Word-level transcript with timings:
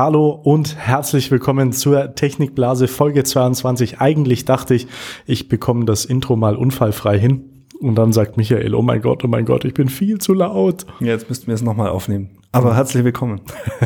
Hallo 0.00 0.30
und 0.30 0.76
herzlich 0.76 1.28
willkommen 1.32 1.72
zur 1.72 2.14
Technikblase 2.14 2.86
Folge 2.86 3.24
22. 3.24 4.00
Eigentlich 4.00 4.44
dachte 4.44 4.76
ich, 4.76 4.86
ich 5.26 5.48
bekomme 5.48 5.86
das 5.86 6.04
Intro 6.04 6.36
mal 6.36 6.54
unfallfrei 6.54 7.18
hin. 7.18 7.64
Und 7.80 7.96
dann 7.96 8.12
sagt 8.12 8.36
Michael, 8.36 8.76
oh 8.76 8.82
mein 8.82 9.02
Gott, 9.02 9.24
oh 9.24 9.26
mein 9.26 9.44
Gott, 9.44 9.64
ich 9.64 9.74
bin 9.74 9.88
viel 9.88 10.18
zu 10.18 10.34
laut. 10.34 10.86
Ja, 11.00 11.08
jetzt 11.08 11.28
müssten 11.28 11.48
wir 11.48 11.54
es 11.54 11.62
nochmal 11.62 11.88
aufnehmen. 11.88 12.30
Aber 12.52 12.76
herzlich 12.76 13.02
willkommen. 13.02 13.40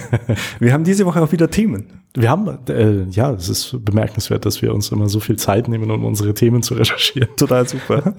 wir 0.61 0.75
haben 0.75 0.85
diese 0.85 1.07
Woche 1.07 1.23
auch 1.23 1.33
wieder 1.33 1.51
Themen. 1.51 2.03
Wir 2.15 2.29
haben, 2.29 2.47
äh, 2.69 3.05
ja, 3.11 3.33
es 3.33 3.49
ist 3.49 3.85
bemerkenswert, 3.85 4.45
dass 4.45 4.61
wir 4.61 4.75
uns 4.75 4.93
immer 4.93 5.09
so 5.09 5.19
viel 5.19 5.37
Zeit 5.37 5.69
nehmen, 5.69 5.91
um 5.91 6.05
unsere 6.05 6.35
Themen 6.35 6.63
zu 6.63 6.75
recherchieren. 6.75 7.31
Total 7.37 7.67
super. 7.67 8.15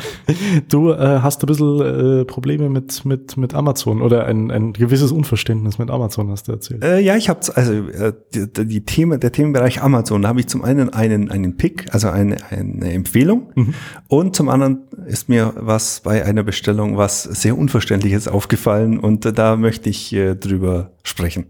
du 0.68 0.90
äh, 0.90 1.20
hast 1.22 1.42
ein 1.42 1.46
bisschen 1.46 2.20
äh, 2.20 2.24
Probleme 2.26 2.68
mit, 2.68 3.06
mit, 3.06 3.38
mit 3.38 3.54
Amazon 3.54 4.02
oder 4.02 4.26
ein, 4.26 4.50
ein 4.50 4.74
gewisses 4.74 5.10
Unverständnis 5.10 5.78
mit 5.78 5.90
Amazon, 5.90 6.30
hast 6.30 6.48
du 6.48 6.52
erzählt. 6.52 6.84
Äh, 6.84 7.00
ja, 7.00 7.16
ich 7.16 7.30
habe 7.30 7.40
also 7.54 7.72
äh, 7.72 8.12
die, 8.34 8.66
die 8.66 8.84
Themen, 8.84 9.18
der 9.18 9.32
Themenbereich 9.32 9.82
Amazon, 9.82 10.20
da 10.20 10.28
habe 10.28 10.40
ich 10.40 10.46
zum 10.46 10.62
einen 10.62 10.90
einen, 10.90 11.30
einen 11.30 11.56
Pick, 11.56 11.86
also 11.94 12.10
eine, 12.10 12.36
eine 12.50 12.92
Empfehlung 12.92 13.52
mhm. 13.54 13.74
und 14.08 14.36
zum 14.36 14.50
anderen 14.50 14.82
ist 15.06 15.30
mir 15.30 15.54
was 15.56 16.00
bei 16.00 16.26
einer 16.26 16.42
Bestellung 16.42 16.98
was 16.98 17.22
sehr 17.22 17.56
Unverständliches 17.56 18.28
aufgefallen 18.28 18.98
und 18.98 19.24
äh, 19.24 19.32
da 19.32 19.56
möchte 19.56 19.88
ich 19.88 20.12
äh, 20.12 20.34
drüber 20.34 20.90
sprechen. 21.04 21.46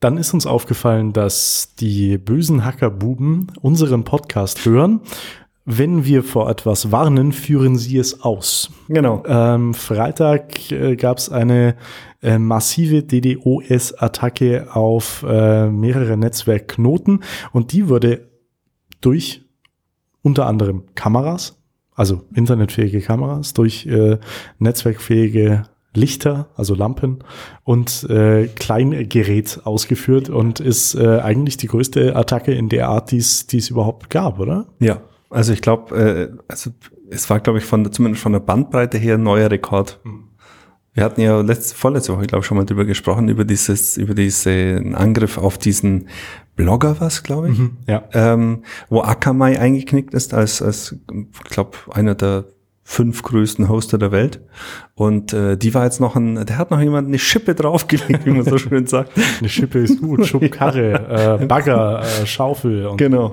Dann 0.00 0.16
ist 0.16 0.32
uns 0.32 0.46
aufgefallen, 0.46 1.12
dass 1.12 1.74
die 1.78 2.16
bösen 2.16 2.64
Hackerbuben 2.64 3.52
unseren 3.60 4.04
Podcast 4.04 4.64
hören. 4.64 5.02
Wenn 5.66 6.06
wir 6.06 6.24
vor 6.24 6.48
etwas 6.48 6.90
warnen, 6.90 7.32
führen 7.32 7.76
sie 7.76 7.98
es 7.98 8.22
aus. 8.22 8.70
Genau. 8.88 9.22
Ähm, 9.26 9.74
Freitag 9.74 10.72
äh, 10.72 10.96
gab 10.96 11.18
es 11.18 11.28
eine 11.28 11.76
äh, 12.22 12.38
massive 12.38 13.02
DDoS-Attacke 13.02 14.74
auf 14.74 15.22
äh, 15.28 15.68
mehrere 15.68 16.16
Netzwerkknoten 16.16 17.22
und 17.52 17.72
die 17.72 17.90
wurde 17.90 18.26
durch 19.02 19.42
unter 20.22 20.46
anderem 20.46 20.84
Kameras, 20.94 21.58
also 21.94 22.22
internetfähige 22.34 23.02
Kameras, 23.02 23.52
durch 23.52 23.86
äh, 23.86 24.18
netzwerkfähige 24.58 25.64
Lichter, 25.94 26.48
also 26.54 26.74
Lampen 26.74 27.24
und 27.64 28.04
äh, 28.08 28.46
Kleingerät 28.46 29.60
ausgeführt 29.64 30.28
und 30.28 30.60
ist 30.60 30.94
äh, 30.94 31.18
eigentlich 31.18 31.56
die 31.56 31.66
größte 31.66 32.14
Attacke 32.14 32.52
in 32.52 32.68
der 32.68 32.88
Art, 32.88 33.10
die 33.10 33.18
es 33.18 33.70
überhaupt 33.70 34.08
gab, 34.08 34.38
oder? 34.38 34.66
Ja, 34.78 35.02
also 35.30 35.52
ich 35.52 35.62
glaube, 35.62 35.96
äh, 35.96 36.38
also 36.48 36.70
es 37.10 37.28
war, 37.28 37.40
glaube 37.40 37.58
ich, 37.58 37.64
von 37.64 37.90
zumindest 37.92 38.22
von 38.22 38.32
der 38.32 38.40
Bandbreite 38.40 38.98
her 38.98 39.14
ein 39.14 39.22
neuer 39.22 39.50
Rekord. 39.50 40.00
Mhm. 40.04 40.24
Wir 40.92 41.04
hatten 41.04 41.20
ja 41.20 41.40
letzte, 41.40 41.76
vorletzte 41.76 42.12
Woche, 42.12 42.26
glaube 42.26 42.40
ich, 42.40 42.46
schon 42.46 42.56
mal 42.56 42.66
drüber 42.66 42.84
gesprochen, 42.84 43.28
über 43.28 43.44
dieses, 43.44 43.96
über 43.96 44.14
diesen 44.14 44.94
Angriff 44.94 45.38
auf 45.38 45.56
diesen 45.56 46.08
Blogger 46.56 47.00
was, 47.00 47.22
glaube 47.22 47.50
ich. 47.50 47.58
Mhm, 47.58 47.78
ja. 47.86 48.02
Ähm, 48.12 48.64
wo 48.88 49.02
Akamai 49.02 49.58
eingeknickt 49.58 50.14
ist 50.14 50.34
als, 50.34 50.60
als 50.60 50.96
ich 51.12 51.50
glaube, 51.50 51.78
einer 51.92 52.14
der 52.14 52.46
fünf 52.90 53.22
größten 53.22 53.68
Hoster 53.68 53.98
der 53.98 54.10
Welt. 54.10 54.40
Und 54.96 55.32
äh, 55.32 55.56
die 55.56 55.72
war 55.74 55.84
jetzt 55.84 56.00
noch 56.00 56.16
ein, 56.16 56.44
der 56.44 56.58
hat 56.58 56.72
noch 56.72 56.80
jemand 56.80 57.06
eine 57.06 57.20
Schippe 57.20 57.54
draufgelegt, 57.54 58.26
wie 58.26 58.30
man 58.30 58.42
so 58.42 58.58
schön 58.58 58.88
sagt. 58.88 59.12
eine 59.38 59.48
Schippe 59.48 59.78
ist 59.78 60.00
gut, 60.00 60.26
Schubkarre, 60.26 61.38
äh, 61.40 61.46
Bagger, 61.46 62.02
äh, 62.02 62.26
Schaufel. 62.26 62.86
Und, 62.86 62.96
genau. 62.96 63.32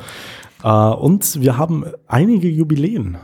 Äh, 0.64 0.70
und 0.70 1.42
wir 1.42 1.58
haben 1.58 1.86
einige 2.08 2.48
Jubiläen, 2.48 3.18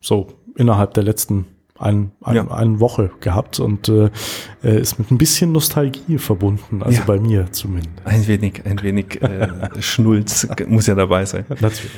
so 0.00 0.28
innerhalb 0.54 0.94
der 0.94 1.02
letzten 1.02 1.46
ein, 1.80 2.12
ein, 2.22 2.36
ja. 2.36 2.48
eine 2.48 2.78
Woche 2.78 3.10
gehabt 3.18 3.58
und 3.58 3.88
äh, 3.88 4.10
äh, 4.62 4.80
ist 4.80 5.00
mit 5.00 5.10
ein 5.10 5.18
bisschen 5.18 5.50
Nostalgie 5.50 6.16
verbunden, 6.18 6.84
also 6.84 7.00
ja. 7.00 7.04
bei 7.04 7.18
mir 7.18 7.50
zumindest. 7.50 7.90
Ein 8.04 8.24
wenig, 8.28 8.62
ein 8.64 8.80
wenig 8.82 9.20
äh, 9.20 9.48
Schnulz 9.80 10.46
muss 10.68 10.86
ja 10.86 10.94
dabei 10.94 11.24
sein. 11.24 11.44
Natürlich. 11.48 11.90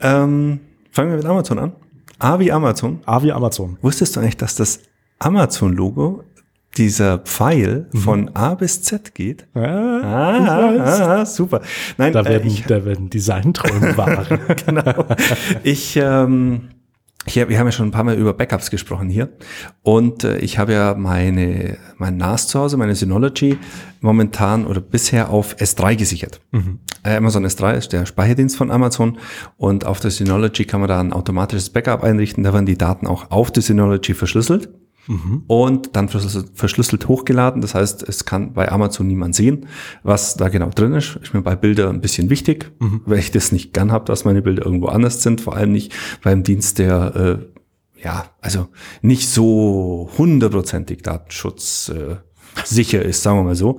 Ähm, 0.00 0.58
fangen 0.90 1.10
wir 1.10 1.18
mit 1.18 1.26
Amazon 1.26 1.60
an. 1.60 1.72
A 2.20 2.38
wie 2.38 2.52
Amazon. 2.52 3.00
A 3.06 3.22
wie 3.22 3.32
Amazon. 3.32 3.78
Wusstest 3.80 4.14
du 4.14 4.20
eigentlich, 4.20 4.36
dass 4.36 4.54
das 4.54 4.80
Amazon-Logo 5.18 6.22
dieser 6.76 7.18
Pfeil 7.18 7.88
mhm. 7.92 7.98
von 7.98 8.36
A 8.36 8.54
bis 8.54 8.82
Z 8.82 9.14
geht? 9.14 9.46
Ah, 9.54 9.60
ah, 9.62 11.20
ah, 11.20 11.26
super. 11.26 11.62
Nein, 11.96 12.12
da 12.12 12.24
werden, 12.24 12.48
äh, 12.48 12.52
ich, 12.52 12.64
da 12.64 12.84
werden 12.84 13.08
Designträume 13.08 13.96
wahr. 13.96 14.26
genau. 14.66 15.06
Ich, 15.62 15.96
ähm, 15.96 16.68
ich 17.26 17.38
hab, 17.38 17.48
wir 17.50 17.58
haben 17.58 17.66
ja 17.66 17.72
schon 17.72 17.88
ein 17.88 17.90
paar 17.90 18.04
Mal 18.04 18.16
über 18.16 18.32
Backups 18.32 18.70
gesprochen 18.70 19.10
hier 19.10 19.28
und 19.82 20.24
äh, 20.24 20.38
ich 20.38 20.58
habe 20.58 20.72
ja 20.72 20.94
meine 20.94 21.76
mein 21.98 22.16
NAS 22.16 22.48
zu 22.48 22.58
Hause, 22.58 22.78
meine 22.78 22.94
Synology 22.94 23.58
momentan 24.00 24.66
oder 24.66 24.80
bisher 24.80 25.28
auf 25.28 25.56
S3 25.56 25.96
gesichert. 25.96 26.40
Mhm. 26.50 26.78
Äh, 27.02 27.16
Amazon 27.16 27.44
S3 27.44 27.74
ist 27.74 27.92
der 27.92 28.06
Speicherdienst 28.06 28.56
von 28.56 28.70
Amazon 28.70 29.18
und 29.58 29.84
auf 29.84 30.00
der 30.00 30.10
Synology 30.10 30.64
kann 30.64 30.80
man 30.80 30.88
da 30.88 30.98
ein 30.98 31.12
automatisches 31.12 31.70
Backup 31.70 32.02
einrichten, 32.02 32.42
da 32.42 32.54
werden 32.54 32.66
die 32.66 32.78
Daten 32.78 33.06
auch 33.06 33.30
auf 33.30 33.50
der 33.50 33.62
Synology 33.62 34.14
verschlüsselt 34.14 34.70
mhm. 35.06 35.44
und 35.46 35.96
dann 35.96 36.08
verschlüsselt, 36.08 36.50
verschlüsselt, 36.54 37.08
hochgeladen. 37.08 37.62
Das 37.62 37.74
heißt, 37.74 38.08
es 38.08 38.24
kann 38.24 38.52
bei 38.52 38.70
Amazon 38.70 39.06
niemand 39.06 39.34
sehen, 39.34 39.66
was 40.02 40.36
da 40.36 40.48
genau 40.48 40.70
drin 40.70 40.92
ist. 40.94 41.16
Ist 41.22 41.34
mir 41.34 41.42
bei 41.42 41.56
Bilder 41.56 41.88
ein 41.88 42.00
bisschen 42.00 42.30
wichtig, 42.30 42.72
mhm. 42.78 43.02
weil 43.06 43.18
ich 43.18 43.30
das 43.30 43.52
nicht 43.52 43.72
gern 43.72 43.92
habe, 43.92 44.04
dass 44.04 44.24
meine 44.24 44.42
Bilder 44.42 44.64
irgendwo 44.64 44.86
anders 44.86 45.22
sind. 45.22 45.40
Vor 45.40 45.56
allem 45.56 45.72
nicht 45.72 45.92
beim 46.22 46.42
Dienst, 46.42 46.78
der 46.78 47.16
äh, 47.40 47.60
ja, 48.02 48.30
also 48.40 48.68
nicht 49.02 49.28
so 49.28 50.10
hundertprozentig 50.16 51.02
Datenschutz 51.02 51.90
äh, 51.90 52.16
sicher 52.64 53.02
ist, 53.02 53.22
sagen 53.22 53.38
wir 53.38 53.42
mal 53.44 53.54
so. 53.54 53.78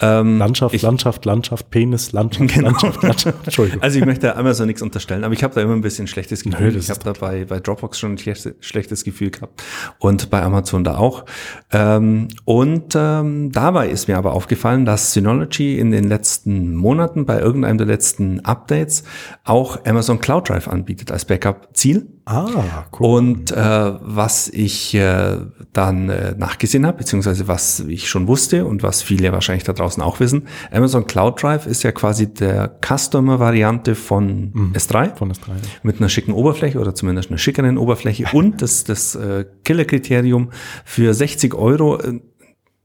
Ähm, 0.00 0.38
Landschaft, 0.38 0.74
ich, 0.74 0.82
Landschaft, 0.82 1.24
Landschaft, 1.24 1.70
Penis, 1.70 2.12
Landschaft, 2.12 2.48
genau. 2.54 2.70
Landschaft, 2.70 3.02
Landschaft. 3.02 3.38
Entschuldigung. 3.44 3.82
Also 3.82 3.98
ich 3.98 4.04
möchte 4.04 4.36
einmal 4.36 4.54
so 4.54 4.64
nichts 4.64 4.82
unterstellen, 4.82 5.24
aber 5.24 5.34
ich 5.34 5.42
habe 5.42 5.54
da 5.54 5.62
immer 5.62 5.74
ein 5.74 5.80
bisschen 5.80 6.06
schlechtes 6.06 6.42
Gefühl. 6.42 6.72
Nö, 6.72 6.78
ich 6.78 6.90
habe 6.90 7.00
da 7.04 7.12
bei, 7.12 7.44
bei 7.44 7.60
Dropbox 7.60 7.98
schon 7.98 8.12
ein 8.12 8.18
schlechtes 8.18 9.04
Gefühl 9.04 9.30
gehabt 9.30 9.62
und 9.98 10.30
bei 10.30 10.42
Amazon 10.42 10.84
da 10.84 10.96
auch. 10.96 11.24
Ähm, 11.72 12.28
und 12.44 12.94
ähm, 12.96 13.52
dabei 13.52 13.88
ist 13.88 14.08
mir 14.08 14.18
aber 14.18 14.32
aufgefallen, 14.32 14.84
dass 14.84 15.12
Synology 15.12 15.78
in 15.78 15.90
den 15.90 16.04
letzten 16.04 16.74
Monaten 16.74 17.26
bei 17.26 17.38
irgendeinem 17.38 17.78
der 17.78 17.86
letzten 17.86 18.40
Updates 18.40 19.04
auch 19.44 19.84
Amazon 19.84 20.20
Cloud 20.20 20.48
Drive 20.48 20.68
anbietet 20.68 21.10
als 21.10 21.24
Backup-Ziel. 21.24 22.06
Ah, 22.28 22.86
cool. 22.98 23.18
Und 23.18 23.52
äh, 23.52 23.56
was 23.56 24.48
ich 24.48 24.92
äh, 24.94 25.36
dann 25.72 26.08
äh, 26.08 26.34
nachgesehen 26.36 26.84
habe, 26.84 26.98
beziehungsweise 26.98 27.46
was 27.46 27.78
ich 27.78 28.08
schon 28.08 28.26
wusste 28.26 28.64
und 28.64 28.82
was 28.82 29.00
viele 29.00 29.30
wahrscheinlich 29.30 29.62
da 29.62 29.72
draußen 29.72 30.02
auch 30.02 30.18
wissen, 30.18 30.48
Amazon 30.72 31.06
Cloud 31.06 31.40
Drive 31.40 31.66
ist 31.66 31.84
ja 31.84 31.92
quasi 31.92 32.34
der 32.34 32.80
Customer-Variante 32.84 33.94
von 33.94 34.50
mhm, 34.52 34.72
S3. 34.74 35.14
Von 35.14 35.32
S3. 35.32 35.48
Ja. 35.50 35.54
Mit 35.84 35.98
einer 35.98 36.08
schicken 36.08 36.32
Oberfläche 36.32 36.80
oder 36.80 36.96
zumindest 36.96 37.30
einer 37.30 37.38
schickeren 37.38 37.78
Oberfläche 37.78 38.26
und 38.32 38.60
das, 38.60 38.82
das 38.82 39.14
äh, 39.14 39.44
Killer-Kriterium 39.62 40.50
für 40.84 41.14
60 41.14 41.54
Euro. 41.54 42.00
Äh, 42.00 42.20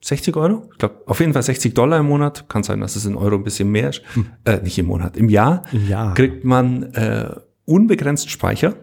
60 0.03 0.35
Euro? 0.35 0.69
Ich 0.71 0.77
glaube, 0.77 1.01
auf 1.07 1.19
jeden 1.19 1.33
Fall 1.33 1.43
60 1.43 1.73
Dollar 1.73 1.99
im 1.99 2.07
Monat. 2.07 2.47
Kann 2.47 2.61
sein, 2.61 2.79
dass 2.79 2.95
es 2.95 3.05
in 3.05 3.15
Euro 3.15 3.35
ein 3.35 3.43
bisschen 3.43 3.71
mehr 3.71 3.89
ist. 3.89 4.03
Hm. 4.13 4.27
Äh, 4.45 4.57
nicht 4.61 4.77
im 4.77 4.85
Monat, 4.85 5.17
im 5.17 5.29
Jahr. 5.29 5.63
Im 5.71 5.87
Jahr. 5.87 6.13
Kriegt 6.13 6.43
man 6.43 6.93
äh, 6.93 7.35
unbegrenzt 7.65 8.29
Speicher 8.29 8.75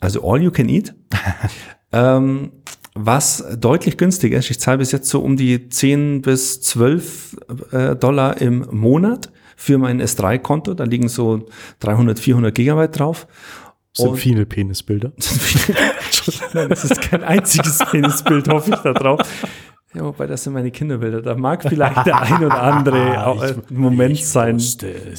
also 0.00 0.20
all 0.22 0.42
you 0.42 0.50
can 0.50 0.68
eat. 0.68 0.94
ähm, 1.92 2.52
was 2.94 3.44
deutlich 3.58 3.98
günstiger 3.98 4.38
ist. 4.38 4.50
Ich 4.50 4.58
zahle 4.58 4.78
bis 4.78 4.90
jetzt 4.92 5.08
so 5.08 5.20
um 5.20 5.36
die 5.36 5.68
10 5.68 6.22
bis 6.22 6.62
12 6.62 7.36
äh, 7.72 7.96
Dollar 7.96 8.40
im 8.40 8.66
Monat 8.70 9.30
für 9.56 9.78
mein 9.78 10.00
S3-Konto. 10.00 10.74
Da 10.74 10.84
liegen 10.84 11.08
so 11.08 11.46
300, 11.80 12.18
400 12.18 12.54
Gigabyte 12.54 12.98
drauf. 12.98 13.26
Das 13.96 14.04
sind 14.04 14.16
viele 14.18 14.44
Penisbilder. 14.44 15.12
das 15.16 16.84
ist 16.84 17.00
kein 17.00 17.22
einziges 17.22 17.78
Penisbild, 17.90 18.48
hoffe 18.48 18.70
ich 18.70 18.80
da 18.80 18.92
drauf. 18.92 19.20
Ja, 19.94 20.04
wobei 20.04 20.26
das 20.26 20.42
sind 20.44 20.52
meine 20.52 20.70
Kinderbilder. 20.70 21.22
Da 21.22 21.34
mag 21.36 21.62
vielleicht 21.62 22.06
der 22.06 22.20
ein 22.20 22.44
oder 22.44 22.62
andere 22.62 23.26
auch 23.26 23.40
ein 23.40 23.62
Moment 23.70 24.18
sein, 24.18 24.58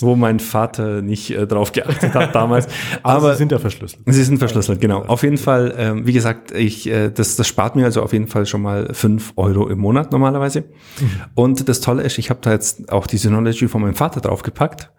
wo 0.01 0.15
mein 0.15 0.39
Vater 0.39 1.01
nicht 1.01 1.31
äh, 1.31 1.47
drauf 1.47 1.71
geachtet 1.71 2.13
hat 2.13 2.35
damals. 2.35 2.67
Aber, 3.03 3.17
Aber, 3.17 3.31
sie 3.31 3.39
sind 3.39 3.51
ja 3.51 3.59
verschlüsselt. 3.59 4.03
Sie 4.05 4.23
sind 4.23 4.37
verschlüsselt, 4.37 4.79
genau. 4.79 5.03
Auf 5.05 5.23
jeden 5.23 5.37
Fall, 5.37 5.73
ähm, 5.77 6.05
wie 6.05 6.13
gesagt, 6.13 6.51
ich, 6.51 6.87
äh, 6.87 7.09
das, 7.09 7.37
das 7.37 7.47
spart 7.47 7.75
mir 7.75 7.85
also 7.85 8.03
auf 8.03 8.13
jeden 8.13 8.27
Fall 8.27 8.45
schon 8.45 8.61
mal 8.61 8.93
fünf 8.93 9.33
Euro 9.35 9.67
im 9.67 9.79
Monat 9.79 10.11
normalerweise. 10.11 10.61
Mhm. 10.61 11.11
Und 11.33 11.69
das 11.69 11.81
Tolle 11.81 12.03
ist, 12.03 12.17
ich 12.17 12.29
habe 12.29 12.41
da 12.43 12.51
jetzt 12.51 12.91
auch 12.91 13.07
die 13.07 13.17
Synology 13.17 13.67
von 13.67 13.81
meinem 13.81 13.95
Vater 13.95 14.21
draufgepackt 14.21 14.91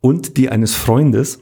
und 0.00 0.36
die 0.36 0.50
eines 0.50 0.74
Freundes 0.74 1.40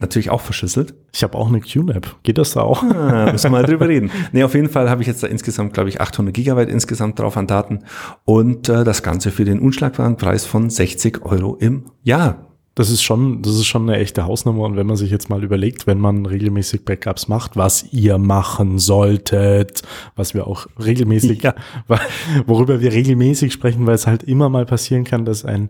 natürlich 0.00 0.30
auch 0.30 0.40
verschlüsselt. 0.40 0.94
Ich 1.12 1.22
habe 1.22 1.36
auch 1.36 1.48
eine 1.48 1.60
QNAP. 1.60 2.16
Geht 2.22 2.38
das 2.38 2.52
da 2.52 2.62
auch? 2.62 2.82
Ah, 2.82 3.30
müssen 3.32 3.44
wir 3.44 3.50
mal 3.50 3.64
drüber 3.64 3.88
reden. 3.88 4.10
Nee, 4.32 4.42
auf 4.44 4.54
jeden 4.54 4.68
Fall 4.68 4.90
habe 4.90 5.02
ich 5.02 5.08
jetzt 5.08 5.22
da 5.22 5.26
insgesamt, 5.26 5.74
glaube 5.74 5.88
ich, 5.88 6.00
800 6.00 6.34
Gigabyte 6.34 6.68
insgesamt 6.68 7.18
drauf 7.18 7.36
an 7.36 7.46
Daten 7.46 7.80
und 8.24 8.68
äh, 8.68 8.84
das 8.84 9.02
Ganze 9.02 9.30
für 9.30 9.44
den 9.44 9.60
unschlagbaren 9.60 10.16
Preis 10.16 10.44
von 10.46 10.70
60 10.70 11.22
Euro 11.24 11.56
im 11.56 11.86
Jahr. 12.02 12.49
Das 12.76 12.88
ist 12.88 13.02
schon, 13.02 13.42
das 13.42 13.54
ist 13.54 13.66
schon 13.66 13.88
eine 13.88 13.98
echte 13.98 14.26
Hausnummer. 14.26 14.62
Und 14.62 14.76
wenn 14.76 14.86
man 14.86 14.96
sich 14.96 15.10
jetzt 15.10 15.28
mal 15.28 15.42
überlegt, 15.42 15.86
wenn 15.86 15.98
man 15.98 16.24
regelmäßig 16.24 16.84
Backups 16.84 17.26
macht, 17.26 17.56
was 17.56 17.92
ihr 17.92 18.16
machen 18.16 18.78
solltet, 18.78 19.82
was 20.14 20.34
wir 20.34 20.46
auch 20.46 20.66
regelmäßig, 20.82 21.42
ja. 21.42 21.54
worüber 22.46 22.80
wir 22.80 22.92
regelmäßig 22.92 23.52
sprechen, 23.52 23.86
weil 23.86 23.96
es 23.96 24.06
halt 24.06 24.22
immer 24.22 24.48
mal 24.48 24.66
passieren 24.66 25.02
kann, 25.04 25.24
dass 25.24 25.44
ein 25.44 25.68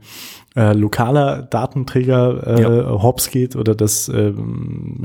äh, 0.56 0.72
lokaler 0.72 1.42
Datenträger 1.42 2.58
äh, 2.58 2.62
ja. 2.62 3.02
hops 3.02 3.30
geht 3.30 3.56
oder 3.56 3.74
dass 3.74 4.08
äh, 4.08 4.32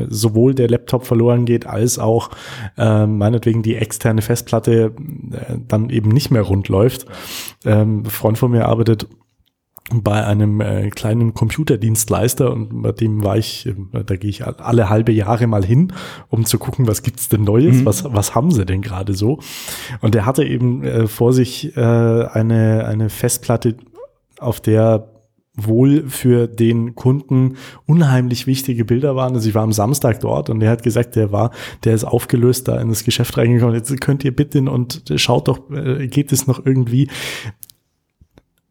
sowohl 0.09 0.56
der 0.56 0.68
Laptop 0.68 1.06
verloren 1.06 1.45
geht, 1.45 1.65
als 1.65 2.00
auch 2.00 2.30
äh, 2.77 3.06
meinetwegen 3.06 3.63
die 3.63 3.75
externe 3.75 4.21
Festplatte 4.21 4.91
äh, 5.31 5.57
dann 5.68 5.89
eben 5.89 6.09
nicht 6.09 6.31
mehr 6.31 6.41
rund 6.41 6.68
läuft. 6.68 7.06
Ähm, 7.63 8.06
Freund 8.06 8.38
von 8.38 8.51
mir 8.51 8.65
arbeitet 8.65 9.07
bei 9.93 10.25
einem 10.25 10.61
äh, 10.61 10.89
kleinen 10.89 11.33
Computerdienstleister 11.33 12.51
und 12.51 12.81
bei 12.81 12.91
dem 12.91 13.23
war 13.23 13.37
ich, 13.37 13.67
äh, 13.67 13.75
da 14.03 14.15
gehe 14.15 14.29
ich 14.29 14.45
alle 14.45 14.89
halbe 14.89 15.11
Jahre 15.11 15.45
mal 15.45 15.63
hin, 15.63 15.93
um 16.29 16.45
zu 16.45 16.57
gucken, 16.57 16.87
was 16.87 17.03
gibt's 17.03 17.29
denn 17.29 17.43
Neues, 17.43 17.77
mhm. 17.77 17.85
was, 17.85 18.03
was 18.03 18.33
haben 18.33 18.51
sie 18.51 18.65
denn 18.65 18.81
gerade 18.81 19.13
so. 19.13 19.39
Und 20.01 20.15
der 20.15 20.25
hatte 20.25 20.43
eben 20.43 20.83
äh, 20.83 21.07
vor 21.07 21.33
sich 21.33 21.77
äh, 21.77 21.81
eine, 21.81 22.85
eine 22.85 23.09
Festplatte, 23.09 23.75
auf 24.39 24.59
der 24.59 25.11
wohl 25.57 26.09
für 26.09 26.47
den 26.47 26.95
Kunden 26.95 27.55
unheimlich 27.85 28.45
wichtige 28.47 28.83
Bilder 28.85 29.15
waren. 29.15 29.35
Also 29.35 29.47
ich 29.47 29.55
war 29.55 29.63
am 29.63 29.71
Samstag 29.71 30.19
dort 30.19 30.49
und 30.49 30.59
der 30.59 30.69
hat 30.69 30.83
gesagt, 30.83 31.15
der 31.15 31.31
war, 31.31 31.51
der 31.83 31.93
ist 31.93 32.03
aufgelöst 32.03 32.67
da 32.67 32.79
in 32.81 32.89
das 32.89 33.03
Geschäft 33.03 33.38
reingekommen. 33.38 33.75
Jetzt 33.75 34.01
könnt 34.01 34.25
ihr 34.25 34.35
bitten 34.35 34.67
und 34.67 35.03
schaut 35.15 35.47
doch, 35.47 35.69
äh, 35.71 36.07
geht 36.07 36.31
es 36.31 36.47
noch 36.47 36.65
irgendwie? 36.65 37.07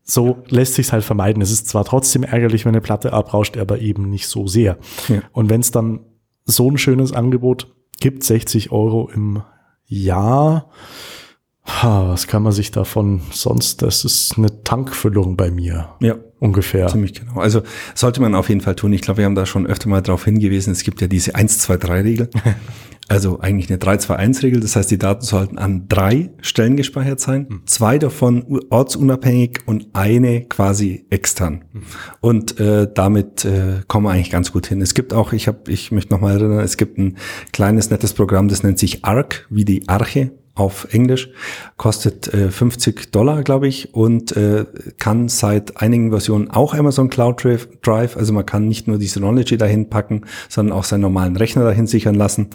So 0.05 0.43
lässt 0.49 0.75
sich 0.75 0.93
halt 0.93 1.03
vermeiden. 1.03 1.43
Es 1.43 1.51
ist 1.51 1.69
zwar 1.69 1.85
trotzdem 1.85 2.23
ärgerlich, 2.23 2.65
wenn 2.65 2.73
eine 2.75 2.83
Platte 2.83 3.13
abrauscht, 3.13 3.57
aber 3.57 3.81
eben 3.81 4.11
nicht 4.11 4.29
so 4.29 4.47
sehr. 4.47 4.79
Ja. 5.09 5.23
Und 5.33 5.49
wenn 5.51 5.61
es 5.61 5.71
dann 5.71 6.01
so 6.45 6.71
ein 6.71 6.79
schönes 6.79 7.13
Angebot 7.13 7.75
gibt, 8.01 8.23
60 8.23 8.71
Euro 8.71 9.11
im 9.13 9.43
Jahr, 9.87 10.71
was 11.65 12.27
kann 12.27 12.43
man 12.43 12.53
sich 12.53 12.71
davon 12.71 13.21
sonst, 13.31 13.83
das 13.83 14.05
ist 14.05 14.37
eine 14.37 14.63
Tankfüllung 14.65 15.37
bei 15.37 15.51
mir. 15.51 15.91
Ja. 16.01 16.17
Ungefähr. 16.39 16.89
Ziemlich 16.89 17.15
genau. 17.15 17.41
Also 17.41 17.63
sollte 17.95 18.21
man 18.21 18.35
auf 18.35 18.51
jeden 18.51 18.61
Fall 18.61 18.75
tun. 18.75 18.93
Ich 18.93 19.01
glaube, 19.01 19.19
wir 19.19 19.25
haben 19.25 19.35
da 19.35 19.47
schon 19.47 19.67
öfter 19.67 19.89
mal 19.89 20.03
darauf 20.03 20.27
hingewiesen. 20.27 20.73
Es 20.73 20.83
gibt 20.83 21.01
ja 21.01 21.07
diese 21.07 21.33
1-2-3-Regel. 21.33 22.31
Also 23.07 23.39
eigentlich 23.39 23.69
eine 23.69 23.79
3-2-1-Regel. 23.79 24.61
Das 24.61 24.77
heißt, 24.77 24.91
die 24.91 24.97
Daten 24.97 25.21
sollten 25.21 25.59
an 25.59 25.89
drei 25.89 26.31
Stellen 26.41 26.75
gespeichert 26.75 27.21
sein. 27.21 27.47
Mhm. 27.51 27.63
Zwei 27.67 27.99
davon 27.99 28.63
ortsunabhängig 28.71 29.61
und 29.67 29.89
eine 29.93 30.47
quasi 30.47 31.05
extern. 31.11 31.67
Mhm. 31.75 31.83
Und 32.23 32.61
äh, 32.61 32.89
damit 32.93 33.45
äh, 33.45 33.83
kommen 33.89 34.07
wir 34.07 34.11
eigentlich 34.11 34.31
ganz 34.31 34.53
gut 34.53 34.69
hin. 34.69 34.81
Es 34.81 34.95
gibt 34.95 35.13
auch, 35.13 35.35
ich 35.35 35.49
habe, 35.49 35.71
ich 35.71 35.93
möchte 35.93 36.15
nochmal 36.15 36.41
erinnern, 36.41 36.61
es 36.61 36.79
gibt 36.79 36.97
ein 36.97 37.19
kleines 37.53 37.91
nettes 37.91 38.15
Programm, 38.15 38.49
das 38.49 38.63
nennt 38.63 38.79
sich 38.79 39.05
ARC, 39.05 39.47
wie 39.51 39.67
die 39.67 39.87
Arche 39.87 40.31
auf 40.55 40.87
Englisch, 40.93 41.31
kostet 41.77 42.33
äh, 42.33 42.51
50 42.51 43.11
Dollar, 43.11 43.43
glaube 43.43 43.67
ich, 43.67 43.95
und 43.95 44.37
äh, 44.37 44.67
kann 44.99 45.29
seit 45.29 45.79
einigen 45.79 46.11
Versionen 46.11 46.51
auch 46.51 46.75
Amazon 46.75 47.11
Cloud 47.11 47.45
Drive. 47.83 48.17
Also 48.17 48.33
man 48.33 48.47
kann 48.47 48.69
nicht 48.69 48.87
nur 48.87 48.99
die 48.99 49.07
Synology 49.07 49.57
dahin 49.57 49.91
packen, 49.91 50.23
sondern 50.49 50.77
auch 50.77 50.85
seinen 50.85 51.01
normalen 51.01 51.37
Rechner 51.37 51.65
dahin 51.65 51.87
sichern 51.87 52.15
lassen. 52.15 52.51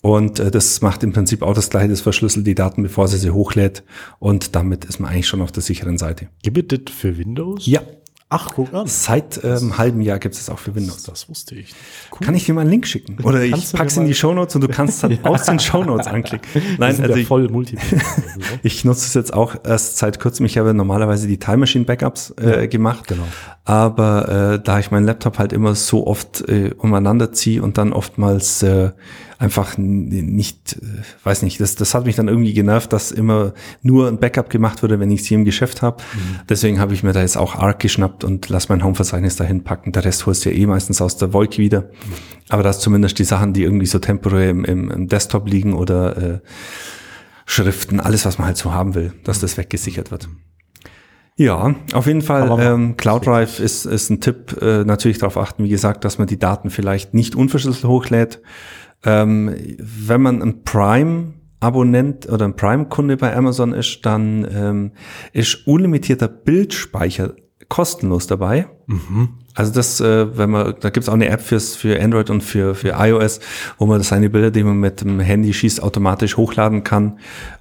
Und 0.00 0.38
äh, 0.38 0.50
das 0.50 0.82
macht 0.82 1.02
im 1.02 1.12
Prinzip 1.12 1.42
auch 1.42 1.54
das 1.54 1.70
gleiche, 1.70 1.88
das 1.88 2.02
verschlüsselt 2.02 2.46
die 2.46 2.54
Daten, 2.54 2.82
bevor 2.82 3.08
sie 3.08 3.18
sie 3.18 3.30
hochlädt. 3.30 3.84
Und 4.18 4.54
damit 4.54 4.84
ist 4.84 5.00
man 5.00 5.10
eigentlich 5.10 5.26
schon 5.26 5.40
auf 5.40 5.52
der 5.52 5.62
sicheren 5.62 5.98
Seite. 5.98 6.28
Gibt 6.42 6.72
es 6.72 6.94
für 6.94 7.16
Windows? 7.16 7.66
Ja, 7.66 7.80
Ach, 8.30 8.50
guck 8.54 8.72
an. 8.72 8.86
Seit 8.86 9.44
einem 9.44 9.70
ähm, 9.70 9.78
halben 9.78 10.00
Jahr 10.00 10.18
gibt 10.18 10.34
es 10.34 10.48
auch 10.48 10.58
für 10.58 10.74
Windows. 10.74 11.04
Das, 11.04 11.28
wusste 11.28 11.54
ich. 11.54 11.74
Cool. 12.10 12.26
Kann 12.26 12.34
ich 12.34 12.46
dir 12.46 12.54
mal 12.54 12.62
einen 12.62 12.70
Link 12.70 12.86
schicken? 12.86 13.22
Oder 13.22 13.42
ich 13.44 13.72
pack's 13.72 13.96
in 13.96 14.06
die 14.06 14.14
Shownotes 14.14 14.54
und 14.56 14.62
du 14.62 14.68
kannst 14.68 15.02
dann 15.02 15.10
ja. 15.22 15.22
aus 15.24 15.44
den 15.44 15.60
Shownotes 15.60 16.06
anklicken. 16.06 16.48
Nein, 16.78 17.00
also 17.00 17.14
ich, 17.14 17.28
voll 17.28 17.48
Multi. 17.48 17.78
ich 18.62 18.84
nutze 18.84 19.06
es 19.06 19.14
jetzt 19.14 19.32
auch 19.32 19.54
erst 19.64 19.98
seit 19.98 20.18
kurzem. 20.18 20.46
Ich 20.46 20.58
habe 20.58 20.74
normalerweise 20.74 21.28
die 21.28 21.38
Time 21.38 21.58
Machine 21.58 21.84
Backups 21.84 22.30
äh, 22.40 22.62
ja, 22.62 22.66
gemacht. 22.66 23.06
Genau. 23.06 23.24
Aber 23.64 24.54
äh, 24.54 24.62
da 24.62 24.78
ich 24.78 24.90
meinen 24.90 25.06
Laptop 25.06 25.38
halt 25.38 25.52
immer 25.52 25.74
so 25.74 26.06
oft 26.06 26.48
äh, 26.48 26.72
umeinander 26.76 27.32
ziehe 27.32 27.62
und 27.62 27.78
dann 27.78 27.92
oftmals 27.92 28.62
äh, 28.62 28.90
einfach 29.38 29.76
nicht, 29.78 30.78
äh, 30.80 31.24
weiß 31.24 31.42
nicht, 31.42 31.60
das, 31.60 31.74
das 31.74 31.94
hat 31.94 32.06
mich 32.06 32.16
dann 32.16 32.28
irgendwie 32.28 32.52
genervt, 32.52 32.92
dass 32.92 33.10
immer 33.12 33.54
nur 33.82 34.08
ein 34.08 34.18
Backup 34.18 34.50
gemacht 34.50 34.82
wurde, 34.82 35.00
wenn 35.00 35.10
ich 35.10 35.24
sie 35.24 35.34
im 35.34 35.44
Geschäft 35.44 35.82
habe. 35.82 36.02
Mhm. 36.14 36.40
Deswegen 36.48 36.80
habe 36.80 36.94
ich 36.94 37.02
mir 37.02 37.12
da 37.12 37.20
jetzt 37.20 37.36
auch 37.36 37.56
Arc 37.56 37.80
geschnappt 37.80 38.24
und 38.24 38.48
lass 38.48 38.68
mein 38.68 38.84
Home-Verzeichnis 38.84 39.36
dahin 39.36 39.64
packen. 39.64 39.92
Der 39.92 40.04
Rest 40.04 40.26
holst 40.26 40.44
du 40.44 40.50
ja 40.50 40.56
eh 40.56 40.66
meistens 40.66 41.00
aus 41.00 41.16
der 41.16 41.32
Wolke 41.32 41.58
wieder. 41.58 41.82
Mhm. 41.82 41.88
Aber 42.48 42.62
das 42.62 42.80
zumindest 42.80 43.18
die 43.18 43.24
Sachen, 43.24 43.52
die 43.52 43.62
irgendwie 43.62 43.86
so 43.86 43.98
temporär 43.98 44.50
im, 44.50 44.64
im, 44.64 44.90
im 44.90 45.08
Desktop 45.08 45.48
liegen 45.48 45.74
oder 45.74 46.16
äh, 46.16 46.38
Schriften, 47.46 48.00
alles, 48.00 48.24
was 48.24 48.38
man 48.38 48.46
halt 48.46 48.56
so 48.56 48.72
haben 48.72 48.94
will, 48.94 49.12
dass 49.24 49.40
das 49.40 49.56
weggesichert 49.56 50.10
wird. 50.10 50.28
Ja, 51.36 51.74
auf 51.92 52.06
jeden 52.06 52.22
Fall. 52.22 52.48
Ähm, 52.60 52.96
Cloud 52.96 53.26
Drive 53.26 53.58
ist, 53.58 53.86
ist 53.86 54.08
ein 54.08 54.20
Tipp. 54.20 54.56
Äh, 54.62 54.84
natürlich 54.84 55.18
darauf 55.18 55.36
achten, 55.36 55.64
wie 55.64 55.68
gesagt, 55.68 56.04
dass 56.04 56.18
man 56.18 56.28
die 56.28 56.38
Daten 56.38 56.70
vielleicht 56.70 57.12
nicht 57.12 57.34
unverschlüsselt 57.34 57.86
hochlädt. 57.86 58.40
Ähm, 59.04 59.54
wenn 59.78 60.22
man 60.22 60.42
ein 60.42 60.62
Prime 60.64 61.34
Abonnent 61.60 62.28
oder 62.28 62.44
ein 62.44 62.56
Prime-Kunde 62.56 63.16
bei 63.16 63.34
Amazon 63.34 63.72
ist, 63.72 64.00
dann 64.02 64.46
ähm, 64.52 64.92
ist 65.32 65.66
unlimitierter 65.66 66.28
Bildspeicher 66.28 67.34
kostenlos 67.68 68.26
dabei. 68.26 68.66
Mhm. 68.86 69.30
Also 69.54 69.72
das, 69.72 70.00
äh, 70.00 70.36
wenn 70.36 70.50
man, 70.50 70.74
da 70.80 70.90
gibt's 70.90 71.08
auch 71.08 71.14
eine 71.14 71.28
App 71.28 71.40
fürs 71.40 71.76
für 71.76 72.00
Android 72.02 72.28
und 72.28 72.42
für 72.42 72.74
für 72.74 72.96
iOS, 72.98 73.40
wo 73.78 73.86
man 73.86 74.02
seine 74.02 74.28
Bilder, 74.28 74.50
die 74.50 74.64
man 74.64 74.76
mit 74.78 75.00
dem 75.00 75.20
Handy 75.20 75.54
schießt, 75.54 75.82
automatisch 75.82 76.36
hochladen 76.36 76.84
kann 76.84 77.18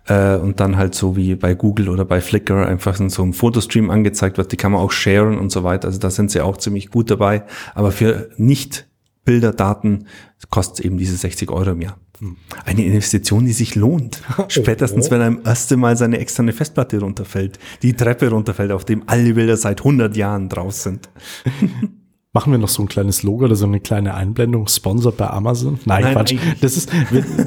äh, 0.07 0.36
und 0.36 0.60
dann 0.60 0.75
halt 0.75 0.96
so 0.96 1.16
wie 1.16 1.36
bei 1.36 1.54
Google 1.54 1.89
oder 1.89 2.04
bei 2.04 2.19
Flickr 2.19 2.68
einfach 2.68 3.00
in 3.00 3.10
so 3.10 3.22
einem 3.22 3.34
Fotostream 3.34 3.89
angezeigt 3.89 4.38
wird. 4.38 4.51
Die 4.51 4.57
kann 4.57 4.72
man 4.72 4.81
auch 4.81 4.92
sharen 4.92 5.38
und 5.38 5.51
so 5.51 5.63
weiter. 5.63 5.88
Also 5.88 6.00
da 6.00 6.10
sind 6.10 6.31
sie 6.31 6.42
auch 6.42 6.57
ziemlich 6.57 6.89
gut 6.89 7.10
dabei. 7.12 7.44
Aber 7.75 7.92
für 7.92 8.30
nicht 8.38 8.88
Bilder, 9.25 9.54
Daten 9.54 10.06
kostet 10.50 10.86
eben 10.86 10.98
diese 10.98 11.16
60 11.16 11.50
Euro 11.52 11.72
im 11.72 11.81
Jahr. 11.81 11.98
Hm. 12.20 12.38
Eine 12.66 12.86
Investition, 12.86 13.46
die 13.46 13.54
sich 13.54 13.75
lohnt. 13.75 14.22
Spätestens, 14.48 15.10
wenn 15.12 15.22
einem 15.22 15.40
erste 15.44 15.78
Mal 15.78 15.98
seine 15.98 16.20
externe 16.20 16.54
Festplatte 16.54 17.00
runterfällt, 17.00 17.60
die 17.81 17.94
Treppe 17.94 18.30
runterfällt, 18.30 18.72
auf 18.72 18.86
dem 18.86 19.04
alle 19.08 19.34
Bilder 19.34 19.58
seit 19.58 19.80
100 19.80 20.16
Jahren 20.16 20.50
draus 20.50 20.84
sind. 20.84 21.10
Machen 22.36 22.52
wir 22.52 22.58
noch 22.58 22.70
so 22.70 22.81
ein 22.81 22.88
kleines 22.88 23.22
Logo 23.22 23.46
oder 23.46 23.56
so 23.56 23.68
eine 23.68 23.80
kleine 23.80 24.16
Einblendung, 24.16 24.68
Sponsor 24.68 25.12
bei 25.12 25.30
Amazon? 25.30 25.80
Nein, 25.86 26.02
Nein 26.02 26.14
Quatsch. 26.16 26.36
Das 26.62 26.75
ist, 26.75 26.90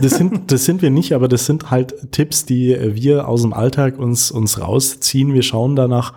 das 0.00 0.16
sind, 0.16 0.52
das 0.52 0.64
sind 0.64 0.80
wir 0.80 0.90
nicht, 0.90 1.12
aber 1.12 1.26
das 1.26 1.44
sind 1.44 1.72
halt 1.72 2.12
Tipps, 2.12 2.44
die 2.44 2.76
wir 2.94 3.26
aus 3.26 3.42
dem 3.42 3.52
Alltag 3.52 3.98
uns, 3.98 4.30
uns 4.30 4.60
rausziehen. 4.60 5.34
Wir 5.34 5.42
schauen 5.42 5.74
danach, 5.74 6.14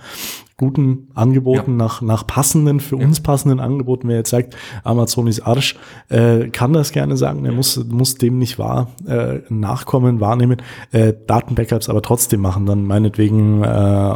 guten 0.60 1.08
Angeboten, 1.16 1.72
ja. 1.72 1.86
nach, 1.86 2.02
nach 2.02 2.28
passenden, 2.28 2.82
für 2.82 2.98
ja. 2.98 3.06
uns 3.06 3.22
passenden 3.22 3.60
Angeboten. 3.62 4.10
Wer 4.10 4.18
jetzt 4.18 4.30
sagt, 4.30 4.56
Amazon 4.84 5.26
ist 5.28 5.40
Arsch, 5.42 5.76
äh, 6.10 6.50
kann 6.50 6.74
das 6.74 6.92
gerne 6.92 7.16
sagen. 7.18 7.46
Er 7.46 7.54
muss, 7.54 7.84
muss 7.86 8.16
dem 8.16 8.38
nicht 8.38 8.60
wahr 8.60 8.92
äh, 9.08 9.40
nachkommen, 9.50 10.20
wahrnehmen. 10.20 10.62
Äh, 10.92 11.14
Datenbackups 11.26 11.90
aber 11.90 12.02
trotzdem 12.02 12.42
machen, 12.42 12.66
dann 12.66 12.86
meinetwegen 12.86 13.64
äh, 13.64 14.14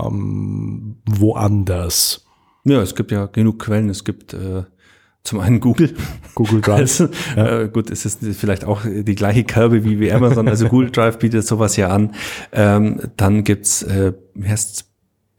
woanders. 1.18 2.26
Ja, 2.66 2.82
es 2.82 2.94
gibt 2.94 3.12
ja 3.12 3.26
genug 3.28 3.60
Quellen. 3.60 3.90
Es 3.90 4.04
gibt 4.04 4.34
äh, 4.34 4.64
zum 5.24 5.40
einen 5.40 5.62
Google. 5.62 5.94
Google 6.36 6.60
Drive. 6.60 6.74
Also, 6.80 7.08
ja. 7.38 7.62
äh, 7.62 7.70
gut, 7.70 7.90
es 7.90 8.06
ist 8.06 8.20
vielleicht 8.38 8.66
auch 8.66 8.82
die 8.86 9.16
gleiche 9.16 9.46
Kerbe 9.46 9.86
wie, 9.86 9.98
wie 10.02 10.12
Amazon. 10.12 10.50
Also 10.50 10.68
Google 10.68 10.92
Drive 10.92 11.20
bietet 11.20 11.48
sowas 11.48 11.78
ja 11.78 11.88
an. 11.88 12.12
Ähm, 12.52 13.00
dann 13.16 13.46
gibt's, 13.46 13.84
äh, 13.84 14.12
wie 14.34 14.50
heißt's, 14.50 14.93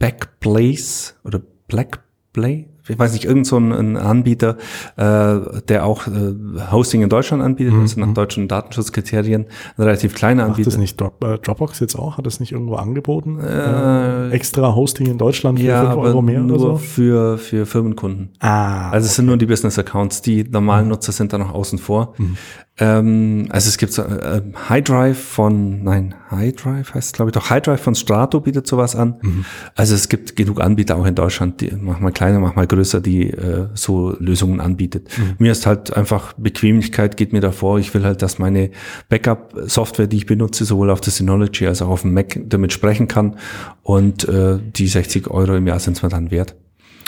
Backblaze 0.04 1.14
oder 1.24 1.40
Blackplay, 1.66 2.66
ich 2.86 2.98
weiß 2.98 3.14
nicht, 3.14 3.24
irgend 3.24 3.46
so 3.46 3.56
ein, 3.56 3.96
Anbieter, 3.96 4.58
äh, 4.96 5.62
der 5.66 5.86
auch 5.86 6.06
äh, 6.06 6.34
Hosting 6.70 7.00
in 7.00 7.08
Deutschland 7.08 7.42
anbietet, 7.42 7.72
mhm. 7.72 7.80
also 7.80 8.00
nach 8.00 8.08
mhm. 8.08 8.14
deutschen 8.14 8.46
Datenschutzkriterien, 8.46 9.46
ein 9.78 9.82
relativ 9.82 10.14
kleiner 10.14 10.44
Anbieter. 10.44 10.68
Macht 10.68 10.74
das 10.74 10.78
nicht 10.78 11.00
Drop, 11.00 11.24
äh, 11.24 11.38
Dropbox 11.38 11.80
jetzt 11.80 11.98
auch? 11.98 12.18
Hat 12.18 12.26
das 12.26 12.40
nicht 12.40 12.52
irgendwo 12.52 12.74
angeboten? 12.74 13.40
Äh, 13.40 14.28
extra 14.32 14.74
Hosting 14.74 15.06
in 15.06 15.16
Deutschland 15.16 15.58
für 15.58 15.64
ja, 15.64 15.92
5 15.92 15.96
Euro 15.96 16.20
mehr 16.20 16.40
nur 16.40 16.56
oder 16.60 16.70
so? 16.72 16.76
für, 16.76 17.38
für 17.38 17.64
Firmenkunden. 17.64 18.28
Ah. 18.40 18.90
Also 18.90 19.06
es 19.06 19.14
sind 19.14 19.24
nur 19.24 19.38
die 19.38 19.46
Business-Accounts, 19.46 20.20
die 20.20 20.44
normalen 20.44 20.84
mhm. 20.84 20.90
Nutzer 20.90 21.12
sind 21.12 21.32
da 21.32 21.38
noch 21.38 21.54
außen 21.54 21.78
vor. 21.78 22.12
Mhm. 22.18 22.36
Ähm, 22.76 23.46
also 23.50 23.68
es 23.68 23.78
gibt 23.78 23.92
so 23.92 24.02
äh, 24.02 24.42
High 24.68 24.82
Drive 24.82 25.18
von, 25.18 25.84
nein, 25.84 26.16
High 26.32 26.56
Drive 26.56 26.92
heißt 26.94 27.14
glaube 27.14 27.30
ich 27.30 27.34
doch, 27.34 27.48
High 27.48 27.62
Drive 27.62 27.80
von 27.80 27.94
Strato 27.94 28.40
bietet 28.40 28.66
sowas 28.66 28.96
an. 28.96 29.16
Mhm. 29.22 29.44
Also 29.76 29.94
es 29.94 30.08
gibt 30.08 30.34
genug 30.34 30.60
Anbieter 30.60 30.96
auch 30.96 31.06
in 31.06 31.14
Deutschland, 31.14 31.60
die 31.60 31.70
manchmal 31.70 32.10
kleiner, 32.10 32.40
manchmal 32.40 32.66
größer, 32.66 33.00
die 33.00 33.30
äh, 33.30 33.68
so 33.74 34.16
Lösungen 34.18 34.60
anbietet. 34.60 35.08
Mhm. 35.16 35.36
Mir 35.38 35.52
ist 35.52 35.66
halt 35.66 35.96
einfach 35.96 36.32
Bequemlichkeit 36.32 37.16
geht 37.16 37.32
mir 37.32 37.40
davor. 37.40 37.78
Ich 37.78 37.94
will 37.94 38.04
halt, 38.04 38.22
dass 38.22 38.40
meine 38.40 38.70
Backup-Software, 39.08 40.08
die 40.08 40.16
ich 40.16 40.26
benutze, 40.26 40.64
sowohl 40.64 40.90
auf 40.90 41.00
der 41.00 41.12
Synology 41.12 41.68
als 41.68 41.80
auch 41.80 41.90
auf 41.90 42.02
dem 42.02 42.12
Mac 42.12 42.40
damit 42.44 42.72
sprechen 42.72 43.06
kann. 43.06 43.36
Und 43.82 44.28
äh, 44.28 44.58
die 44.58 44.88
60 44.88 45.30
Euro 45.30 45.54
im 45.54 45.68
Jahr 45.68 45.78
sind 45.78 45.96
es 45.96 46.02
mir 46.02 46.08
dann 46.08 46.32
wert. 46.32 46.56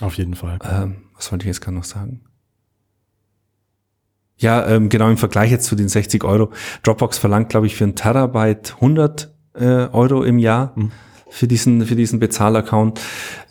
Auf 0.00 0.14
jeden 0.14 0.34
Fall. 0.34 0.60
Ähm, 0.62 0.96
was 1.16 1.32
wollte 1.32 1.44
ich 1.44 1.48
jetzt 1.48 1.60
gerade 1.60 1.76
noch 1.76 1.84
sagen? 1.84 2.20
Ja, 4.38 4.66
ähm, 4.66 4.88
genau 4.88 5.08
im 5.08 5.16
Vergleich 5.16 5.50
jetzt 5.50 5.66
zu 5.66 5.76
den 5.76 5.88
60 5.88 6.24
Euro. 6.24 6.50
Dropbox 6.82 7.18
verlangt, 7.18 7.48
glaube 7.48 7.66
ich, 7.66 7.76
für 7.76 7.84
ein 7.84 7.94
Terabyte 7.94 8.74
100 8.74 9.34
äh, 9.54 9.64
Euro 9.64 10.22
im 10.22 10.38
Jahr. 10.38 10.72
Mhm 10.74 10.92
für 11.28 11.46
diesen, 11.46 11.84
für 11.84 11.96
diesen 11.96 12.18
Bezahlaccount. 12.18 13.00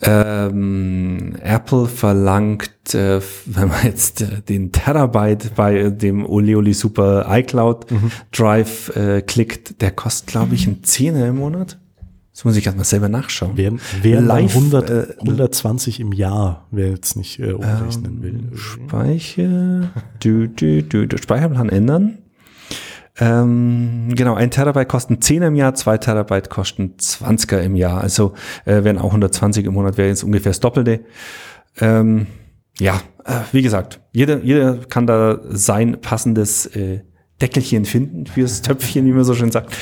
Ähm, 0.02 1.36
Apple 1.42 1.88
verlangt, 1.88 2.94
äh, 2.94 3.22
wenn 3.46 3.68
man 3.68 3.84
jetzt 3.84 4.22
äh, 4.22 4.42
den 4.42 4.72
Terabyte 4.72 5.54
bei 5.56 5.90
dem 5.90 6.26
Oleoli 6.26 6.74
Super 6.74 7.28
iCloud 7.30 7.92
mhm. 7.92 8.12
Drive 8.32 8.96
äh, 8.96 9.22
klickt, 9.22 9.82
der 9.82 9.92
kostet, 9.92 10.28
glaube 10.28 10.56
ich, 10.56 10.68
ein 10.68 10.84
Zehner 10.84 11.28
im 11.28 11.38
Monat. 11.38 11.78
Das 12.36 12.44
muss 12.44 12.58
ich 12.58 12.66
erstmal 12.66 12.84
selber 12.84 13.08
nachschauen. 13.08 13.54
Wer, 13.56 13.72
wer 14.02 14.20
Live, 14.20 14.58
100, 14.58 14.90
äh, 14.90 15.08
120 15.22 16.02
im 16.02 16.12
Jahr, 16.12 16.68
wer 16.70 16.90
jetzt 16.90 17.16
nicht 17.16 17.40
äh, 17.40 17.54
umrechnen 17.54 18.18
ähm, 18.18 18.24
will. 18.24 18.58
Speicher, 18.58 19.90
du, 20.20 20.50
du, 20.50 20.84
du, 20.84 21.08
du, 21.08 21.18
Speicherplan 21.18 21.70
ändern. 21.70 22.18
Ähm, 23.18 24.10
genau, 24.10 24.36
ein 24.36 24.52
Terabyte 24.52 24.90
kosten 24.90 25.22
10 25.22 25.44
im 25.44 25.56
Jahr, 25.56 25.76
zwei 25.76 25.98
Terabyte 25.98 26.50
kosten 26.50 26.96
20er 27.00 27.60
im 27.60 27.78
Jahr. 27.78 28.02
Also 28.02 28.34
äh, 28.66 28.84
wären 28.84 28.98
auch 28.98 29.06
120 29.06 29.64
im 29.64 29.74
Monat, 29.74 29.98
wäre 29.98 30.10
jetzt 30.10 30.26
ungefähr 30.26 30.50
das 30.50 30.60
Doppelte. 30.60 31.06
Ähm, 31.80 32.28
ja, 32.78 33.00
äh, 33.24 33.40
wie 33.54 33.62
gesagt, 33.62 34.02
jeder, 34.12 34.44
jeder 34.44 34.76
kann 34.90 35.08
da 35.08 35.40
sein 35.48 36.02
passendes 36.02 36.66
äh, 36.66 37.00
Deckelchen 37.42 37.86
finden 37.86 38.28
fürs 38.28 38.62
Töpfchen, 38.62 39.06
wie 39.06 39.12
man 39.12 39.24
so 39.24 39.34
schön 39.34 39.52
sagt. 39.52 39.76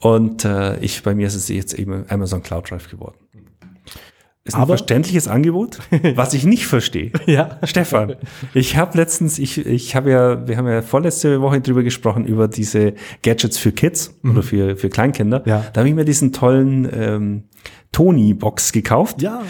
Und 0.00 0.44
äh, 0.44 0.78
ich, 0.80 1.02
bei 1.02 1.14
mir 1.14 1.26
ist 1.26 1.34
es 1.34 1.48
jetzt 1.48 1.74
eben 1.74 2.04
Amazon 2.08 2.42
Cloud 2.42 2.70
Drive 2.70 2.90
geworden. 2.90 3.16
Ist 4.48 4.54
ein 4.54 4.62
Aber, 4.62 4.78
verständliches 4.78 5.28
Angebot, 5.28 5.78
was 6.14 6.32
ich 6.32 6.44
nicht 6.44 6.66
verstehe. 6.66 7.12
ja. 7.26 7.58
Stefan, 7.64 8.16
ich 8.54 8.78
habe 8.78 8.96
letztens, 8.96 9.38
ich, 9.38 9.66
ich 9.66 9.94
habe 9.94 10.10
ja, 10.10 10.48
wir 10.48 10.56
haben 10.56 10.66
ja 10.66 10.80
vorletzte 10.80 11.42
Woche 11.42 11.60
drüber 11.60 11.82
gesprochen, 11.82 12.24
über 12.24 12.48
diese 12.48 12.94
Gadgets 13.22 13.58
für 13.58 13.72
Kids 13.72 14.18
mhm. 14.22 14.30
oder 14.30 14.42
für, 14.42 14.76
für 14.76 14.88
Kleinkinder. 14.88 15.42
Ja. 15.44 15.66
Da 15.70 15.80
habe 15.80 15.90
ich 15.90 15.94
mir 15.94 16.06
diesen 16.06 16.32
tollen 16.32 16.88
ähm, 16.90 17.42
Tony-Box 17.92 18.72
gekauft. 18.72 19.20
Ja. 19.20 19.42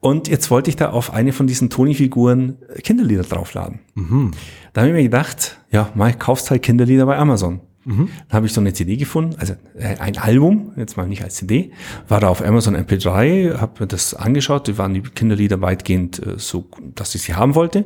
Und 0.00 0.28
jetzt 0.28 0.50
wollte 0.50 0.68
ich 0.68 0.76
da 0.76 0.90
auf 0.90 1.14
eine 1.14 1.32
von 1.32 1.46
diesen 1.46 1.70
Tony-Figuren 1.70 2.58
Kinderlieder 2.82 3.22
draufladen. 3.22 3.80
Mhm. 3.94 4.32
Da 4.72 4.82
habe 4.82 4.90
ich 4.90 4.96
mir 4.96 5.02
gedacht, 5.02 5.58
ja, 5.70 5.90
mal 5.94 6.14
kaufst 6.14 6.50
halt 6.50 6.62
Kinderlieder 6.62 7.06
bei 7.06 7.18
Amazon. 7.18 7.60
Mhm. 7.84 8.08
Dann 8.28 8.36
habe 8.36 8.46
ich 8.46 8.52
so 8.52 8.60
eine 8.60 8.72
CD 8.72 8.96
gefunden, 8.96 9.36
also 9.38 9.54
äh, 9.76 9.96
ein 9.98 10.16
Album, 10.16 10.72
jetzt 10.76 10.96
mal 10.96 11.06
nicht 11.08 11.24
als 11.24 11.36
CD, 11.36 11.72
war 12.08 12.20
da 12.20 12.28
auf 12.28 12.40
Amazon 12.42 12.76
MP3, 12.76 13.58
habe 13.58 13.80
mir 13.80 13.86
das 13.88 14.14
angeschaut, 14.14 14.68
die 14.68 14.78
waren 14.78 14.94
die 14.94 15.02
Kinderlieder 15.02 15.60
weitgehend 15.60 16.24
äh, 16.24 16.38
so, 16.38 16.68
dass 16.94 17.14
ich 17.14 17.22
sie 17.22 17.34
haben 17.34 17.54
wollte, 17.54 17.84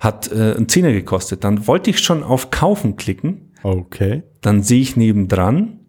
hat 0.00 0.30
äh, 0.30 0.54
ein 0.56 0.68
Zehner 0.68 0.92
gekostet. 0.92 1.44
Dann 1.44 1.66
wollte 1.66 1.90
ich 1.90 2.00
schon 2.00 2.22
auf 2.22 2.50
Kaufen 2.50 2.96
klicken. 2.96 3.52
Okay. 3.62 4.22
Dann 4.42 4.62
sehe 4.62 4.80
ich 4.80 4.96
nebendran 4.96 5.80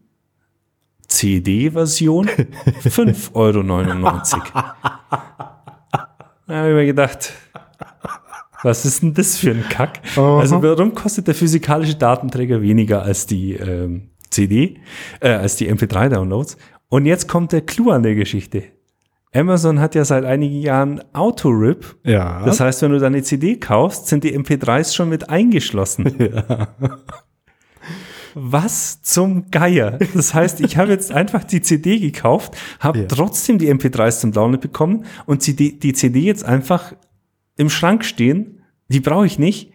CD-Version 1.08 2.29
5,99 2.29 3.34
Euro. 3.34 3.62
da 6.48 6.56
habe 6.56 6.70
ich 6.70 6.75
mir 6.75 6.86
gedacht, 6.86 7.34
was 8.63 8.86
ist 8.86 9.01
denn 9.01 9.13
das 9.13 9.38
für 9.38 9.51
ein 9.51 9.63
Kack? 9.70 10.01
Aha. 10.16 10.39
Also 10.39 10.62
warum 10.62 10.94
kostet 10.94 11.28
der 11.28 11.36
physikalische 11.36 11.96
Datenträger 11.96 12.62
weniger 12.62 13.04
als 13.04 13.25
die 13.25 13.54
ähm, 13.54 14.10
CD, 14.30 14.78
äh, 15.22 15.30
als 15.30 15.56
die 15.56 15.72
MP3-Downloads? 15.72 16.58
Und 16.89 17.06
jetzt 17.06 17.28
kommt 17.28 17.51
der 17.51 17.62
Clou 17.62 17.92
an 17.92 18.04
der 18.04 18.16
Geschichte. 18.16 18.63
Amazon 19.34 19.80
hat 19.80 19.94
ja 19.94 20.04
seit 20.06 20.25
einigen 20.25 20.60
Jahren 20.60 21.01
Autorip. 21.13 21.98
Ja. 22.04 22.44
Das 22.46 22.60
heißt, 22.60 22.82
wenn 22.82 22.92
du 22.92 23.00
deine 23.00 23.22
CD 23.22 23.58
kaufst, 23.58 24.08
sind 24.08 24.24
die 24.24 24.38
MP3s 24.38 24.96
schon 24.96 25.10
mit 25.10 25.30
eingeschlossen. 25.30 26.16
Ja. 26.20 26.75
Was 28.36 29.01
zum 29.01 29.50
Geier? 29.50 29.98
Das 30.13 30.36
heißt, 30.36 30.62
ich 30.62 30.78
habe 30.78 30.92
jetzt 30.92 31.12
einfach 31.12 31.44
die 31.44 31.62
CD 31.62 32.00
gekauft, 32.00 32.56
habe 32.80 33.00
ja. 33.00 33.06
trotzdem 33.08 33.58
die 33.58 33.74
MP3s 33.74 34.20
zum 34.20 34.32
Download 34.32 34.62
bekommen 34.62 35.06
und 35.25 35.46
die, 35.48 35.80
die 35.80 35.94
CD 35.94 36.22
jetzt 36.22 36.46
einfach 36.46 36.94
im 37.60 37.70
Schrank 37.70 38.06
stehen. 38.06 38.62
Die 38.88 39.00
brauche 39.01 39.25
ich 39.25 39.38
nicht. 39.38 39.72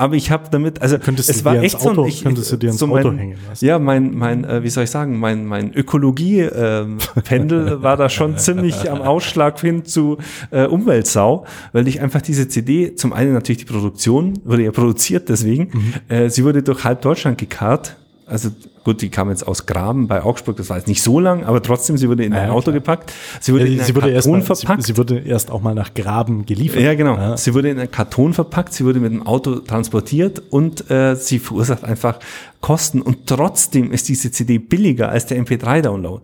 Aber 0.00 0.14
ich 0.14 0.30
habe 0.30 0.44
damit, 0.48 0.80
also 0.80 0.96
könntest 0.98 1.28
es 1.28 1.44
war 1.44 1.56
echt 1.56 1.74
Auto, 1.74 1.94
so, 1.94 2.06
ich, 2.06 2.22
könntest 2.22 2.52
du 2.52 2.56
dir 2.56 2.68
ins 2.68 2.78
so 2.78 2.86
Auto 2.86 3.08
mein, 3.08 3.18
hängen 3.18 3.38
lassen. 3.48 3.64
Ja, 3.64 3.80
mein, 3.80 4.14
mein, 4.14 4.44
äh, 4.44 4.62
wie 4.62 4.68
soll 4.68 4.84
ich 4.84 4.90
sagen, 4.90 5.18
mein, 5.18 5.44
mein 5.44 5.74
Ökologie-Pendel 5.74 7.68
ähm, 7.68 7.82
war 7.82 7.96
da 7.96 8.08
schon 8.08 8.38
ziemlich 8.38 8.88
am 8.88 9.02
Ausschlag 9.02 9.60
hin 9.60 9.84
zu 9.84 10.18
äh, 10.52 10.66
Umweltsau, 10.66 11.46
weil 11.72 11.88
ich 11.88 12.00
einfach 12.00 12.22
diese 12.22 12.46
CD, 12.46 12.94
zum 12.94 13.12
einen 13.12 13.32
natürlich 13.32 13.58
die 13.58 13.72
Produktion, 13.72 14.38
wurde 14.44 14.62
ja 14.62 14.70
produziert 14.70 15.28
deswegen, 15.28 15.70
mhm. 15.72 15.94
äh, 16.08 16.30
sie 16.30 16.44
wurde 16.44 16.62
durch 16.62 16.84
halb 16.84 17.02
Deutschland 17.02 17.36
gekarrt 17.36 17.96
also 18.28 18.50
gut, 18.84 19.02
die 19.02 19.08
kam 19.08 19.30
jetzt 19.30 19.46
aus 19.46 19.66
Graben 19.66 20.08
bei 20.08 20.22
Augsburg, 20.22 20.56
das 20.56 20.70
war 20.70 20.76
jetzt 20.76 20.86
nicht 20.86 21.02
so 21.02 21.18
lang, 21.20 21.44
aber 21.44 21.62
trotzdem, 21.62 21.96
sie 21.96 22.08
wurde 22.08 22.24
in 22.24 22.32
ein 22.32 22.50
Auto 22.50 22.70
klar. 22.70 22.74
gepackt. 22.74 23.12
Sie 23.40 23.52
wurde 23.52 23.66
ja, 23.66 23.78
in 23.80 23.84
sie 23.84 23.94
wurde 23.94 24.12
Karton 24.12 24.32
mal, 24.32 24.42
verpackt. 24.42 24.82
Sie, 24.82 24.92
sie, 24.92 24.96
wurde 24.96 25.18
erst 25.18 25.50
auch 25.50 25.60
mal 25.60 25.74
nach 25.74 25.94
Graben 25.94 26.46
geliefert. 26.46 26.82
Ja, 26.82 26.94
genau. 26.94 27.16
Ja. 27.16 27.36
Sie 27.36 27.54
wurde 27.54 27.70
in 27.70 27.78
einen 27.78 27.90
Karton 27.90 28.34
verpackt, 28.34 28.72
sie 28.72 28.84
wurde 28.84 29.00
mit 29.00 29.12
dem 29.12 29.26
Auto 29.26 29.56
transportiert 29.56 30.42
und 30.50 30.90
äh, 30.90 31.16
sie 31.16 31.38
verursacht 31.38 31.84
einfach 31.84 32.18
Kosten. 32.60 33.02
Und 33.02 33.26
trotzdem 33.26 33.92
ist 33.92 34.08
diese 34.08 34.30
CD 34.30 34.58
billiger 34.58 35.08
als 35.08 35.26
der 35.26 35.42
MP3-Download. 35.42 36.22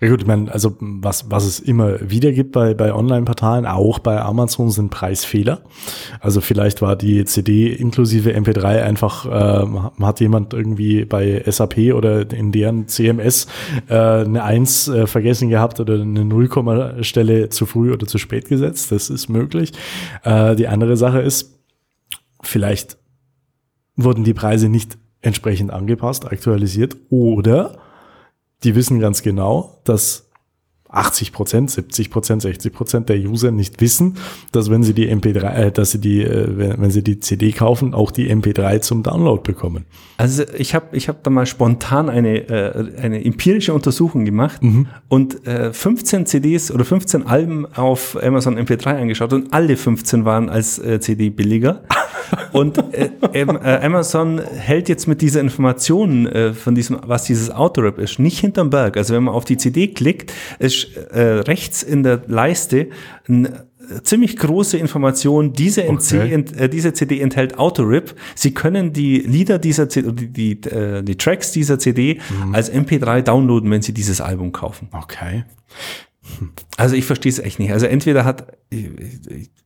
Ja 0.00 0.08
gut, 0.08 0.22
ich 0.22 0.26
meine, 0.26 0.52
also 0.52 0.76
was, 0.80 1.30
was 1.30 1.44
es 1.44 1.60
immer 1.60 1.98
wieder 2.10 2.32
gibt 2.32 2.52
bei, 2.52 2.74
bei 2.74 2.94
Online-Portalen, 2.94 3.66
auch 3.66 3.98
bei 3.98 4.20
Amazon, 4.20 4.70
sind 4.70 4.90
Preisfehler. 4.90 5.62
Also 6.20 6.40
vielleicht 6.40 6.82
war 6.82 6.96
die 6.96 7.24
CD 7.24 7.72
inklusive 7.72 8.30
MP3 8.30 8.82
einfach, 8.82 9.26
äh, 9.26 10.02
hat 10.02 10.20
jemand 10.20 10.54
irgendwie 10.54 11.04
bei 11.04 11.42
SAP 11.46 11.94
oder 11.94 12.30
in 12.32 12.52
deren 12.52 12.88
CMS 12.88 13.46
äh, 13.88 13.94
eine 13.94 14.42
1 14.42 14.88
äh, 14.88 15.06
vergessen 15.06 15.48
gehabt 15.48 15.80
oder 15.80 15.94
eine 15.94 16.24
Nullkommastelle 16.24 17.48
zu 17.48 17.66
früh 17.66 17.92
oder 17.92 18.06
zu 18.06 18.18
spät 18.18 18.48
gesetzt. 18.48 18.92
Das 18.92 19.10
ist 19.10 19.28
möglich. 19.28 19.72
Äh, 20.24 20.56
die 20.56 20.68
andere 20.68 20.96
Sache 20.96 21.20
ist, 21.20 21.58
vielleicht 22.42 22.98
wurden 23.96 24.24
die 24.24 24.34
Preise 24.34 24.68
nicht 24.68 24.98
entsprechend 25.20 25.70
angepasst, 25.70 26.30
aktualisiert 26.30 26.96
oder 27.08 27.78
die 28.64 28.74
wissen 28.74 29.00
ganz 29.00 29.22
genau, 29.22 29.78
dass 29.84 30.28
80 30.92 31.32
Prozent, 31.32 31.70
70 31.70 32.10
Prozent, 32.10 32.42
60 32.42 32.72
Prozent 32.72 33.08
der 33.08 33.16
User 33.16 33.50
nicht 33.50 33.80
wissen, 33.80 34.16
dass 34.52 34.70
wenn 34.70 34.82
sie 34.82 34.94
die 34.94 35.10
MP3, 35.10 35.54
äh, 35.54 35.72
dass 35.72 35.90
sie 35.92 35.98
die, 35.98 36.22
äh, 36.22 36.56
wenn, 36.56 36.80
wenn, 36.80 36.90
sie 36.90 37.02
die 37.02 37.20
CD 37.20 37.52
kaufen, 37.52 37.94
auch 37.94 38.10
die 38.10 38.32
MP3 38.32 38.80
zum 38.80 39.02
Download 39.02 39.42
bekommen. 39.42 39.84
Also 40.18 40.44
ich 40.56 40.74
habe 40.74 40.96
ich 40.96 41.08
hab 41.08 41.22
da 41.24 41.30
mal 41.30 41.46
spontan 41.46 42.08
eine, 42.08 42.48
äh, 42.48 43.00
eine 43.00 43.24
empirische 43.24 43.72
Untersuchung 43.72 44.24
gemacht 44.24 44.62
mhm. 44.62 44.86
und 45.08 45.46
äh, 45.46 45.72
15 45.72 46.26
CDs 46.26 46.70
oder 46.70 46.84
15 46.84 47.26
Alben 47.26 47.66
auf 47.74 48.16
Amazon 48.22 48.58
MP3 48.58 49.00
angeschaut 49.00 49.32
und 49.32 49.52
alle 49.52 49.76
15 49.76 50.24
waren 50.24 50.48
als 50.48 50.78
äh, 50.78 51.00
CD 51.00 51.30
billiger. 51.30 51.82
Und 52.52 52.78
äh, 52.94 53.10
äh, 53.32 53.46
Amazon 53.82 54.40
hält 54.40 54.88
jetzt 54.88 55.06
mit 55.06 55.20
dieser 55.20 55.40
Information 55.40 56.26
äh, 56.26 56.54
von 56.54 56.74
diesem, 56.74 56.98
was 57.04 57.24
dieses 57.24 57.50
Autorap 57.50 57.98
ist, 57.98 58.18
nicht 58.18 58.38
hinterm 58.38 58.70
Berg. 58.70 58.96
Also 58.96 59.14
wenn 59.14 59.24
man 59.24 59.34
auf 59.34 59.44
die 59.44 59.56
CD 59.56 59.88
klickt, 59.88 60.32
ist 60.58 60.81
äh, 60.84 61.20
rechts 61.20 61.82
in 61.82 62.02
der 62.02 62.22
Leiste 62.26 62.88
eine 63.28 63.66
ziemlich 64.02 64.36
große 64.36 64.78
Information. 64.78 65.52
Diese, 65.52 65.88
okay. 65.88 66.32
ent, 66.32 66.56
äh, 66.56 66.68
diese 66.68 66.92
CD 66.92 67.20
enthält 67.20 67.58
Autorip. 67.58 68.14
Sie 68.34 68.54
können 68.54 68.92
die 68.92 69.18
Lieder 69.18 69.58
dieser 69.58 69.88
CD, 69.88 70.12
die, 70.12 70.28
die, 70.56 70.68
äh, 70.70 71.02
die 71.02 71.16
Tracks 71.16 71.52
dieser 71.52 71.78
CD 71.78 72.20
mhm. 72.44 72.54
als 72.54 72.72
MP3 72.72 73.22
downloaden, 73.22 73.70
wenn 73.70 73.82
Sie 73.82 73.92
dieses 73.92 74.20
Album 74.20 74.52
kaufen. 74.52 74.88
Okay. 74.92 75.44
Also 76.76 76.94
ich 76.94 77.04
verstehe 77.04 77.30
es 77.30 77.38
echt 77.38 77.58
nicht. 77.58 77.72
Also 77.72 77.86
entweder 77.86 78.24
hat, 78.24 78.56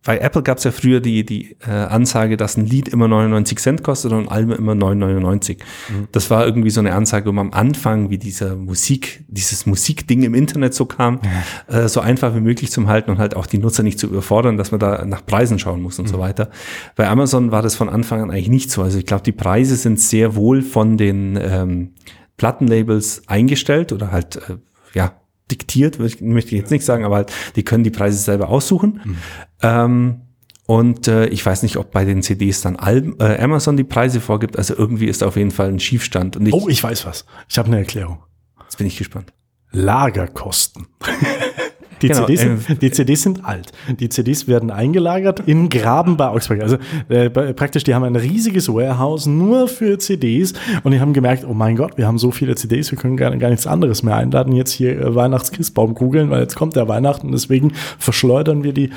bei 0.05 0.19
Apple 0.19 0.43
gab 0.43 0.59
es 0.59 0.65
ja 0.65 0.71
früher 0.71 1.01
die, 1.01 1.25
die 1.25 1.57
äh, 1.67 1.71
Ansage, 1.71 2.37
dass 2.37 2.57
ein 2.57 2.65
Lied 2.67 2.89
immer 2.89 3.09
99 3.09 3.59
Cent 3.59 3.83
kostet 3.83 4.13
und 4.13 4.25
ein 4.25 4.29
Album 4.29 4.57
immer 4.57 4.73
9,99. 4.73 5.59
Mhm. 5.89 6.09
Das 6.13 6.31
war 6.31 6.47
irgendwie 6.47 6.71
so 6.71 6.81
eine 6.81 6.95
Ansage, 6.95 7.29
um 7.29 7.39
am 7.39 7.53
Anfang, 7.53 8.11
wie 8.11 8.19
dieser 8.19 8.57
Musik, 8.57 9.25
dieses 9.29 9.67
Musikding 9.67 10.23
im 10.23 10.35
Internet 10.35 10.75
so 10.75 10.87
kam, 10.87 11.21
ja. 11.69 11.85
äh, 11.85 11.89
so 11.89 12.01
einfach 12.01 12.35
wie 12.35 12.41
möglich 12.41 12.71
zum 12.71 12.89
Halten 12.89 13.11
und 13.11 13.19
halt 13.19 13.37
auch 13.37 13.47
die 13.47 13.59
Nutzer 13.59 13.83
nicht 13.83 13.99
zu 13.99 14.07
überfordern, 14.07 14.57
dass 14.57 14.71
man 14.71 14.81
da 14.81 15.05
nach 15.05 15.25
Preisen 15.25 15.59
schauen 15.59 15.83
muss 15.83 15.99
und 15.99 16.07
mhm. 16.07 16.11
so 16.11 16.19
weiter. 16.19 16.51
Bei 16.97 17.09
Amazon 17.09 17.53
war 17.53 17.63
das 17.63 17.77
von 17.77 17.89
Anfang 17.89 18.23
an 18.23 18.31
eigentlich 18.31 18.49
nicht 18.49 18.71
so. 18.71 18.83
Also 18.83 18.99
ich 18.99 19.07
glaube, 19.07 19.23
die 19.23 19.33
Preise 19.33 19.77
sind 19.77 20.01
sehr 20.01 20.35
wohl 20.35 20.63
von 20.63 20.97
den 20.97 21.39
ähm, 21.41 21.93
Plattenlabels 22.39 23.23
eingestellt 23.27 23.93
oder 23.93 24.11
halt, 24.11 24.37
äh, 24.37 24.57
ja, 24.95 25.13
diktiert, 25.51 25.99
möchte 25.99 26.25
ich 26.25 26.61
jetzt 26.61 26.71
nicht 26.71 26.85
sagen, 26.85 27.05
aber 27.05 27.17
halt, 27.17 27.33
die 27.55 27.63
können 27.63 27.85
die 27.85 27.91
Preise 27.91 28.19
selber 28.19 28.49
aussuchen. 28.49 29.01
Mhm. 29.05 29.17
Ähm, 29.63 30.21
und 30.67 31.07
äh, 31.07 31.27
ich 31.27 31.47
weiß 31.47 31.63
nicht, 31.63 31.77
ob 31.77 31.93
bei 31.93 32.05
den 32.05 32.23
CDs 32.23 32.61
dann 32.61 32.77
Al 32.77 33.15
äh, 33.21 33.41
Amazon 33.41 33.77
die 33.77 33.85
Preise 33.85 34.21
vorgibt. 34.21 34.59
Also 34.59 34.75
irgendwie 34.77 35.07
ist 35.07 35.23
auf 35.23 35.37
jeden 35.37 35.53
Fall 35.53 35.69
ein 35.69 35.79
Schiefstand. 35.79 36.37
Und 36.37 36.47
ich, 36.47 36.53
oh, 36.53 36.69
ich 36.69 36.83
weiß 36.83 37.07
was. 37.07 37.25
Ich 37.49 37.57
habe 37.57 37.69
eine 37.69 37.79
Erklärung. 37.79 38.19
Jetzt 38.65 38.77
bin 38.77 38.87
ich 38.89 38.99
gespannt. 38.99 39.33
Lagerkosten. 39.71 40.89
Die, 42.03 42.09
Genau, 42.09 42.27
CDs 42.27 42.45
äh, 42.45 42.57
sind, 42.57 42.83
die 42.83 42.91
CDs 42.91 43.23
sind 43.23 43.45
alt. 43.45 43.73
Die 43.99 44.09
CDs 44.09 44.49
werden 44.49 44.71
eingelagert 44.71 45.41
in 45.41 45.69
Graben 45.69 46.17
bei 46.17 46.29
Augsburg. 46.29 46.61
Also 46.61 46.77
äh, 47.09 47.31
praktisch, 47.31 47.85
die 47.85 47.95
haben 47.95 48.05
ein 48.05 48.17
riesiges 48.17 48.69
Warehouse 48.69 49.27
nur 49.27 49.69
für 49.69 49.99
CDs 49.99 50.53
und 50.83 50.93
die 50.93 51.01
haben 51.01 51.13
gemerkt, 51.13 51.45
oh 51.49 51.55
mein 51.55 51.77
Gott, 51.77 51.97
wir 51.97 52.07
haben 52.07 52.19
so 52.19 52.31
viele 52.31 52.55
CDs, 52.55 52.91
wir 52.91 52.99
können 52.99 53.17
gar, 53.17 53.35
gar 53.37 53.51
nichts 53.51 53.67
anderes 53.67 54.03
mehr 54.03 54.17
einladen. 54.17 54.53
Jetzt 54.53 54.73
hier 54.73 55.01
äh, 55.01 55.15
Weihnachtskistbaum 55.15 55.95
googeln, 55.95 56.31
weil 56.31 56.43
jetzt 56.43 56.57
kommt 56.57 56.77
der 56.77 56.89
Weihnachten, 56.89 57.33
deswegen 57.33 57.73
verschleudern 57.99 58.63
wir 58.63 58.73
die. 58.73 58.91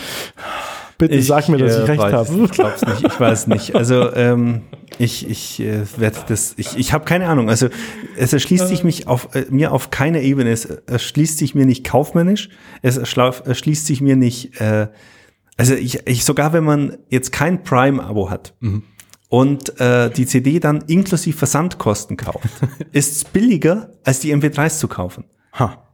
Bitte 1.00 1.22
sag 1.24 1.48
mir, 1.48 1.58
dass 1.58 1.78
ich 1.78 1.84
äh, 1.84 1.92
recht 1.94 2.04
habe. 2.04 2.44
Ich 2.44 2.52
glaub's 2.52 2.86
nicht, 2.86 3.06
ich 3.06 3.20
weiß 3.20 3.48
nicht. 3.48 3.74
Also 3.74 4.14
ähm, 4.14 4.64
ich, 4.98 5.28
ich 5.28 5.62
äh, 5.62 5.86
werde 5.98 6.18
das, 6.28 6.56
ich, 6.58 6.78
ich 6.78 6.92
habe 6.92 7.06
keine 7.06 7.30
Ahnung. 7.30 7.50
Also 7.50 7.70
es 8.18 8.34
erschließt 8.34 8.68
sich 8.68 8.84
mich 8.84 9.08
auf 9.08 9.34
äh, 9.34 9.46
mir 9.50 9.72
auf 9.72 9.92
keiner 9.92 10.20
Ebene. 10.20 10.52
Es 10.52 10.66
erschließt 10.66 11.38
sich 11.38 11.56
mir 11.56 11.66
nicht 11.66 11.86
kaufmännisch. 11.86 12.50
Es 12.82 12.98
erschließt 12.98 13.86
sich 13.88 14.02
mir 14.02 14.18
nicht. 14.18 14.60
Äh, 14.60 14.90
also 15.56 15.74
ich, 15.74 16.06
ich 16.06 16.26
sogar 16.26 16.52
wenn 16.52 16.66
man 16.66 16.98
jetzt 17.08 17.32
kein 17.32 17.64
Prime-Abo 17.64 18.30
hat. 18.30 18.54
Und 19.30 19.80
äh, 19.80 20.10
die 20.10 20.26
CD 20.26 20.60
dann 20.60 20.82
inklusive 20.88 21.38
Versandkosten 21.38 22.18
kauft, 22.18 22.50
ist 22.92 23.16
es 23.16 23.24
billiger, 23.24 23.92
als 24.04 24.20
die 24.20 24.36
MP3s 24.36 24.80
zu 24.80 24.90
kaufen. 24.90 25.24
Ha. 25.54 25.89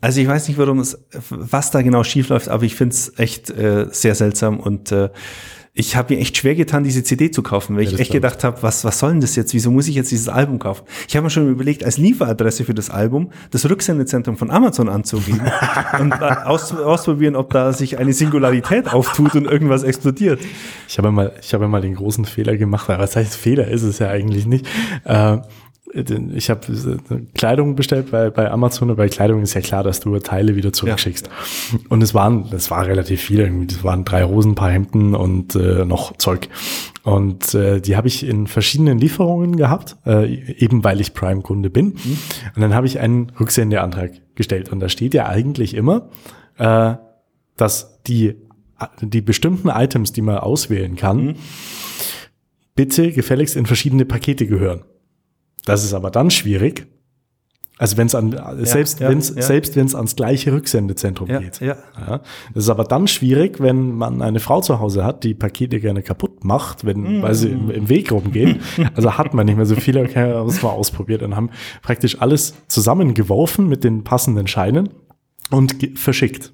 Also 0.00 0.20
ich 0.20 0.28
weiß 0.28 0.48
nicht, 0.48 0.58
warum 0.58 0.78
es, 0.80 0.98
was 1.28 1.70
da 1.70 1.82
genau 1.82 2.04
schief 2.04 2.28
läuft, 2.30 2.48
aber 2.48 2.64
ich 2.64 2.74
finde 2.74 2.94
es 2.94 3.18
echt 3.18 3.50
äh, 3.50 3.86
sehr 3.90 4.14
seltsam 4.14 4.58
und 4.60 4.92
äh, 4.92 5.10
ich 5.72 5.94
habe 5.94 6.14
mir 6.14 6.20
echt 6.20 6.36
schwer 6.36 6.56
getan, 6.56 6.82
diese 6.82 7.04
CD 7.04 7.30
zu 7.30 7.42
kaufen, 7.44 7.76
weil 7.76 7.84
Ja, 7.84 7.90
ich 7.90 8.00
echt 8.00 8.08
ich. 8.10 8.14
gedacht 8.14 8.42
habe, 8.42 8.60
was, 8.62 8.84
was 8.84 8.98
soll 8.98 9.12
denn 9.12 9.20
das 9.20 9.36
jetzt? 9.36 9.54
Wieso 9.54 9.70
muss 9.70 9.86
ich 9.86 9.94
jetzt 9.94 10.10
dieses 10.10 10.28
Album 10.28 10.58
kaufen? 10.58 10.82
Ich 11.08 11.14
habe 11.14 11.24
mir 11.24 11.30
schon 11.30 11.48
überlegt, 11.48 11.84
als 11.84 11.96
Lieferadresse 11.96 12.64
für 12.64 12.74
das 12.74 12.90
Album 12.90 13.30
das 13.52 13.68
Rücksendezentrum 13.70 14.36
von 14.36 14.50
Amazon 14.50 14.88
anzugeben 14.88 15.40
und 16.00 16.12
aus, 16.20 16.72
ausprobieren, 16.74 17.36
ob 17.36 17.50
da 17.52 17.72
sich 17.72 17.98
eine 17.98 18.12
Singularität 18.12 18.92
auftut 18.92 19.36
und 19.36 19.44
irgendwas 19.44 19.84
explodiert. 19.84 20.40
Ich 20.88 20.98
habe 20.98 21.12
mal, 21.12 21.32
ich 21.40 21.54
habe 21.54 21.68
mal 21.68 21.80
den 21.80 21.94
großen 21.94 22.24
Fehler 22.24 22.56
gemacht, 22.56 22.90
aber 22.90 23.02
was 23.04 23.14
heißt 23.14 23.36
Fehler 23.36 23.68
ist 23.68 23.82
es 23.82 24.00
ja 24.00 24.08
eigentlich 24.08 24.46
nicht. 24.46 24.66
Äh, 25.04 25.38
ich 25.92 26.50
habe 26.50 26.72
äh, 26.72 27.16
Kleidung 27.34 27.74
bestellt 27.74 28.10
bei, 28.10 28.30
bei 28.30 28.50
Amazon 28.50 28.90
und 28.90 28.96
bei 28.96 29.08
Kleidung 29.08 29.42
ist 29.42 29.54
ja 29.54 29.60
klar, 29.60 29.82
dass 29.82 30.00
du 30.00 30.18
Teile 30.18 30.54
wieder 30.54 30.72
zurückschickst. 30.72 31.28
Und 31.88 32.02
es 32.02 32.14
waren, 32.14 32.48
das 32.50 32.70
war 32.70 32.86
relativ 32.86 33.20
viel, 33.22 33.40
irgendwie. 33.40 33.66
das 33.66 33.82
waren 33.82 34.04
drei 34.04 34.24
Hosen, 34.24 34.52
ein 34.52 34.54
paar 34.54 34.70
Hemden 34.70 35.14
und 35.14 35.54
äh, 35.56 35.84
noch 35.84 36.16
Zeug. 36.16 36.48
Und 37.02 37.54
äh, 37.54 37.80
die 37.80 37.96
habe 37.96 38.08
ich 38.08 38.26
in 38.26 38.46
verschiedenen 38.46 38.98
Lieferungen 38.98 39.56
gehabt, 39.56 39.96
äh, 40.06 40.32
eben 40.58 40.84
weil 40.84 41.00
ich 41.00 41.14
Prime-Kunde 41.14 41.70
bin. 41.70 41.92
Und 41.92 42.60
dann 42.60 42.74
habe 42.74 42.86
ich 42.86 43.00
einen 43.00 43.32
Rücksendeantrag 43.40 44.12
gestellt. 44.34 44.70
Und 44.70 44.80
da 44.80 44.88
steht 44.88 45.14
ja 45.14 45.26
eigentlich 45.26 45.74
immer, 45.74 46.10
äh, 46.58 46.94
dass 47.56 48.02
die, 48.04 48.36
die 49.00 49.22
bestimmten 49.22 49.68
Items, 49.68 50.12
die 50.12 50.22
man 50.22 50.38
auswählen 50.38 50.96
kann, 50.96 51.36
bitte 52.74 53.12
gefälligst 53.12 53.56
in 53.56 53.66
verschiedene 53.66 54.04
Pakete 54.04 54.46
gehören. 54.46 54.82
Das 55.64 55.84
ist 55.84 55.94
aber 55.94 56.10
dann 56.10 56.30
schwierig. 56.30 56.86
Also 57.80 57.96
wenn 57.96 58.08
es 58.08 58.14
an 58.14 58.36
selbst 58.58 59.00
ja, 59.00 59.08
wenn 59.08 59.16
es 59.16 59.34
ja. 59.34 59.40
selbst 59.40 59.74
wenn 59.74 59.86
es 59.86 59.94
ans 59.94 60.14
gleiche 60.14 60.52
Rücksendezentrum 60.52 61.30
Ja, 61.30 61.38
geht. 61.38 61.60
ja. 61.60 61.76
Ja, 61.98 62.20
das 62.52 62.64
ist 62.64 62.68
aber 62.68 62.84
dann 62.84 63.08
schwierig, 63.08 63.58
wenn 63.58 63.92
man 63.92 64.20
eine 64.20 64.38
Frau 64.38 64.60
zu 64.60 64.80
Hause 64.80 65.02
hat, 65.02 65.24
die 65.24 65.32
Pakete 65.32 65.80
gerne 65.80 66.02
kaputt 66.02 66.44
macht, 66.44 66.84
wenn, 66.84 67.22
weil 67.22 67.34
sie 67.34 67.48
im, 67.48 67.70
im 67.70 67.88
Weg 67.88 68.12
rumgehen. 68.12 68.60
Also 68.94 69.16
hat 69.16 69.32
man 69.32 69.46
nicht 69.46 69.56
mehr 69.56 69.64
so 69.64 69.76
viele, 69.76 70.02
okay, 70.02 70.34
haben 70.34 70.48
es 70.50 70.62
mal 70.62 70.68
ausprobiert 70.70 71.22
und 71.22 71.34
haben 71.36 71.48
praktisch 71.80 72.20
alles 72.20 72.54
zusammengeworfen 72.68 73.66
mit 73.66 73.82
den 73.82 74.04
passenden 74.04 74.46
Scheinen 74.46 74.90
und 75.50 75.74
verschickt. 75.94 76.52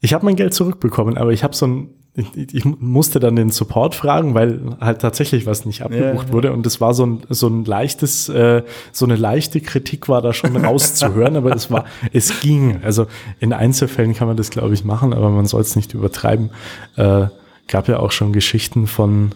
Ich 0.00 0.14
habe 0.14 0.24
mein 0.24 0.36
Geld 0.36 0.54
zurückbekommen, 0.54 1.16
aber 1.16 1.32
ich 1.32 1.42
habe 1.42 1.54
so 1.54 1.66
ein 1.66 1.90
ich, 2.16 2.54
ich 2.54 2.64
musste 2.64 3.20
dann 3.20 3.36
den 3.36 3.50
Support 3.50 3.94
fragen, 3.94 4.34
weil 4.34 4.60
halt 4.80 5.02
tatsächlich 5.02 5.44
was 5.44 5.66
nicht 5.66 5.82
abgebucht 5.82 6.28
ja. 6.28 6.32
wurde 6.32 6.52
und 6.52 6.66
es 6.66 6.80
war 6.80 6.94
so 6.94 7.04
ein 7.04 7.20
so 7.28 7.46
ein 7.46 7.64
leichtes 7.66 8.30
äh, 8.30 8.62
so 8.90 9.04
eine 9.04 9.16
leichte 9.16 9.60
Kritik 9.60 10.08
war 10.08 10.22
da 10.22 10.32
schon 10.32 10.56
rauszuhören, 10.56 11.36
aber 11.36 11.54
es 11.54 11.70
war 11.70 11.84
es 12.12 12.40
ging. 12.40 12.80
Also 12.82 13.06
in 13.38 13.52
Einzelfällen 13.52 14.14
kann 14.14 14.28
man 14.28 14.36
das 14.36 14.50
glaube 14.50 14.72
ich 14.72 14.84
machen, 14.84 15.12
aber 15.12 15.28
man 15.28 15.46
soll 15.46 15.60
es 15.60 15.76
nicht 15.76 15.92
übertreiben. 15.92 16.50
Äh, 16.96 17.26
gab 17.68 17.88
ja 17.88 17.98
auch 17.98 18.12
schon 18.12 18.32
Geschichten 18.32 18.86
von 18.86 19.32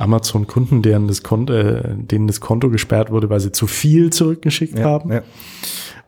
Amazon-Kunden, 0.00 0.82
deren 0.82 1.08
das 1.08 1.22
Konto, 1.22 1.52
äh, 1.52 1.94
denen 1.94 2.26
das 2.26 2.40
Konto 2.40 2.70
gesperrt 2.70 3.10
wurde, 3.10 3.30
weil 3.30 3.40
sie 3.40 3.52
zu 3.52 3.66
viel 3.66 4.10
zurückgeschickt 4.10 4.80
haben. 4.80 5.12
ja. 5.12 5.22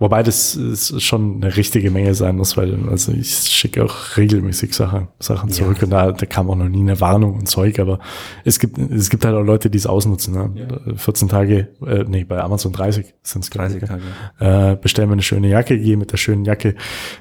Wobei 0.03 0.25
das 0.25 0.57
ist 0.57 1.01
schon 1.01 1.37
eine 1.37 1.57
richtige 1.57 1.93
Menge 1.93 2.15
sein 2.15 2.37
muss, 2.37 2.57
weil 2.57 2.77
also 2.89 3.13
ich 3.13 3.31
schicke 3.31 3.85
auch 3.85 4.17
regelmäßig 4.17 4.75
Sachen, 4.75 5.07
Sachen 5.21 5.51
zurück 5.51 5.81
und 5.81 5.91
da, 5.91 6.11
da 6.11 6.27
kam 6.27 6.51
auch 6.51 6.57
noch 6.57 6.69
nie 6.69 6.81
eine 6.81 7.01
Warnung 7.01 7.35
und 7.39 7.47
Zeug, 7.47 7.79
aber 7.79 8.01
es 8.45 8.59
gibt, 8.59 8.79
es 8.79 9.11
gibt 9.11 9.25
halt 9.25 9.37
auch 9.37 9.45
Leute, 9.45 9.71
die 9.71 9.79
es 9.79 9.87
ausnutzen. 9.87 10.35
Ne? 10.35 10.97
14 10.97 11.29
Tage, 11.29 11.69
äh, 11.87 12.05
nee, 12.09 12.25
bei 12.25 12.43
Amazon 12.43 12.73
30 12.73 13.15
sind 13.23 13.45
es 13.45 13.51
30 13.51 13.85
Tage. 13.85 14.03
Äh, 14.41 14.75
bestell 14.75 15.07
mir 15.07 15.13
eine 15.13 15.23
schöne 15.23 15.49
Jacke, 15.49 15.79
gehe 15.79 15.97
mit 15.97 16.11
der 16.11 16.17
schönen 16.17 16.45
Jacke 16.45 16.75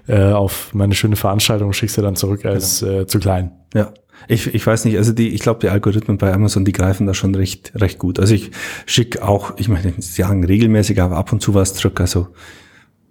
äh, 0.08 0.32
auf 0.32 0.74
meine 0.74 0.96
schöne 0.96 1.18
Veranstaltung, 1.18 1.74
schick 1.74 1.92
sie 1.92 2.02
dann 2.02 2.16
zurück 2.16 2.46
als 2.46 2.82
äh, 2.82 3.06
zu 3.06 3.20
klein. 3.20 3.52
Ja. 3.76 3.94
Ich, 4.28 4.54
ich 4.54 4.66
weiß 4.66 4.86
nicht, 4.86 4.98
also 4.98 5.12
die, 5.14 5.30
ich 5.30 5.42
glaube, 5.42 5.60
die 5.62 5.70
Algorithmen 5.70 6.18
bei 6.18 6.34
Amazon, 6.34 6.66
die 6.66 6.72
greifen 6.72 7.08
da 7.08 7.14
schon 7.14 7.34
recht, 7.36 7.72
recht 7.76 8.00
gut. 8.00 8.20
Also 8.20 8.34
ich 8.34 8.52
schicke 8.86 9.28
auch, 9.28 9.54
ich 9.58 9.68
meine, 9.70 9.94
sie 9.98 10.22
sagen 10.22 10.44
regelmäßig, 10.44 11.02
aber 11.02 11.18
ab 11.18 11.32
und 11.34 11.42
zu 11.42 11.54
was 11.54 11.74
zurück. 11.74 12.00
Also 12.00 12.28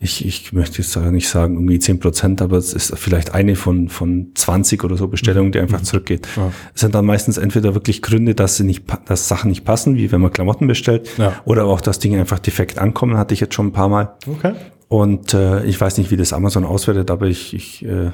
ich, 0.02 0.24
ich 0.24 0.54
möchte 0.54 0.80
jetzt 0.80 0.96
nicht 0.96 1.28
sagen, 1.28 1.54
irgendwie 1.56 1.78
10 1.78 2.00
Prozent, 2.00 2.40
aber 2.40 2.56
es 2.56 2.72
ist 2.72 2.96
vielleicht 2.98 3.34
eine 3.34 3.54
von, 3.54 3.90
von 3.90 4.30
20 4.34 4.82
oder 4.82 4.96
so 4.96 5.08
Bestellungen, 5.08 5.52
die 5.52 5.58
einfach 5.60 5.82
zurückgeht. 5.82 6.26
Ja. 6.36 6.50
Es 6.74 6.80
sind 6.80 6.94
dann 6.94 7.04
meistens 7.04 7.36
entweder 7.36 7.74
wirklich 7.74 8.00
Gründe, 8.00 8.34
dass 8.34 8.56
sie 8.56 8.64
nicht, 8.64 8.84
dass 9.04 9.28
Sachen 9.28 9.50
nicht 9.50 9.64
passen, 9.66 9.96
wie 9.96 10.10
wenn 10.10 10.22
man 10.22 10.32
Klamotten 10.32 10.66
bestellt, 10.66 11.10
Ja. 11.18 11.42
oder 11.44 11.66
auch, 11.66 11.82
dass 11.82 11.98
Dinge 11.98 12.18
einfach 12.18 12.38
defekt 12.38 12.78
ankommen, 12.78 13.18
hatte 13.18 13.34
ich 13.34 13.40
jetzt 13.40 13.54
schon 13.54 13.66
ein 13.66 13.72
paar 13.72 13.90
Mal. 13.90 14.14
Okay. 14.26 14.54
Und 14.88 15.34
äh, 15.34 15.64
ich 15.66 15.78
weiß 15.78 15.98
nicht, 15.98 16.10
wie 16.10 16.16
das 16.16 16.32
Amazon 16.32 16.64
auswertet, 16.64 17.10
aber 17.10 17.26
ich, 17.26 17.52
ich 17.54 17.84
äh, 17.84 18.10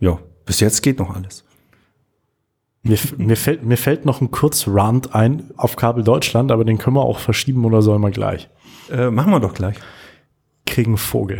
ja, 0.00 0.18
bis 0.44 0.60
jetzt 0.60 0.82
geht 0.82 0.98
noch 0.98 1.16
alles. 1.16 1.44
Mir, 2.84 2.98
mir, 3.16 3.36
fällt, 3.36 3.64
mir 3.64 3.76
fällt 3.76 4.04
noch 4.04 4.20
ein 4.20 4.32
Kurzrand 4.32 5.14
ein 5.14 5.50
auf 5.56 5.76
Kabel 5.76 6.02
Deutschland, 6.02 6.50
aber 6.50 6.64
den 6.64 6.78
können 6.78 6.96
wir 6.96 7.02
auch 7.02 7.20
verschieben 7.20 7.64
oder 7.64 7.80
sollen 7.80 8.02
wir 8.02 8.10
gleich? 8.10 8.48
Äh, 8.90 9.10
machen 9.10 9.30
wir 9.30 9.38
doch 9.38 9.54
gleich. 9.54 9.76
kriegen 10.66 10.96
Vogel. 10.96 11.38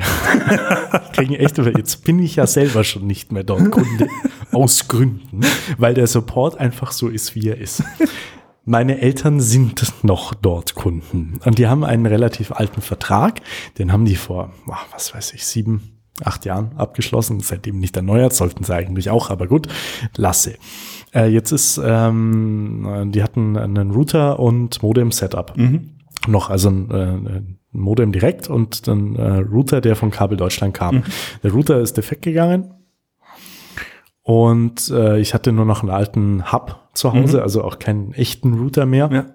kriegen 1.12 1.35
echt, 1.35 1.59
jetzt 1.59 2.05
bin 2.05 2.20
ich 2.20 2.37
ja 2.37 2.46
selber 2.46 2.85
schon 2.85 3.09
nicht 3.09 3.33
mehr 3.33 3.42
dort 3.42 3.72
Kunde. 3.72 4.07
Aus 4.52 4.87
Gründen. 4.87 5.40
Weil 5.78 5.94
der 5.94 6.07
Support 6.07 6.61
einfach 6.61 6.92
so 6.92 7.09
ist, 7.09 7.35
wie 7.35 7.48
er 7.48 7.59
ist. 7.59 7.83
Meine 8.64 9.00
Eltern 9.00 9.40
sind 9.40 10.05
noch 10.05 10.35
dort 10.35 10.76
Kunden. 10.76 11.40
Und 11.44 11.59
die 11.59 11.66
haben 11.66 11.83
einen 11.83 12.07
relativ 12.07 12.52
alten 12.52 12.83
Vertrag. 12.83 13.40
Den 13.78 13.90
haben 13.90 14.05
die 14.05 14.14
vor, 14.14 14.52
ach, 14.70 14.87
was 14.92 15.12
weiß 15.12 15.33
ich, 15.35 15.44
sieben, 15.44 15.91
acht 16.24 16.44
Jahren 16.44 16.72
abgeschlossen. 16.76 17.40
Seitdem 17.40 17.78
nicht 17.78 17.96
erneuert, 17.96 18.35
sollten 18.35 18.64
sie 18.64 18.74
eigentlich 18.74 19.11
auch, 19.11 19.30
aber 19.30 19.46
gut, 19.46 19.68
lasse. 20.16 20.54
Äh, 21.14 21.28
jetzt 21.28 21.52
ist, 21.52 21.80
ähm, 21.82 23.11
die 23.12 23.22
hatten 23.22 23.56
einen 23.56 23.90
Router 23.90 24.38
und 24.38 24.82
Modem-Setup 24.82 25.54
noch, 26.26 26.50
also 26.50 26.70
ein, 26.70 26.90
äh, 26.90 26.94
ein 26.94 27.58
Modem 27.72 28.12
direkt 28.12 28.48
und 28.48 28.87
dann 28.87 29.16
äh, 29.16 29.38
Router, 29.38 29.80
der 29.80 29.96
von 29.96 30.11
Kabel 30.11 30.37
Deutschland 30.37 30.74
kam. 30.74 31.02
Der 31.42 31.52
Router 31.52 31.80
ist 31.80 31.96
defekt 31.96 32.22
gegangen 32.22 32.74
und 34.22 34.90
äh, 34.90 35.18
ich 35.18 35.35
hatte 35.35 35.52
nur 35.52 35.64
noch 35.64 35.82
einen 35.82 35.90
alten 35.90 36.52
Hub 36.52 36.78
zu 36.94 37.12
Hause, 37.12 37.42
also 37.42 37.64
auch 37.64 37.78
keinen 37.78 38.12
echten 38.12 38.54
Router 38.54 38.87
mehr. 38.87 39.35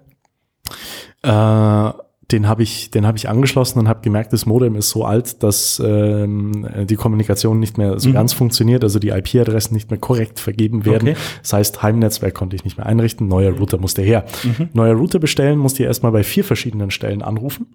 Ja. 1.23 1.89
Äh, 1.89 1.93
den 2.31 2.47
habe 2.47 2.61
ich, 2.61 2.91
den 2.91 3.07
habe 3.07 3.17
ich 3.17 3.29
angeschlossen 3.29 3.79
und 3.79 3.87
habe 3.87 4.01
gemerkt, 4.01 4.33
das 4.33 4.45
Modem 4.45 4.75
ist 4.75 4.89
so 4.89 5.05
alt, 5.05 5.43
dass 5.43 5.81
ähm, 5.85 6.67
die 6.89 6.97
Kommunikation 6.97 7.59
nicht 7.59 7.77
mehr 7.77 7.99
so 7.99 8.11
ganz 8.11 8.33
funktioniert, 8.33 8.83
also 8.83 8.99
die 8.99 9.09
IP-Adressen 9.09 9.73
nicht 9.73 9.89
mehr 9.89 9.99
korrekt 9.99 10.39
vergeben 10.39 10.85
werden. 10.85 11.09
Okay. 11.09 11.17
Das 11.41 11.53
heißt, 11.53 11.83
Heimnetzwerk 11.83 12.33
konnte 12.33 12.57
ich 12.57 12.65
nicht 12.65 12.77
mehr 12.77 12.85
einrichten, 12.85 13.27
neuer 13.27 13.51
Router 13.53 13.77
musste 13.77 14.01
her. 14.01 14.25
Neuer 14.73 14.95
Router 14.95 15.19
bestellen, 15.19 15.57
musste 15.57 15.83
ich 15.83 15.87
erstmal 15.87 16.11
bei 16.11 16.23
vier 16.23 16.43
verschiedenen 16.43 16.91
Stellen 16.91 17.21
anrufen. 17.21 17.67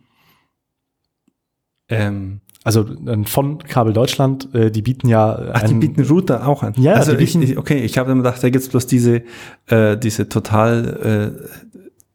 Ähm, 1.89 2.41
Also 2.65 2.87
äh, 3.07 3.25
von 3.25 3.59
Kabel 3.59 3.93
Deutschland, 3.93 4.55
äh, 4.55 4.71
die 4.71 4.83
bieten 4.83 5.09
ja 5.09 5.51
ach, 5.53 5.63
die 5.65 5.75
bieten 5.75 6.03
Router 6.03 6.47
auch 6.47 6.63
an. 6.63 6.75
Ja, 6.77 6.93
also 6.95 7.13
ich, 7.17 7.35
ich, 7.35 7.59
okay, 7.59 7.79
ich 7.79 7.99
habe 7.99 8.13
immer 8.13 8.23
gedacht, 8.23 8.43
da 8.43 8.51
gibt's 8.51 8.69
bloß 8.69 8.87
diese, 8.87 9.23
äh, 9.67 9.97
diese 9.97 10.29
total 10.29 11.35
äh, 11.41 11.73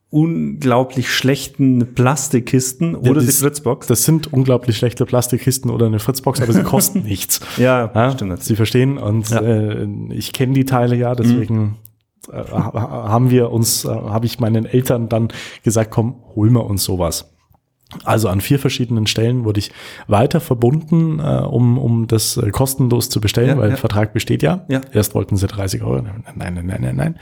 unglaublich 0.09 1.13
schlechten 1.13 1.93
Plastikkisten 1.93 2.95
oder 2.95 3.19
die 3.21 3.27
Fritzbox. 3.27 3.87
Das 3.87 4.03
sind 4.03 4.31
unglaublich 4.31 4.77
schlechte 4.77 5.05
Plastikkisten 5.05 5.69
oder 5.69 5.87
eine 5.87 5.99
Fritzbox, 5.99 6.41
aber 6.41 6.53
sie 6.53 6.63
kosten 6.75 7.01
nichts. 7.01 7.41
Ja, 7.57 7.91
Ja, 7.93 8.11
stimmt. 8.11 8.41
Sie 8.43 8.55
verstehen 8.55 8.97
und 8.97 9.29
Ja. 9.29 9.41
äh, 9.41 9.87
ich 10.11 10.31
kenne 10.33 10.53
die 10.53 10.65
Teile 10.65 10.95
ja, 10.95 11.13
deswegen 11.13 11.77
äh, 12.31 12.37
ha- 12.37 12.73
haben 13.09 13.29
wir 13.31 13.51
uns, 13.51 13.83
äh, 13.83 13.89
habe 13.89 14.25
ich 14.25 14.39
meinen 14.39 14.65
Eltern 14.65 15.09
dann 15.09 15.27
gesagt, 15.63 15.91
komm, 15.91 16.15
hol 16.35 16.49
mal 16.49 16.61
uns 16.61 16.83
sowas. 16.85 17.33
Also 18.03 18.27
an 18.27 18.41
vier 18.41 18.59
verschiedenen 18.59 19.07
Stellen 19.07 19.45
wurde 19.45 19.59
ich 19.59 19.71
weiter 20.07 20.41
verbunden, 20.41 21.19
äh, 21.19 21.41
um, 21.45 21.77
um 21.77 22.07
das 22.07 22.35
äh, 22.37 22.49
kostenlos 22.49 23.09
zu 23.09 23.21
bestellen, 23.21 23.49
Ja, 23.49 23.57
weil 23.57 23.63
ja. 23.65 23.69
der 23.69 23.77
Vertrag 23.77 24.11
besteht 24.13 24.41
ja. 24.43 24.65
Ja. 24.69 24.81
Erst 24.91 25.15
wollten 25.15 25.35
sie 25.37 25.47
30 25.47 25.83
Euro. 25.83 26.01
Nein, 26.01 26.23
nein, 26.35 26.65
nein, 26.65 26.79
nein, 26.81 26.95
nein. 26.97 27.15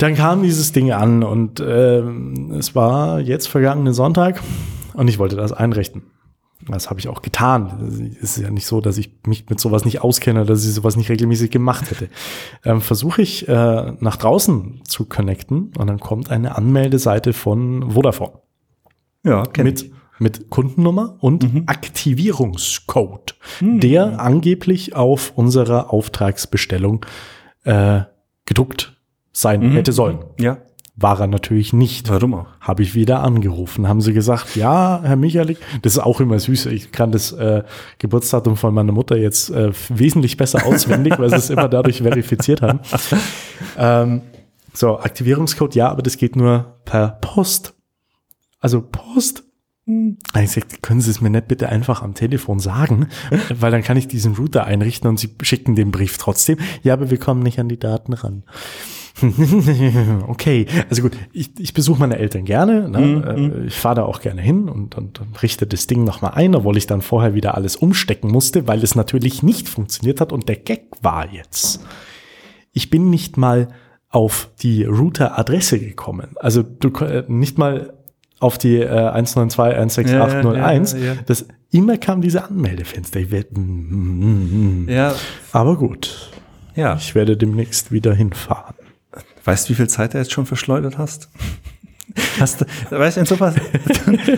Dann 0.00 0.14
kam 0.14 0.42
dieses 0.42 0.72
Ding 0.72 0.92
an 0.92 1.22
und 1.22 1.60
ähm, 1.60 2.52
es 2.58 2.74
war 2.74 3.20
jetzt 3.20 3.48
vergangenen 3.48 3.92
Sonntag 3.92 4.40
und 4.94 5.08
ich 5.08 5.18
wollte 5.18 5.36
das 5.36 5.52
einrichten. 5.52 6.04
Das 6.66 6.88
habe 6.88 7.00
ich 7.00 7.08
auch 7.08 7.20
getan. 7.20 8.16
Es 8.22 8.36
ist 8.36 8.42
ja 8.42 8.50
nicht 8.50 8.64
so, 8.64 8.80
dass 8.80 8.96
ich 8.96 9.10
mich 9.26 9.50
mit 9.50 9.60
sowas 9.60 9.84
nicht 9.84 10.00
auskenne, 10.00 10.46
dass 10.46 10.64
ich 10.64 10.72
sowas 10.72 10.96
nicht 10.96 11.10
regelmäßig 11.10 11.50
gemacht 11.50 11.90
hätte. 11.90 12.08
Ähm, 12.64 12.80
Versuche 12.80 13.20
ich 13.20 13.46
äh, 13.48 13.92
nach 14.00 14.16
draußen 14.16 14.80
zu 14.84 15.04
connecten 15.04 15.72
und 15.78 15.86
dann 15.86 16.00
kommt 16.00 16.30
eine 16.30 16.56
Anmeldeseite 16.56 17.32
von 17.34 17.90
Vodafone 17.90 18.32
Ja, 19.24 19.44
kenn 19.44 19.66
ich. 19.66 19.84
mit, 19.84 19.92
mit 20.18 20.50
Kundennummer 20.50 21.16
und 21.20 21.46
Aktivierungscode, 21.66 23.34
der 23.60 24.20
angeblich 24.20 24.94
auf 24.94 25.32
unserer 25.36 25.90
Auftragsbestellung 25.92 27.04
äh, 27.64 28.02
gedruckt 28.44 28.99
sein 29.32 29.62
hätte 29.72 29.92
sollen. 29.92 30.18
Ja, 30.38 30.58
War 30.96 31.20
er 31.20 31.26
natürlich 31.26 31.72
nicht. 31.72 32.08
warum 32.10 32.34
auch? 32.34 32.46
Habe 32.60 32.82
ich 32.82 32.94
wieder 32.94 33.22
angerufen, 33.22 33.88
haben 33.88 34.00
sie 34.00 34.12
gesagt, 34.12 34.56
ja, 34.56 35.00
Herr 35.02 35.16
Michalik, 35.16 35.58
das 35.82 35.94
ist 35.94 35.98
auch 36.00 36.20
immer 36.20 36.38
süß. 36.38 36.66
Ich 36.66 36.92
kann 36.92 37.10
das 37.12 37.32
äh, 37.32 37.62
Geburtsdatum 37.98 38.56
von 38.56 38.74
meiner 38.74 38.92
Mutter 38.92 39.16
jetzt 39.16 39.50
äh, 39.50 39.72
wesentlich 39.88 40.36
besser 40.36 40.66
auswendig, 40.66 41.18
weil 41.18 41.30
sie 41.30 41.36
es 41.36 41.50
immer 41.50 41.68
dadurch 41.68 42.02
verifiziert 42.02 42.62
haben. 42.62 42.80
Ähm, 43.76 44.22
so, 44.72 44.98
Aktivierungscode, 44.98 45.74
ja, 45.74 45.90
aber 45.90 46.02
das 46.02 46.16
geht 46.16 46.34
nur 46.36 46.80
per 46.84 47.08
Post. 47.20 47.74
Also 48.58 48.80
Post. 48.80 49.44
Ich 49.86 50.40
gesagt, 50.40 50.82
können 50.82 51.00
Sie 51.00 51.10
es 51.10 51.20
mir 51.20 51.30
nicht 51.30 51.48
bitte 51.48 51.68
einfach 51.68 52.02
am 52.02 52.14
Telefon 52.14 52.58
sagen, 52.60 53.08
weil 53.58 53.70
dann 53.72 53.82
kann 53.82 53.96
ich 53.96 54.06
diesen 54.06 54.34
Router 54.36 54.64
einrichten 54.64 55.08
und 55.08 55.18
Sie 55.18 55.30
schicken 55.42 55.74
den 55.74 55.90
Brief 55.90 56.16
trotzdem. 56.18 56.58
Ja, 56.82 56.94
aber 56.94 57.10
wir 57.10 57.18
kommen 57.18 57.42
nicht 57.42 57.58
an 57.58 57.68
die 57.68 57.78
Daten 57.78 58.12
ran. 58.12 58.44
okay, 60.28 60.66
also 60.88 61.02
gut, 61.02 61.12
ich, 61.32 61.50
ich 61.58 61.74
besuche 61.74 62.00
meine 62.00 62.18
Eltern 62.18 62.44
gerne. 62.44 62.88
Ne? 62.88 63.60
Äh, 63.64 63.66
Ich 63.66 63.74
fahre 63.74 63.96
da 63.96 64.02
auch 64.04 64.20
gerne 64.20 64.40
hin 64.40 64.68
und, 64.68 64.96
und, 64.96 65.20
und 65.20 65.42
richte 65.42 65.66
das 65.66 65.86
Ding 65.86 66.04
nochmal 66.04 66.32
ein, 66.34 66.54
obwohl 66.54 66.76
ich 66.76 66.86
dann 66.86 67.02
vorher 67.02 67.34
wieder 67.34 67.54
alles 67.54 67.76
umstecken 67.76 68.30
musste, 68.30 68.66
weil 68.68 68.82
es 68.82 68.94
natürlich 68.94 69.42
nicht 69.42 69.68
funktioniert 69.68 70.20
hat. 70.20 70.32
Und 70.32 70.48
der 70.48 70.56
Gag 70.56 70.86
war 71.02 71.30
jetzt, 71.32 71.84
ich 72.72 72.90
bin 72.90 73.10
nicht 73.10 73.36
mal 73.36 73.68
auf 74.08 74.50
die 74.60 74.84
Router-Adresse 74.84 75.78
gekommen. 75.78 76.30
Also 76.36 76.62
du 76.62 76.88
äh, 77.04 77.24
nicht 77.28 77.58
mal 77.58 77.94
auf 78.40 78.58
die 78.58 78.78
äh, 78.78 78.88
192.168.01. 78.88 80.12
Ja, 80.12 80.28
ja, 80.54 81.06
ja, 81.06 81.14
ja. 81.14 81.20
Das 81.26 81.46
immer 81.70 81.98
kam 81.98 82.20
diese 82.22 82.44
Anmeldefenster. 82.44 83.20
Ich 83.20 83.30
werd, 83.30 83.56
mm, 83.56 83.60
mm, 83.60 84.84
mm. 84.84 84.88
Ja, 84.88 85.14
Aber 85.52 85.76
gut, 85.76 86.30
ja. 86.74 86.96
ich 86.96 87.14
werde 87.14 87.36
demnächst 87.36 87.92
wieder 87.92 88.14
hinfahren. 88.14 88.74
Weißt 89.44 89.68
du, 89.68 89.70
wie 89.70 89.76
viel 89.76 89.88
Zeit 89.88 90.14
du 90.14 90.18
jetzt 90.18 90.32
schon 90.32 90.46
verschleudert 90.46 90.98
hast? 90.98 91.28
Hast 92.40 92.60
du, 92.60 92.66
weißt 92.90 93.16
du, 93.16 93.20
in 93.20 93.26
sowas, 93.26 93.54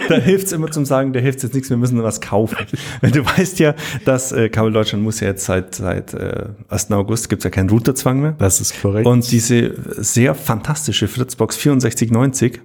da 0.09 0.17
hilft 0.17 0.47
es 0.47 0.53
immer 0.53 0.71
zum 0.71 0.85
Sagen, 0.85 1.13
da 1.13 1.21
hilft 1.21 1.43
jetzt 1.43 1.55
nichts, 1.55 1.71
wir 1.71 1.77
müssen 1.77 2.03
was 2.03 2.21
kaufen. 2.21 2.57
Du 3.01 3.25
weißt 3.25 3.59
ja, 3.61 3.75
dass 4.05 4.33
äh, 4.33 4.49
Kabel 4.49 4.73
Deutschland 4.73 5.03
muss 5.03 5.21
ja 5.21 5.29
jetzt 5.29 5.45
seit, 5.45 5.77
seit 5.77 6.13
äh, 6.15 6.49
1. 6.69 6.91
August 6.91 7.29
gibt's 7.29 7.45
ja 7.45 7.51
keinen 7.51 7.71
Routerzwang 7.71 8.21
mehr. 8.21 8.33
Das 8.33 8.61
ist 8.61 8.81
korrekt. 8.81 9.07
Und 9.07 9.31
diese 9.31 9.75
sehr 10.03 10.35
fantastische 10.35 11.09
Fritzbox 11.09 11.57
6490, 11.57 12.61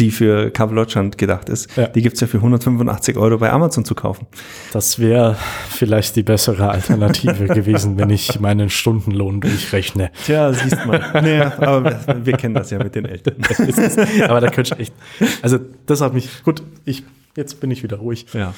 die 0.00 0.10
für 0.10 0.50
Kabel 0.50 0.74
Deutschland 0.76 1.16
gedacht 1.18 1.48
ist, 1.48 1.76
Ja. 1.76 1.86
die 1.86 2.02
gibt's 2.02 2.20
ja 2.20 2.26
für 2.26 2.38
185 2.38 3.16
Euro 3.16 3.38
bei 3.38 3.50
Amazon 3.52 3.84
zu 3.84 3.94
kaufen. 3.94 4.26
das 4.72 4.98
wäre 4.98 5.36
vielleicht 5.68 6.16
die 6.16 6.22
bessere 6.22 6.70
Alternative 6.70 7.46
gewesen, 7.54 7.98
wenn 7.98 8.10
ich 8.10 8.40
meinen 8.40 8.70
Stundenlohn 8.70 9.40
durchrechne. 9.40 10.10
Tja, 10.24 10.52
siehst 10.52 10.84
mal. 10.86 10.98
naja, 11.14 11.52
aber 11.58 11.84
wir, 11.84 12.26
wir 12.26 12.32
kennen 12.36 12.54
das 12.54 12.70
ja 12.70 12.78
mit 12.78 12.94
den 12.94 13.04
Eltern. 13.04 13.36
Aber 14.28 14.40
da 14.40 14.48
könnte 14.50 14.74
ich 14.74 14.80
echt. 14.80 14.94
Also, 15.42 15.58
das 15.86 16.00
hat 16.00 16.14
mich. 16.14 16.42
Gut, 16.44 16.62
ich, 16.84 17.04
jetzt 17.36 17.60
bin 17.60 17.70
ich 17.70 17.82
wieder 17.82 17.98
ruhig. 17.98 18.26
Ja. 18.32 18.54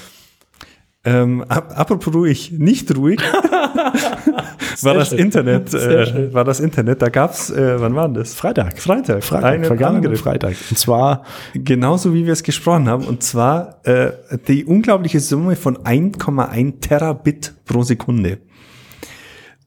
Ähm, 1.04 1.44
ap 1.48 1.76
apropos 1.76 2.14
ruhig, 2.14 2.52
nicht 2.52 2.96
ruhig, 2.96 3.18
war 4.80 4.94
das 4.94 5.10
schön. 5.10 5.18
Internet, 5.18 5.74
äh, 5.74 6.32
war 6.32 6.44
das 6.44 6.60
Internet, 6.60 7.02
da 7.02 7.08
gab's, 7.08 7.50
äh, 7.50 7.80
wann 7.80 7.94
war 7.94 8.08
denn 8.08 8.14
das? 8.14 8.34
Freitag. 8.34 8.78
Freitag. 8.78 9.22
Freitag, 9.24 9.44
Einen 9.52 9.64
vergangenen 9.64 10.04
Angriff. 10.04 10.20
Freitag. 10.20 10.54
Und 10.70 10.78
zwar, 10.78 11.24
Genauso 11.54 12.14
wie 12.14 12.26
wir 12.26 12.32
es 12.32 12.42
gesprochen 12.42 12.88
haben, 12.88 13.04
und 13.04 13.22
zwar 13.22 13.80
äh, 13.84 14.12
die 14.48 14.64
unglaubliche 14.64 15.20
Summe 15.20 15.56
von 15.56 15.78
1,1 15.78 16.80
Terabit 16.80 17.54
pro 17.64 17.82
Sekunde. 17.82 18.38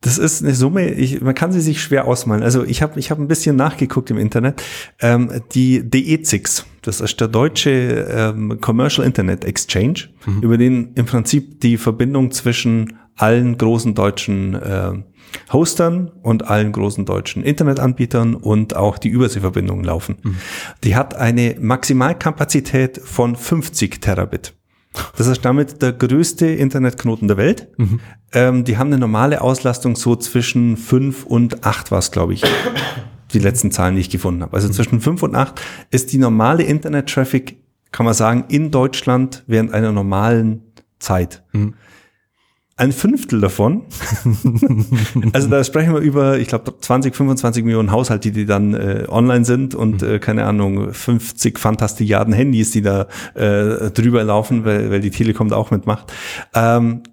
Das 0.02 0.20
ist 0.20 0.44
eine 0.44 0.54
Summe, 0.54 0.92
ich, 0.92 1.22
man 1.22 1.34
kann 1.34 1.52
sie 1.52 1.62
sich 1.62 1.82
schwer 1.82 2.08
ausmalen. 2.08 2.44
Also 2.44 2.64
ich 2.64 2.84
habe 2.84 3.00
ich 3.00 3.10
hab 3.10 3.18
ein 3.18 3.28
bisschen 3.28 3.56
nachgeguckt 3.56 4.12
im 4.12 4.20
Internet. 4.20 4.62
Ähm, 5.02 5.42
die 5.54 5.82
DE6, 5.82 6.64
das 6.84 7.02
ist 7.02 7.20
der 7.20 7.28
deutsche 7.28 7.72
ähm, 7.72 8.62
Commercial 8.62 9.06
Internet 9.06 9.44
Exchange, 9.46 10.10
über 10.42 10.58
den 10.58 10.94
im 10.94 11.06
Prinzip 11.08 11.60
die 11.62 11.78
Verbindung 11.78 12.30
zwischen 12.30 13.00
allen 13.16 13.58
großen 13.58 13.96
deutschen 13.96 14.56
äh, 14.56 14.94
Hostern 15.52 16.12
und 16.22 16.48
allen 16.48 16.72
großen 16.72 17.06
deutschen 17.06 17.44
Internetanbietern 17.44 18.36
und 18.36 18.76
auch 18.76 18.98
die 18.98 19.10
Überseeverbindungen 19.10 19.84
laufen. 19.84 20.18
Die 20.84 20.96
hat 20.96 21.16
eine 21.16 21.56
Maximalkapazität 21.60 23.00
von 23.04 23.36
50 23.36 24.02
Terabit. 24.02 24.54
Das 25.18 25.28
ist 25.28 25.44
damit 25.44 25.82
der 25.82 25.92
größte 25.92 26.48
Internetknoten 26.48 27.28
der 27.28 27.38
Welt. 27.38 27.68
Ähm, 28.34 28.64
die 28.64 28.78
haben 28.78 28.88
eine 28.88 28.98
normale 28.98 29.42
Auslastung 29.42 29.96
so 29.96 30.16
zwischen 30.16 30.78
5 30.78 31.26
und 31.26 31.66
8 31.66 31.92
war 31.92 32.00
es, 32.00 32.12
glaube 32.12 32.34
ich. 32.34 32.44
Die 33.34 33.40
letzten 33.40 33.72
Zahlen, 33.72 33.96
die 33.96 34.02
ich 34.02 34.10
gefunden 34.10 34.42
habe. 34.42 34.56
Also 34.56 34.70
zwischen 34.70 35.02
5 35.02 35.24
und 35.24 35.36
8 35.36 35.60
ist 35.92 36.14
die 36.14 36.18
normale 36.18 36.64
Internet-Traffic, 36.64 37.58
kann 37.92 38.06
man 38.06 38.14
sagen, 38.14 38.46
in 38.48 38.72
Deutschland 38.72 39.44
während 39.48 39.74
einer 39.74 39.92
normalen 39.92 40.62
Zeit. 41.00 41.44
Ein 42.78 42.92
Fünftel 42.92 43.40
davon, 43.40 43.84
also 45.32 45.48
da 45.48 45.64
sprechen 45.64 45.94
wir 45.94 46.02
über, 46.02 46.38
ich 46.40 46.50
glaube, 46.50 46.74
20, 46.78 47.16
25 47.16 47.64
Millionen 47.64 47.90
Haushalte, 47.90 48.32
die 48.32 48.46
dann 48.46 48.74
äh, 48.74 49.06
online 49.08 49.46
sind 49.46 49.76
und 49.76 50.04
äh, 50.04 50.20
keine 50.20 50.44
Ahnung, 50.44 50.92
50 50.94 51.58
Fantastilliarden 51.58 52.34
Handys, 52.34 52.72
die 52.72 52.82
da 52.82 53.08
äh, 53.34 53.92
drüber 53.92 54.26
laufen, 54.26 54.66
weil, 54.66 54.92
weil 54.92 55.00
die 55.00 55.10
Telekom 55.12 55.48
da 55.48 55.56
auch 55.56 55.72
mitmacht. 55.72 56.12
Ähm, 56.54 57.04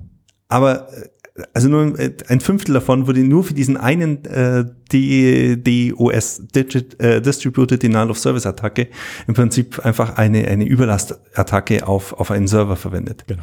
aber 0.49 0.89
äh, 0.93 1.09
also 1.55 1.69
nur 1.69 1.97
äh, 1.97 2.13
ein 2.27 2.41
Fünftel 2.41 2.75
davon 2.75 3.07
wurde 3.07 3.21
nur 3.21 3.45
für 3.45 3.55
diesen 3.55 3.77
einen 3.77 4.25
äh, 4.25 4.65
DDoS 4.93 6.43
Digit, 6.55 7.01
äh, 7.01 7.23
Distributed 7.23 7.81
Denial 7.83 8.11
of 8.11 8.19
Service 8.19 8.47
Attacke 8.47 8.89
im 9.29 9.35
Prinzip 9.35 9.79
einfach 9.87 10.17
eine 10.19 10.47
eine 10.49 10.65
Überlastattacke 10.67 11.87
auf 11.87 12.13
auf 12.15 12.31
einen 12.33 12.49
Server 12.49 12.77
verwendet. 12.77 13.25
genau. 13.29 13.43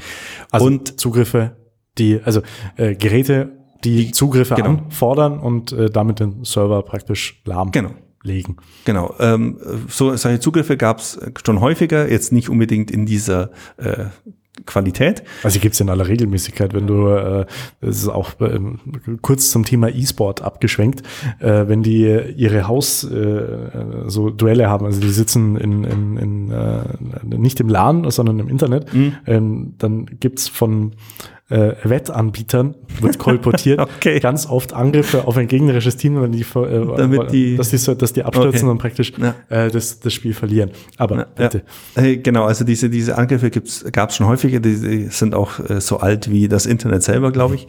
Also 0.51 0.65
Und- 0.67 0.99
Zugriffe, 0.99 1.55
die, 1.99 2.19
also 2.23 2.41
äh, 2.77 2.95
Geräte, 2.95 3.51
die 3.83 4.11
Zugriffe 4.11 4.55
genau. 4.55 4.69
anfordern 4.69 5.39
und 5.39 5.71
äh, 5.71 5.89
damit 5.89 6.19
den 6.19 6.43
Server 6.43 6.81
praktisch 6.83 7.41
lahmlegen. 7.45 8.57
Genau. 8.85 9.15
Genau. 9.15 9.15
Ähm, 9.19 9.57
so 9.87 10.15
solche 10.15 10.39
Zugriffe 10.39 10.75
gab 10.77 10.99
es 10.99 11.19
schon 11.45 11.61
häufiger, 11.61 12.09
jetzt 12.11 12.33
nicht 12.33 12.49
unbedingt 12.49 12.91
in 12.91 13.05
dieser 13.05 13.51
äh, 13.77 14.05
Qualität. 14.65 15.23
Also 15.43 15.55
die 15.55 15.61
gibt's 15.61 15.79
in 15.79 15.89
aller 15.89 16.07
Regelmäßigkeit, 16.07 16.73
wenn 16.73 16.87
du, 16.87 17.07
äh, 17.07 17.45
das 17.81 17.97
ist 17.97 18.09
auch 18.09 18.31
ähm, 18.41 18.79
kurz 19.21 19.51
zum 19.51 19.63
Thema 19.63 19.87
E-Sport 19.87 20.41
abgeschwenkt, 20.41 21.03
äh, 21.39 21.67
wenn 21.67 21.81
die 21.81 22.03
ihre 22.35 22.67
Haus 22.67 23.03
äh, 23.03 23.69
so 24.07 24.29
Duelle 24.29 24.69
haben, 24.69 24.85
also 24.85 24.99
die 24.99 25.09
sitzen 25.11 25.55
in, 25.55 25.83
in, 25.83 26.17
in 26.17 26.51
äh, 26.51 27.37
nicht 27.37 27.59
im 27.59 27.69
LAN, 27.69 28.09
sondern 28.11 28.39
im 28.39 28.49
Internet, 28.49 28.93
Mhm. 28.93 29.13
ähm, 29.27 29.73
dann 29.77 30.05
gibt's 30.19 30.47
von 30.47 30.93
äh, 31.49 31.73
Wettanbietern, 31.83 32.75
wird 33.01 33.17
kolportiert, 33.17 33.79
Okay. 33.97 34.19
ganz 34.19 34.45
oft 34.45 34.73
Angriffe 34.73 35.25
auf 35.27 35.35
ein 35.37 35.47
gegnerisches 35.47 35.97
Team, 35.97 36.21
wenn 36.21 36.31
die, 36.31 36.41
äh, 36.41 36.95
Damit 36.97 37.31
die- 37.31 37.57
dass 37.57 37.69
die, 37.71 37.77
so- 37.77 37.95
dass 37.95 38.13
die 38.13 38.23
abstürzen 38.23 38.63
Okay. 38.67 38.71
und 38.71 38.77
praktisch 38.77 39.13
Ja. 39.17 39.35
äh, 39.49 39.71
das, 39.71 39.99
das 39.99 40.13
Spiel 40.13 40.33
verlieren. 40.33 40.71
Aber 40.97 41.25
bitte. 41.35 41.63
Ja. 41.95 42.03
Äh, 42.03 42.17
Genau, 42.17 42.45
also 42.45 42.63
diese, 42.65 42.89
diese 42.89 43.17
Angriffe 43.17 43.49
gab 43.91 44.09
es 44.11 44.15
schon 44.17 44.27
häufiger, 44.27 44.59
die, 44.59 44.79
die 44.79 45.03
sind 45.07 45.33
auch 45.33 45.59
äh, 45.69 45.81
so 45.81 45.97
alt 45.99 46.29
wie 46.29 46.47
das 46.47 46.65
Internet 46.65 47.01
selber, 47.03 47.31
glaube 47.31 47.55
ich. 47.55 47.67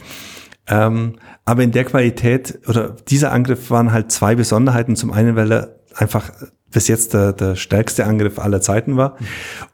Ähm, 0.69 1.15
aber 1.45 1.63
in 1.63 1.73
der 1.73 1.85
Qualität 1.85 2.61
oder 2.69 2.95
dieser 3.09 3.33
Angriff 3.33 3.71
waren 3.71 3.93
halt 3.93 4.13
zwei 4.13 4.35
Besonderheiten. 4.35 4.95
Zum 4.95 5.11
einen, 5.13 5.35
weil 5.37 5.51
er 5.53 5.77
einfach 5.95 6.31
bis 6.71 6.87
jetzt 6.87 7.15
der, 7.15 7.33
der 7.33 7.57
stärkste 7.57 8.05
Angriff 8.07 8.39
aller 8.39 8.61
Zeiten 8.61 8.97
war 8.97 9.17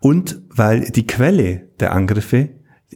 und 0.00 0.40
weil 0.48 0.90
die 0.90 1.06
Quelle 1.06 1.68
der 1.80 1.92
Angriffe 1.92 2.48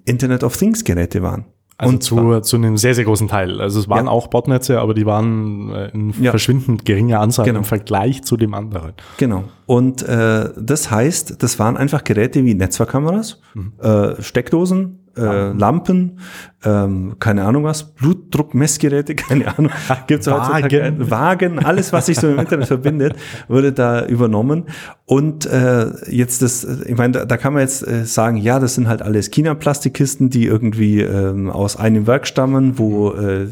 Internet 0.04 0.44
of 0.44 0.56
Things 0.56 0.84
Geräte 0.84 1.22
waren. 1.22 1.44
Also 1.78 1.94
Und 1.94 2.02
zu, 2.02 2.40
zu 2.40 2.56
einem 2.56 2.76
sehr, 2.76 2.94
sehr 2.94 3.04
großen 3.04 3.26
Teil. 3.26 3.58
Also 3.58 3.80
es 3.80 3.88
waren 3.88 4.04
Ja. 4.04 4.10
auch 4.12 4.26
Botnetze, 4.26 4.78
aber 4.80 4.92
die 4.92 5.06
waren 5.06 5.70
äh, 5.72 5.88
in 5.92 6.12
Ja. 6.20 6.30
verschwindend 6.30 6.84
geringer 6.84 7.20
Anzahl 7.20 7.46
Genau. 7.46 7.60
im 7.60 7.64
Vergleich 7.64 8.22
zu 8.22 8.36
dem 8.36 8.52
anderen. 8.52 8.92
Genau. 9.16 9.44
Und 9.64 10.02
äh, 10.02 10.50
das 10.58 10.90
heißt, 10.90 11.42
das 11.42 11.58
waren 11.58 11.78
einfach 11.78 12.04
Geräte 12.04 12.44
wie 12.44 12.52
Netzwerkkameras, 12.54 13.40
äh, 13.80 14.20
Steckdosen, 14.20 14.99
äh, 15.16 15.52
Lampen, 15.52 16.18
ähm, 16.64 17.16
keine 17.18 17.44
Ahnung 17.44 17.64
was, 17.64 17.94
Blutdruckmessgeräte, 17.94 19.14
keine 19.16 19.56
Ahnung, 19.56 19.72
gibt's 20.06 20.26
heutzutage 20.26 20.82
Wagen. 20.82 21.10
Wagen, 21.10 21.58
alles, 21.64 21.92
was 21.92 22.06
sich 22.06 22.18
so 22.18 22.28
im 22.28 22.38
Internet 22.38 22.68
verbindet, 22.68 23.14
wurde 23.48 23.72
da 23.72 24.04
übernommen. 24.06 24.64
Und 25.06 25.46
äh, 25.46 25.86
jetzt 26.10 26.42
das, 26.42 26.64
ich 26.64 26.96
meine, 26.96 27.12
da, 27.12 27.24
da 27.24 27.36
kann 27.36 27.54
man 27.54 27.62
jetzt 27.62 27.86
äh, 27.86 28.04
sagen, 28.04 28.36
ja, 28.36 28.58
das 28.58 28.74
sind 28.74 28.88
halt 28.88 29.02
alles 29.02 29.30
China-Plastikkisten, 29.30 30.30
die 30.30 30.46
irgendwie 30.46 31.00
ähm, 31.00 31.50
aus 31.50 31.76
einem 31.76 32.06
Werk 32.06 32.26
stammen, 32.26 32.78
wo 32.78 33.12
äh, 33.12 33.48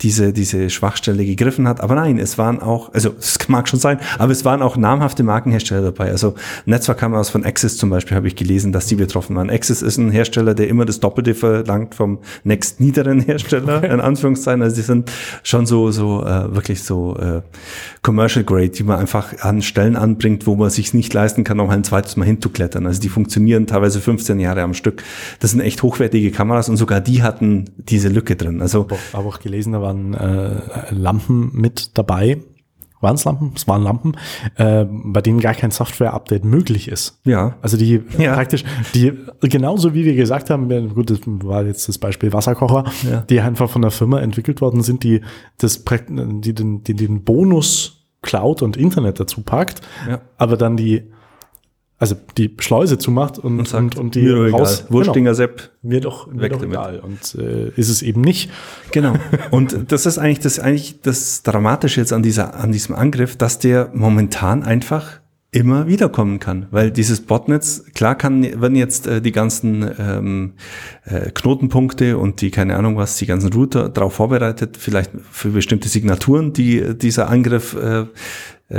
diese, 0.00 0.32
diese 0.32 0.70
Schwachstelle 0.70 1.24
gegriffen 1.24 1.68
hat. 1.68 1.80
Aber 1.80 1.94
nein, 1.94 2.18
es 2.18 2.38
waren 2.38 2.60
auch, 2.60 2.92
also 2.92 3.14
es 3.18 3.48
mag 3.48 3.68
schon 3.68 3.78
sein, 3.78 3.98
aber 4.18 4.32
es 4.32 4.44
waren 4.44 4.62
auch 4.62 4.76
namhafte 4.76 5.22
Markenhersteller 5.22 5.82
dabei. 5.82 6.10
Also 6.10 6.34
Netzwerkkameras 6.66 7.30
von 7.30 7.44
Axis 7.44 7.76
zum 7.76 7.90
Beispiel 7.90 8.16
habe 8.16 8.26
ich 8.26 8.36
gelesen, 8.36 8.72
dass 8.72 8.86
die 8.86 8.96
betroffen 8.96 9.36
waren. 9.36 9.50
Axis 9.50 9.82
ist 9.82 9.98
ein 9.98 10.10
Hersteller, 10.10 10.54
der 10.54 10.68
immer 10.68 10.84
das 10.84 11.00
Doppelte 11.00 11.34
verlangt 11.34 11.94
vom 11.94 12.18
nächst 12.44 12.80
niederen 12.80 13.20
Hersteller, 13.20 13.84
in 13.84 14.00
Anführungszeichen. 14.00 14.62
Also 14.62 14.76
die 14.76 14.82
sind 14.82 15.10
schon 15.42 15.66
so, 15.66 15.90
so 15.90 16.24
äh, 16.24 16.54
wirklich 16.54 16.82
so 16.82 17.16
äh, 17.16 17.42
Commercial 18.02 18.44
Grade, 18.44 18.70
die 18.70 18.82
man 18.82 18.98
einfach 18.98 19.40
an 19.40 19.62
Stellen 19.62 19.96
anbringt, 19.96 20.46
wo 20.46 20.56
man 20.56 20.70
sich 20.70 20.94
nicht 20.94 21.12
leisten 21.14 21.44
kann, 21.44 21.58
noch 21.58 21.70
ein 21.70 21.84
zweites 21.84 22.16
Mal 22.16 22.24
hinzuklettern. 22.24 22.86
Also 22.86 23.00
die 23.00 23.08
funktionieren 23.08 23.66
teilweise 23.66 24.00
15 24.00 24.40
Jahre 24.40 24.62
am 24.62 24.74
Stück. 24.74 25.02
Das 25.38 25.52
sind 25.52 25.60
echt 25.60 25.82
hochwertige 25.82 26.30
Kameras 26.30 26.68
und 26.68 26.76
sogar 26.76 27.00
die 27.00 27.22
hatten 27.22 27.66
diese 27.76 28.08
Lücke 28.08 28.34
drin. 28.36 28.60
Also 28.60 28.86
habe 29.12 29.28
auch 29.28 29.38
gelesen, 29.38 29.74
da 29.82 29.86
waren 29.86 30.14
äh, 30.14 30.94
Lampen 30.94 31.50
mit 31.52 31.96
dabei. 31.98 32.38
Waren 33.00 33.16
es 33.16 33.24
Lampen? 33.24 33.52
Es 33.56 33.66
waren 33.66 33.82
Lampen, 33.82 34.16
äh, 34.56 34.84
bei 34.88 35.20
denen 35.22 35.40
gar 35.40 35.54
kein 35.54 35.72
Software-Update 35.72 36.44
möglich 36.44 36.86
ist. 36.86 37.18
ja, 37.24 37.56
Also 37.60 37.76
die 37.76 38.00
Ja. 38.16 38.34
praktisch, 38.34 38.62
die 38.94 39.12
genauso 39.40 39.92
wie 39.92 40.04
wir 40.04 40.14
gesagt 40.14 40.50
haben, 40.50 40.94
gut, 40.94 41.10
das 41.10 41.18
war 41.26 41.64
jetzt 41.64 41.88
das 41.88 41.98
Beispiel 41.98 42.32
Wasserkocher, 42.32 42.84
Ja. 43.10 43.22
die 43.22 43.40
einfach 43.40 43.68
von 43.68 43.82
der 43.82 43.90
Firma 43.90 44.20
entwickelt 44.20 44.60
worden 44.60 44.82
sind, 44.82 45.02
die 45.02 45.20
das 45.58 45.82
die 46.42 46.54
den, 46.54 46.84
die 46.84 46.94
den 46.94 47.24
Bonus 47.24 47.98
Cloud 48.22 48.62
und 48.62 48.76
Internet 48.76 49.18
dazu 49.18 49.42
packt, 49.42 49.80
Ja. 50.08 50.20
aber 50.38 50.56
dann 50.56 50.76
die 50.76 51.10
also 52.02 52.16
die 52.36 52.52
Schleuse 52.58 52.98
zumacht 52.98 53.38
und, 53.38 53.60
und, 53.60 53.68
sagt, 53.68 53.96
und, 53.96 54.16
die 54.16 54.22
mir 54.22 54.50
raus. 54.50 54.86
Wurstinger 54.88 55.36
Sepp. 55.36 55.70
mir 55.82 56.00
doch, 56.00 56.26
mir 56.26 56.42
Weg 56.42 56.52
doch 56.52 56.62
egal 56.64 56.98
und 56.98 57.36
äh, 57.36 57.68
ist 57.76 57.90
es 57.90 58.02
eben 58.02 58.22
nicht. 58.22 58.50
Genau. 58.90 59.14
Und 59.52 59.92
das 59.92 60.04
ist 60.04 60.18
eigentlich 60.18 60.40
das, 60.40 60.58
eigentlich 60.58 61.00
das 61.00 61.44
Dramatische 61.44 62.00
jetzt 62.00 62.12
an 62.12 62.24
dieser, 62.24 62.56
an 62.56 62.72
diesem 62.72 62.96
Angriff, 62.96 63.36
dass 63.36 63.60
der 63.60 63.90
momentan 63.94 64.64
einfach 64.64 65.20
immer 65.52 65.86
wiederkommen 65.86 66.40
kann, 66.40 66.66
weil 66.72 66.90
dieses 66.90 67.20
Botnetz, 67.20 67.84
klar 67.94 68.16
kann, 68.16 68.42
werden 68.42 68.74
jetzt 68.74 69.06
äh, 69.06 69.20
die 69.20 69.30
ganzen 69.30 69.88
ähm, 69.96 70.54
äh, 71.04 71.30
Knotenpunkte 71.30 72.18
und 72.18 72.40
die, 72.40 72.50
keine 72.50 72.74
Ahnung 72.74 72.96
was, 72.96 73.16
die 73.16 73.26
ganzen 73.26 73.52
Router 73.52 73.90
darauf 73.90 74.14
vorbereitet, 74.14 74.76
vielleicht 74.76 75.12
für 75.30 75.50
bestimmte 75.50 75.88
Signaturen, 75.88 76.52
die 76.52 76.98
dieser 76.98 77.28
Angriff 77.28 77.74
äh, 77.74 78.06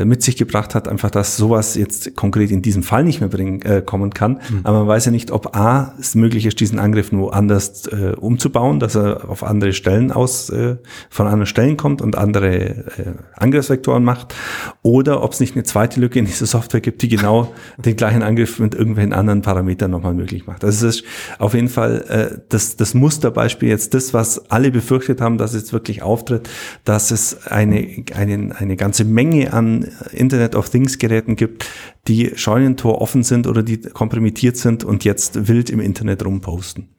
mit 0.06 0.24
sich 0.24 0.38
gebracht 0.38 0.76
hat, 0.76 0.88
einfach, 0.88 1.12
dass 1.12 1.38
sowas 1.38 1.76
jetzt 1.76 2.16
konkret 2.16 2.52
in 2.52 2.62
diesem 2.62 2.84
Fall 2.84 3.04
nicht 3.04 3.20
mehr 3.20 3.30
bringen, 3.30 3.62
äh, 3.62 3.82
kommen 3.86 4.14
kann. 4.14 4.40
Aber 4.64 4.80
man 4.80 4.88
weiß 4.88 5.06
ja 5.06 5.12
nicht, 5.12 5.32
ob 5.32 5.56
A, 5.56 5.94
es 6.00 6.16
möglich 6.16 6.46
ist, 6.46 6.60
diesen 6.60 6.80
Angriff 6.80 7.12
nur 7.12 7.34
anders 7.34 7.88
äh, 7.88 8.14
umzubauen, 8.18 8.80
dass 8.80 8.96
er 8.96 9.30
auf 9.30 9.44
andere 9.44 9.74
Stellen 9.74 10.12
aus, 10.12 10.50
äh, 10.50 10.78
von 11.10 11.28
anderen 11.28 11.46
Stellen 11.46 11.78
kommt 11.78 12.02
und 12.02 12.18
andere 12.18 12.56
äh, 12.56 13.14
Angriffsvektoren 13.36 14.04
macht, 14.04 14.34
oder 14.82 15.24
ob 15.24 15.34
es 15.34 15.40
nicht 15.40 15.56
eine 15.56 15.64
zweite 15.64 16.00
Lücke 16.00 16.20
in 16.20 16.26
dieser 16.26 16.46
Software 16.46 16.82
gibt, 16.82 17.02
die 17.02 17.10
genau 17.10 17.54
den 17.78 17.96
gleichen 17.96 18.24
Angriff 18.24 18.60
mit 18.60 18.76
irgendwelchen 18.76 19.14
anderen 19.14 19.42
Parametern 19.42 19.92
nochmal 19.92 20.14
möglich 20.14 20.48
macht. 20.48 20.64
Also 20.64 20.88
es 20.88 20.96
ist 20.98 21.06
auf 21.40 21.54
jeden 21.54 21.70
Fall 21.70 22.06
äh, 22.10 22.38
das, 22.50 22.78
das 22.78 22.94
Musterbeispiel 22.94 23.70
jetzt 23.70 23.94
das, 23.94 24.14
was 24.14 24.50
alle 24.50 24.72
befürchtet 24.72 25.22
haben, 25.22 25.38
dass 25.38 25.54
es 25.54 25.62
jetzt 25.62 25.74
wirklich 25.74 26.02
auftritt, 26.02 26.50
dass 26.84 27.12
es 27.12 27.48
eine, 27.48 28.04
eine, 28.16 28.56
eine 28.58 28.76
ganze 28.76 29.06
Menge 29.06 29.54
an 29.54 29.83
Internet 30.12 30.56
of 30.56 30.70
Things 30.70 30.98
Geräten 30.98 31.36
gibt, 31.36 31.66
die 32.08 32.32
Scheunentor 32.36 33.02
offen 33.02 33.24
sind 33.24 33.48
oder 33.48 33.64
die 33.64 33.82
kompromittiert 33.82 34.58
sind 34.58 34.84
und 34.84 35.04
jetzt 35.04 35.48
wild 35.48 35.70
im 35.70 35.80
Internet 35.80 36.26
rumposten. 36.26 36.90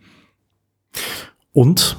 Und 1.53 1.97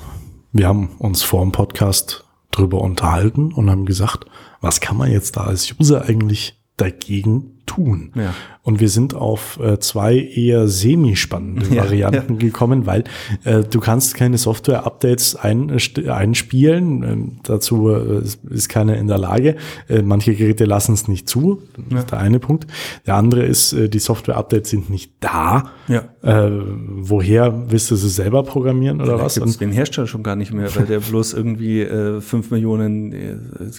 wir 0.52 0.67
haben 0.67 0.95
uns 1.00 1.24
vor 1.24 1.41
dem 1.41 1.52
Podcast 1.52 2.26
drüber 2.52 2.82
unterhalten 2.82 3.52
und 3.54 3.69
haben 3.69 3.86
gesagt, 3.86 4.26
was 4.62 4.80
kann 4.80 4.98
man 4.98 5.12
jetzt 5.12 5.38
da 5.38 5.43
als 5.43 5.74
User 5.80 6.04
eigentlich 6.06 6.62
dagegen 6.78 7.54
tun? 7.65 8.12
Ja. 8.15 8.34
Und 8.63 8.80
wir 8.80 8.89
sind 8.89 9.13
auf 9.13 9.60
äh, 9.60 9.80
zwei 9.80 10.17
eher 10.17 10.67
semi-spannende 10.67 11.67
Ja, 11.75 11.84
Varianten 11.84 12.39
gekommen, 12.39 12.86
weil 12.86 13.04
äh, 13.43 13.63
du 13.63 13.80
kannst 13.80 14.15
keine 14.15 14.38
Software-Updates 14.38 15.38
einst- 15.39 16.08
einspielen. 16.10 17.04
Ähm, 17.04 17.32
dazu 17.43 17.89
äh, 17.89 18.21
ist- 18.49 18.69
keiner 18.69 18.97
in 18.97 19.08
der 19.08 19.19
Lage. 19.19 19.56
Äh, 19.88 20.01
manche 20.01 20.34
Geräte 20.34 20.65
lassen 20.65 20.93
es 20.93 21.08
nicht 21.08 21.30
zu. 21.30 21.62
Das 21.89 21.99
ist 22.01 22.12
der 22.12 22.19
eine 22.19 22.39
Punkt. 22.39 22.65
Der 23.06 23.15
andere 23.15 23.43
ist, 23.43 23.73
äh, 23.73 23.88
die 23.88 23.99
Software-Updates 23.99 24.69
sind 24.71 24.89
nicht 24.89 25.12
da. 25.19 25.69
Ja. 25.88 26.06
Äh, 26.23 26.49
woher 26.97 27.69
willst 27.71 27.91
du 27.91 27.95
sie 27.95 28.10
selber 28.10 28.41
programmieren 28.43 28.99
oder 29.01 29.19
was? 29.19 29.36
Gibt 29.36 29.47
es 29.47 29.58
den 29.60 29.71
Hersteller 29.71 30.08
schon 30.08 30.23
gar 30.23 30.36
nicht 30.36 30.51
mehr, 30.54 30.75
weil 30.75 30.86
der 30.86 30.99
bloß 30.99 31.34
irgendwie 31.34 31.86
5 31.86 32.49
Millionen 32.51 33.13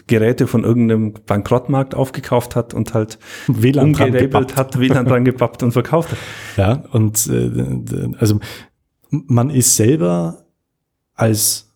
Geräte 0.07 0.47
von 0.47 0.63
irgendeinem 0.65 1.15
Bankrottmarkt 1.27 1.95
aufgekauft 1.95 2.55
hat 2.57 2.73
und 2.73 2.95
halt 2.95 3.19
WLAN 3.77 3.87
umgelabelt 3.87 4.57
hat, 4.57 4.79
WLAN 4.79 5.07
dran 5.07 5.25
gepappt 5.25 5.63
und 5.63 5.73
verkauft 5.73 6.13
hat. 6.13 6.19
Ja, 6.57 6.85
und 6.93 7.27
äh, 7.27 8.09
also 8.19 8.41
man 9.11 9.51
ist 9.51 9.77
selber 9.77 10.47
als, 11.15 11.75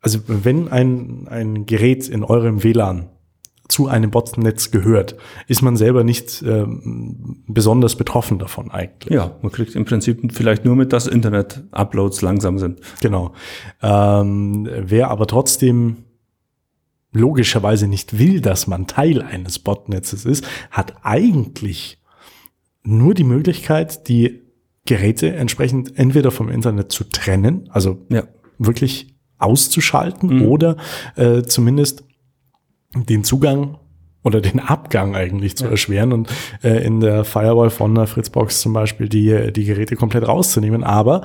also 0.00 0.18
wenn 0.26 0.68
ein, 0.68 1.26
ein 1.28 1.64
Gerät 1.64 2.08
in 2.08 2.24
eurem 2.24 2.62
WLAN 2.62 3.08
zu 3.68 3.86
einem 3.86 4.10
Botnetz 4.10 4.70
gehört, 4.70 5.16
ist 5.46 5.62
man 5.62 5.76
selber 5.76 6.02
nicht 6.02 6.42
ähm, 6.46 7.44
besonders 7.46 7.96
betroffen 7.96 8.38
davon 8.38 8.70
eigentlich. 8.70 9.14
Ja, 9.14 9.36
man 9.42 9.52
kriegt 9.52 9.74
im 9.74 9.84
Prinzip 9.84 10.32
vielleicht 10.32 10.64
nur 10.64 10.74
mit, 10.74 10.92
dass 10.92 11.06
Internet-Uploads 11.06 12.22
langsam 12.22 12.58
sind. 12.58 12.80
Genau. 13.00 13.34
Ähm, 13.82 14.68
wer 14.70 15.10
aber 15.10 15.26
trotzdem 15.26 16.04
logischerweise 17.12 17.88
nicht 17.88 18.18
will, 18.18 18.40
dass 18.40 18.66
man 18.66 18.86
Teil 18.86 19.22
eines 19.22 19.58
Botnetzes 19.58 20.24
ist, 20.24 20.46
hat 20.70 20.94
eigentlich 21.02 21.98
nur 22.82 23.14
die 23.14 23.24
Möglichkeit, 23.24 24.08
die 24.08 24.42
Geräte 24.86 25.34
entsprechend 25.34 25.98
entweder 25.98 26.30
vom 26.30 26.48
Internet 26.48 26.92
zu 26.92 27.04
trennen, 27.04 27.68
also 27.70 28.06
Ja. 28.10 28.24
wirklich 28.58 29.14
auszuschalten 29.38 30.46
oder 30.46 30.76
äh, 31.16 31.42
zumindest 31.42 32.04
den 32.94 33.22
Zugang 33.22 33.78
oder 34.24 34.40
den 34.40 34.60
Abgang 34.60 35.14
eigentlich 35.14 35.56
zu 35.56 35.66
erschweren 35.66 36.12
und 36.12 36.28
äh, 36.62 36.84
in 36.84 37.00
der 37.00 37.24
Firewall 37.24 37.70
von 37.70 37.94
der 37.94 38.06
Fritzbox 38.06 38.60
zum 38.60 38.72
Beispiel 38.72 39.08
die, 39.08 39.52
die 39.52 39.64
Geräte 39.64 39.94
komplett 39.96 40.26
rauszunehmen. 40.26 40.82
Aber 40.82 41.22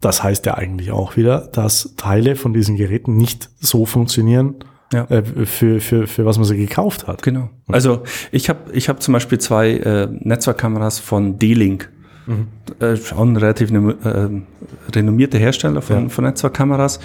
das 0.00 0.22
heißt 0.22 0.46
ja 0.46 0.54
eigentlich 0.54 0.92
auch 0.92 1.16
wieder, 1.16 1.48
dass 1.52 1.94
Teile 1.96 2.36
von 2.36 2.54
diesen 2.54 2.76
Geräten 2.76 3.16
nicht 3.16 3.50
so 3.60 3.84
funktionieren, 3.84 4.64
Ja. 4.92 5.04
äh, 5.04 5.22
für, 5.46 5.80
für, 5.80 6.06
für 6.06 6.24
was 6.24 6.36
man 6.38 6.44
sie 6.46 6.56
gekauft 6.56 7.06
hat. 7.06 7.22
Genau. 7.22 7.50
Also 7.68 8.02
ich 8.32 8.48
habe 8.48 8.72
ich 8.72 8.88
hab 8.88 9.02
zum 9.02 9.12
Beispiel 9.12 9.38
zwei 9.38 9.72
äh, 9.72 10.08
Netzwerkkameras 10.10 10.98
von 10.98 11.38
D-Link. 11.38 11.90
Äh, 12.80 12.96
auch 13.16 13.22
ein 13.22 13.36
relativ 13.36 13.72
äh, 13.72 14.28
renommierter 14.94 15.38
Hersteller 15.38 15.82
von, 15.82 16.02
Ja. 16.04 16.08
von 16.10 16.24
Netzwerkkameras. 16.24 17.00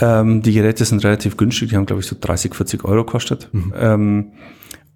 Ähm, 0.00 0.42
die 0.42 0.52
Geräte 0.52 0.84
sind 0.84 1.04
relativ 1.04 1.36
günstig, 1.36 1.68
die 1.70 1.76
haben 1.76 1.86
glaube 1.86 2.00
ich 2.00 2.06
so 2.08 2.16
30, 2.20 2.54
40 2.54 2.84
Euro 2.84 3.04
kostet. 3.04 3.50
Ähm, 3.78 4.32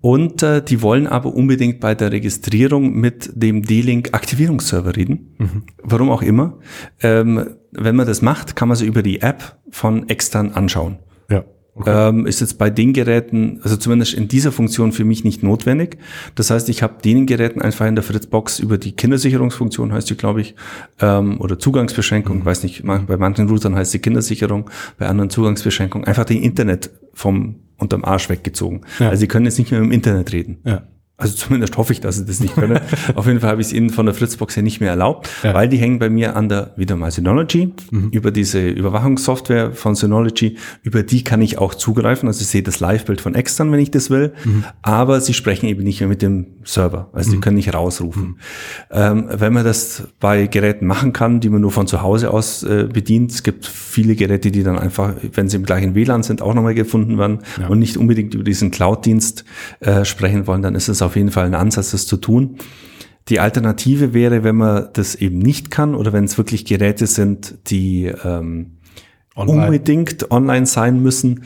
und 0.01 0.43
äh, 0.43 0.63
die 0.63 0.83
wollen 0.83 1.07
aber 1.07 1.33
unbedingt 1.35 1.79
bei 1.81 1.95
der 1.95 2.11
Registrierung 2.13 2.95
mit 2.95 3.31
dem 3.35 3.63
D-Link 3.63 4.11
Aktivierungsserver 4.13 4.97
reden. 4.97 5.67
Warum 5.83 6.11
auch 6.11 6.23
immer. 6.23 6.59
Ähm, 7.03 7.49
wenn 7.73 7.95
man 7.97 8.07
das 8.07 8.23
macht, 8.23 8.57
kann 8.57 8.69
man 8.69 8.77
sie 8.77 8.87
über 8.87 9.03
die 9.03 9.21
App 9.21 9.59
von 9.71 10.09
extern 10.09 10.53
anschauen. 10.53 10.99
Ja. 11.31 11.45
Ähm, 11.87 12.27
ist 12.27 12.41
jetzt 12.41 12.59
bei 12.59 12.71
den 12.71 12.93
Geräten, 12.93 13.61
also 13.63 13.77
zumindest 13.77 14.15
in 14.15 14.29
dieser 14.29 14.53
Funktion 14.53 14.93
für 14.93 15.05
mich 15.05 15.25
nicht 15.25 15.43
notwendig. 15.43 15.99
Das 16.35 16.51
heißt, 16.51 16.69
ich 16.69 16.83
habe 16.83 17.03
den 17.03 17.27
Geräten 17.27 17.63
einfach 17.63 17.87
in 17.87 17.95
der 17.95 18.05
Fritzbox 18.05 18.59
über 18.59 18.79
die 18.79 18.93
Kindersicherungsfunktion, 18.93 19.93
heißt 19.93 20.11
die, 20.11 20.17
glaube 20.17 20.41
ich, 20.41 20.55
ähm, 21.01 21.41
oder 21.41 21.59
Zugangsbeschränkung, 21.59 22.45
weiß 22.45 22.63
nicht, 22.63 22.85
bei 22.85 23.17
manchen 23.17 23.49
Routern 23.49 23.75
heißt 23.75 23.95
die 23.95 24.01
Kindersicherung, 24.01 24.71
bei 24.99 25.07
anderen 25.07 25.31
Zugangsbeschränkung, 25.31 26.05
einfach 26.05 26.25
den 26.25 26.43
Internet 26.43 26.91
vom 27.15 27.57
unterm 27.79 28.05
Arsch 28.05 28.29
weggezogen. 28.29 28.83
Ja. 28.99 29.11
Also 29.11 29.21
sie 29.21 29.29
können 29.29 29.47
jetzt 29.47 29.59
nicht 29.59 29.71
mehr 29.71 29.81
im 29.81 29.93
Internet 29.93 30.33
reden. 30.33 30.59
Ja. 30.65 30.83
Also 31.21 31.35
zumindest 31.35 31.77
hoffe 31.77 31.93
ich, 31.93 32.01
dass 32.01 32.17
sie 32.17 32.25
das 32.25 32.39
nicht 32.39 32.55
können. 32.55 32.79
Auf 33.17 33.27
jeden 33.27 33.41
Fall 33.41 33.51
habe 33.51 33.61
ich 33.61 33.67
es 33.67 33.73
ihnen 33.73 33.91
von 33.91 34.07
der 34.07 34.15
Fritzbox 34.15 34.55
her 34.55 34.63
nicht 34.63 34.81
mehr 34.81 34.91
erlaubt, 34.91 35.29
ja. 35.43 35.53
weil 35.53 35.69
die 35.69 35.77
hängen 35.77 35.99
bei 35.99 36.09
mir 36.09 36.37
an 36.37 36.49
der, 36.49 36.75
wieder 36.77 36.95
mal 36.95 37.11
Synology, 37.11 37.73
mhm. 37.91 38.11
über 38.11 38.31
diese 38.31 38.69
Überwachungssoftware 38.69 39.73
von 39.73 39.97
Synology, 39.97 40.59
über 40.85 41.03
die 41.03 41.25
kann 41.25 41.43
ich 41.43 41.59
auch 41.59 41.75
zugreifen. 41.75 42.29
Also 42.29 42.43
ich 42.43 42.47
sehe 42.47 42.63
das 42.63 42.79
Live-Bild 42.79 43.21
von 43.21 43.35
extern, 43.35 43.73
wenn 43.73 43.81
ich 43.81 43.91
das 43.91 44.11
will, 44.11 44.33
mhm. 44.45 44.63
aber 44.83 45.21
sie 45.21 45.35
sprechen 45.35 45.67
eben 45.67 45.83
nicht 45.83 45.99
mehr 45.99 46.09
mit 46.09 46.23
dem 46.23 46.47
Server. 46.63 47.11
Also 47.13 47.31
mhm. 47.31 47.35
die 47.35 47.41
können 47.41 47.57
nicht 47.57 47.75
rausrufen. 47.75 48.23
Mhm. 48.23 48.37
Ähm, 48.93 49.29
wenn 49.29 49.53
man 49.53 49.65
das 49.65 50.07
bei 50.21 50.47
Geräten 50.47 50.87
machen 50.87 51.13
kann, 51.13 51.41
die 51.41 51.49
man 51.49 51.61
nur 51.61 51.73
von 51.73 51.89
zu 51.89 52.01
Hause 52.01 52.31
aus 52.31 52.63
äh, 52.63 52.87
bedient, 52.93 53.33
es 53.33 53.43
gibt 53.43 53.67
viele 53.67 54.15
Geräte, 54.15 54.53
die 54.53 54.63
dann 54.63 54.79
einfach, 54.79 55.15
wenn 55.33 55.49
sie 55.49 55.57
im 55.57 55.65
gleichen 55.65 55.97
WLAN 55.97 56.23
sind, 56.23 56.43
auch 56.43 56.55
nochmal 56.55 56.75
gefunden 56.75 57.19
werden 57.19 57.41
ja. 57.61 57.67
und 57.67 57.81
nicht 57.81 57.97
unbedingt 57.97 58.35
über 58.35 58.45
diesen 58.45 58.71
Cloud-Dienst 58.71 59.45
äh, 59.81 60.05
sprechen 60.05 60.47
wollen, 60.47 60.63
dann 60.63 60.77
ist 60.77 60.87
es 60.87 61.03
auf 61.09 61.17
jeden 61.17 61.31
Fall 61.31 61.47
ein 61.47 61.55
Ansatz, 61.55 61.91
das 61.91 62.07
zu 62.07 62.17
tun. 62.17 62.59
Die 63.29 63.41
Alternative 63.41 64.15
wäre, 64.15 64.45
wenn 64.45 64.57
man 64.57 64.89
das 64.93 65.15
eben 65.15 65.39
nicht 65.39 65.71
kann 65.71 65.95
oder 65.95 66.13
wenn 66.13 66.25
es 66.25 66.39
wirklich 66.39 66.65
Geräte 66.65 67.07
sind, 67.07 67.59
die 67.67 68.07
ähm, 68.25 68.79
online. 69.37 69.65
unbedingt 69.67 70.31
online 70.31 70.67
sein 70.67 71.03
müssen, 71.03 71.45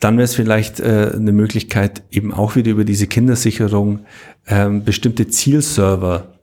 dann 0.00 0.16
wäre 0.16 0.24
es 0.24 0.34
vielleicht 0.34 0.80
äh, 0.80 1.12
eine 1.14 1.32
Möglichkeit, 1.32 2.02
eben 2.10 2.32
auch 2.32 2.56
wieder 2.56 2.70
über 2.70 2.84
diese 2.84 3.06
Kindersicherung 3.06 4.00
ähm, 4.46 4.84
bestimmte 4.84 5.28
Zielserver 5.28 6.34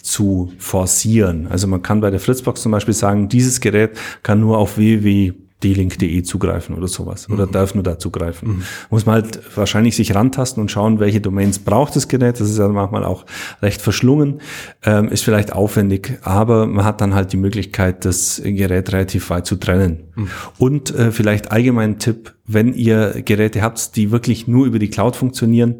zu 0.00 0.52
forcieren. 0.58 1.48
Also 1.48 1.66
man 1.66 1.82
kann 1.82 2.00
bei 2.00 2.10
der 2.10 2.20
Fritzbox 2.20 2.62
zum 2.62 2.72
Beispiel 2.72 2.94
sagen, 2.94 3.28
dieses 3.28 3.60
Gerät 3.60 3.98
kann 4.22 4.40
nur 4.40 4.58
auf 4.58 4.78
www 4.78 5.34
d-link.de 5.62 6.22
zugreifen 6.22 6.74
oder 6.74 6.88
sowas. 6.88 7.28
Oder 7.30 7.46
mhm. 7.46 7.52
darf 7.52 7.74
nur 7.74 7.84
da 7.84 7.98
zugreifen. 7.98 8.48
Mhm. 8.48 8.62
Muss 8.90 9.06
man 9.06 9.16
halt 9.16 9.56
wahrscheinlich 9.56 9.96
sich 9.96 10.14
rantasten 10.14 10.60
und 10.60 10.70
schauen, 10.70 11.00
welche 11.00 11.20
Domains 11.20 11.58
braucht 11.58 11.96
das 11.96 12.08
Gerät. 12.08 12.40
Das 12.40 12.48
ist 12.48 12.58
ja 12.58 12.68
manchmal 12.68 13.04
auch 13.04 13.26
recht 13.62 13.80
verschlungen, 13.80 14.40
ähm, 14.84 15.08
ist 15.08 15.24
vielleicht 15.24 15.52
aufwendig, 15.52 16.18
aber 16.22 16.66
man 16.66 16.84
hat 16.84 17.00
dann 17.00 17.14
halt 17.14 17.32
die 17.32 17.36
Möglichkeit, 17.36 18.04
das 18.04 18.40
Gerät 18.44 18.92
relativ 18.92 19.30
weit 19.30 19.46
zu 19.46 19.56
trennen. 19.56 20.04
Mhm. 20.14 20.28
Und 20.58 20.94
äh, 20.94 21.12
vielleicht 21.12 21.52
allgemein 21.52 21.98
Tipp, 21.98 22.34
wenn 22.46 22.74
ihr 22.74 23.22
Geräte 23.24 23.62
habt, 23.62 23.96
die 23.96 24.10
wirklich 24.10 24.48
nur 24.48 24.66
über 24.66 24.78
die 24.78 24.90
Cloud 24.90 25.16
funktionieren, 25.16 25.76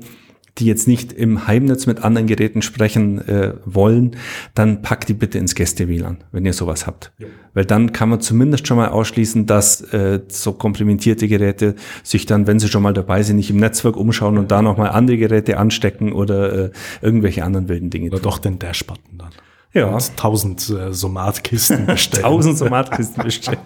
die 0.61 0.66
jetzt 0.66 0.87
nicht 0.87 1.12
im 1.12 1.46
Heimnetz 1.46 1.87
mit 1.87 2.05
anderen 2.05 2.27
Geräten 2.27 2.62
sprechen 2.62 3.27
äh, 3.27 3.55
wollen, 3.64 4.16
dann 4.55 4.83
packt 4.83 5.09
die 5.09 5.14
bitte 5.14 5.38
ins 5.38 5.55
Gäste-WLAN, 5.55 6.18
wenn 6.33 6.44
ihr 6.44 6.53
sowas 6.53 6.87
habt. 6.87 7.12
Ja. 7.18 7.27
Weil 7.55 7.64
dann 7.64 7.92
kann 7.92 8.11
man 8.11 8.20
zumindest 8.20 8.68
schon 8.68 8.77
mal 8.77 8.88
ausschließen, 8.88 9.46
dass 9.46 9.81
äh, 9.92 10.20
so 10.29 10.53
komplementierte 10.53 11.27
Geräte 11.27 11.75
sich 12.03 12.27
dann, 12.27 12.46
wenn 12.46 12.61
sie 12.61 12.68
schon 12.68 12.83
mal 12.83 12.94
dabei 12.94 13.23
sind, 13.23 13.37
nicht 13.37 13.51
im 13.51 13.57
Netzwerk 13.57 13.96
umschauen 13.96 14.38
und 14.38 14.51
da 14.51 14.62
nochmal 14.62 14.90
andere 14.90 15.16
Geräte 15.16 15.57
anstecken 15.57 16.12
oder 16.12 16.66
äh, 16.66 16.70
irgendwelche 17.01 17.42
anderen 17.44 17.68
wilden 17.68 17.90
Dinge. 17.90 18.09
Oder 18.09 18.18
tun. 18.18 18.25
doch 18.25 18.38
den 18.38 18.59
Dash-Button 18.59 19.18
dann. 19.18 19.31
Ja. 19.72 19.96
tausend 20.16 20.68
äh, 20.68 20.92
Somatkisten 20.92 21.87
bestellen. 21.87 22.22
tausend 22.24 22.59
Somatkisten 22.59 23.22
bestellen. 23.22 23.61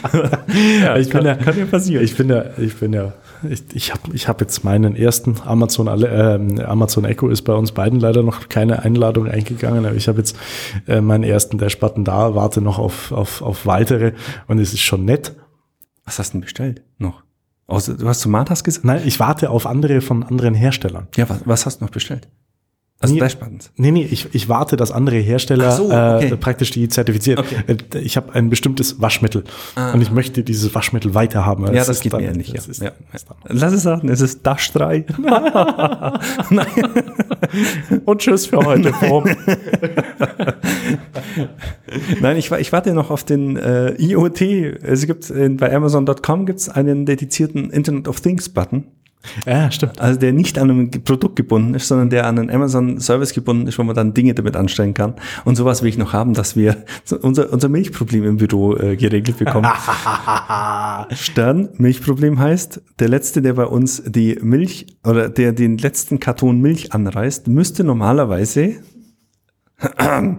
ja, 0.80 0.96
ich 0.96 1.10
kann, 1.10 1.24
bin 1.24 1.26
ja, 1.26 1.34
kann 1.34 1.58
ja 1.58 1.66
passieren. 1.66 2.04
Ich 2.04 2.16
bin 2.16 2.30
ja, 2.30 2.44
ich 2.58 2.74
bin 2.76 2.92
ja 2.92 3.12
ich, 3.42 3.64
ich 3.74 3.92
habe 3.92 4.14
ich 4.14 4.28
hab 4.28 4.40
jetzt 4.40 4.64
meinen 4.64 4.96
ersten 4.96 5.36
Amazon, 5.44 5.88
äh, 5.88 6.62
Amazon 6.64 7.04
Echo 7.04 7.28
ist 7.28 7.42
bei 7.42 7.54
uns 7.54 7.72
beiden 7.72 8.00
leider 8.00 8.22
noch 8.22 8.48
keine 8.48 8.82
Einladung 8.82 9.28
eingegangen, 9.28 9.84
aber 9.84 9.94
ich 9.94 10.08
habe 10.08 10.18
jetzt 10.18 10.36
äh, 10.86 11.00
meinen 11.00 11.24
ersten 11.24 11.58
Dash-Button 11.58 12.04
da, 12.04 12.34
warte 12.34 12.60
noch 12.60 12.78
auf, 12.78 13.12
auf, 13.12 13.42
auf 13.42 13.66
weitere 13.66 14.12
und 14.46 14.58
es 14.58 14.72
ist 14.72 14.80
schon 14.80 15.04
nett. 15.04 15.34
Was 16.04 16.18
hast 16.18 16.30
du 16.30 16.38
denn 16.38 16.42
bestellt 16.42 16.82
noch? 16.98 17.22
Außer, 17.66 17.94
du 17.94 18.06
hast 18.08 18.22
Tomatas 18.22 18.62
gesagt? 18.62 18.84
Nein, 18.84 19.02
ich 19.04 19.18
warte 19.18 19.50
auf 19.50 19.66
andere 19.66 20.00
von 20.00 20.22
anderen 20.22 20.54
Herstellern. 20.54 21.08
Ja, 21.16 21.28
was, 21.28 21.40
was 21.44 21.66
hast 21.66 21.80
du 21.80 21.84
noch 21.84 21.90
bestellt? 21.90 22.28
Also 22.98 23.12
nee, 23.12 23.20
Flashbuttons. 23.20 23.70
Nee, 23.76 23.90
nee, 23.90 24.08
ich, 24.10 24.34
ich 24.34 24.48
warte, 24.48 24.78
dass 24.78 24.90
andere 24.90 25.16
Hersteller 25.16 25.72
so, 25.72 25.86
okay. 25.86 26.28
äh, 26.28 26.36
praktisch 26.36 26.70
die 26.70 26.88
zertifizieren. 26.88 27.44
Okay. 27.44 27.76
Äh, 27.92 27.98
ich 27.98 28.16
habe 28.16 28.32
ein 28.34 28.48
bestimmtes 28.48 29.02
Waschmittel 29.02 29.44
ah. 29.74 29.92
und 29.92 30.00
ich 30.00 30.10
möchte 30.10 30.42
dieses 30.42 30.74
Waschmittel 30.74 31.14
weiterhaben. 31.14 31.66
Ja, 31.74 31.84
das 31.84 32.00
geht 32.00 32.14
dann, 32.14 32.22
mir 32.22 32.30
ähnlich. 32.30 32.48
Ja. 32.48 32.54
Ist, 32.54 32.80
ja. 32.80 32.92
Lass 33.48 33.74
es 33.74 33.82
sagen, 33.82 34.08
es 34.08 34.22
ist 34.22 34.46
Dash 34.46 34.72
3. 34.72 35.04
Nein. 36.50 36.66
und 38.06 38.18
tschüss 38.22 38.46
für 38.46 38.64
heute. 38.64 38.94
Nein, 42.22 42.36
ich, 42.38 42.50
ich 42.50 42.72
warte 42.72 42.94
noch 42.94 43.10
auf 43.10 43.24
den 43.24 43.58
äh, 43.58 43.92
IoT. 44.02 44.40
Es 44.40 45.06
gibt 45.06 45.28
äh, 45.28 45.50
bei 45.50 45.74
Amazon.com 45.74 46.46
gibt 46.46 46.60
es 46.60 46.70
einen 46.70 47.04
dedizierten 47.04 47.68
Internet 47.68 48.08
of 48.08 48.22
Things 48.22 48.48
Button. 48.48 48.84
Ja, 49.46 49.70
stimmt. 49.70 50.00
Also 50.00 50.18
der 50.18 50.32
nicht 50.32 50.58
an 50.58 50.70
einem 50.70 50.90
Produkt 50.90 51.36
gebunden 51.36 51.74
ist, 51.74 51.88
sondern 51.88 52.10
der 52.10 52.26
an 52.26 52.38
einen 52.38 52.50
Amazon 52.50 53.00
Service 53.00 53.32
gebunden 53.32 53.66
ist, 53.66 53.78
wo 53.78 53.82
man 53.82 53.94
dann 53.94 54.14
Dinge 54.14 54.34
damit 54.34 54.56
anstellen 54.56 54.94
kann. 54.94 55.14
Und 55.44 55.56
sowas 55.56 55.82
will 55.82 55.88
ich 55.88 55.98
noch 55.98 56.12
haben, 56.12 56.34
dass 56.34 56.56
wir 56.56 56.84
unser, 57.22 57.52
unser 57.52 57.68
Milchproblem 57.68 58.24
im 58.24 58.36
Büro 58.36 58.76
äh, 58.76 58.96
geregelt 58.96 59.38
bekommen. 59.38 59.66
Stern, 61.12 61.68
Milchproblem 61.76 62.38
heißt, 62.38 62.82
der 62.98 63.08
letzte, 63.08 63.42
der 63.42 63.54
bei 63.54 63.66
uns 63.66 64.02
die 64.04 64.38
Milch 64.40 64.86
oder 65.04 65.28
der 65.28 65.52
den 65.52 65.78
letzten 65.78 66.20
Karton 66.20 66.60
Milch 66.60 66.92
anreißt, 66.92 67.48
müsste 67.48 67.84
normalerweise 67.84 68.76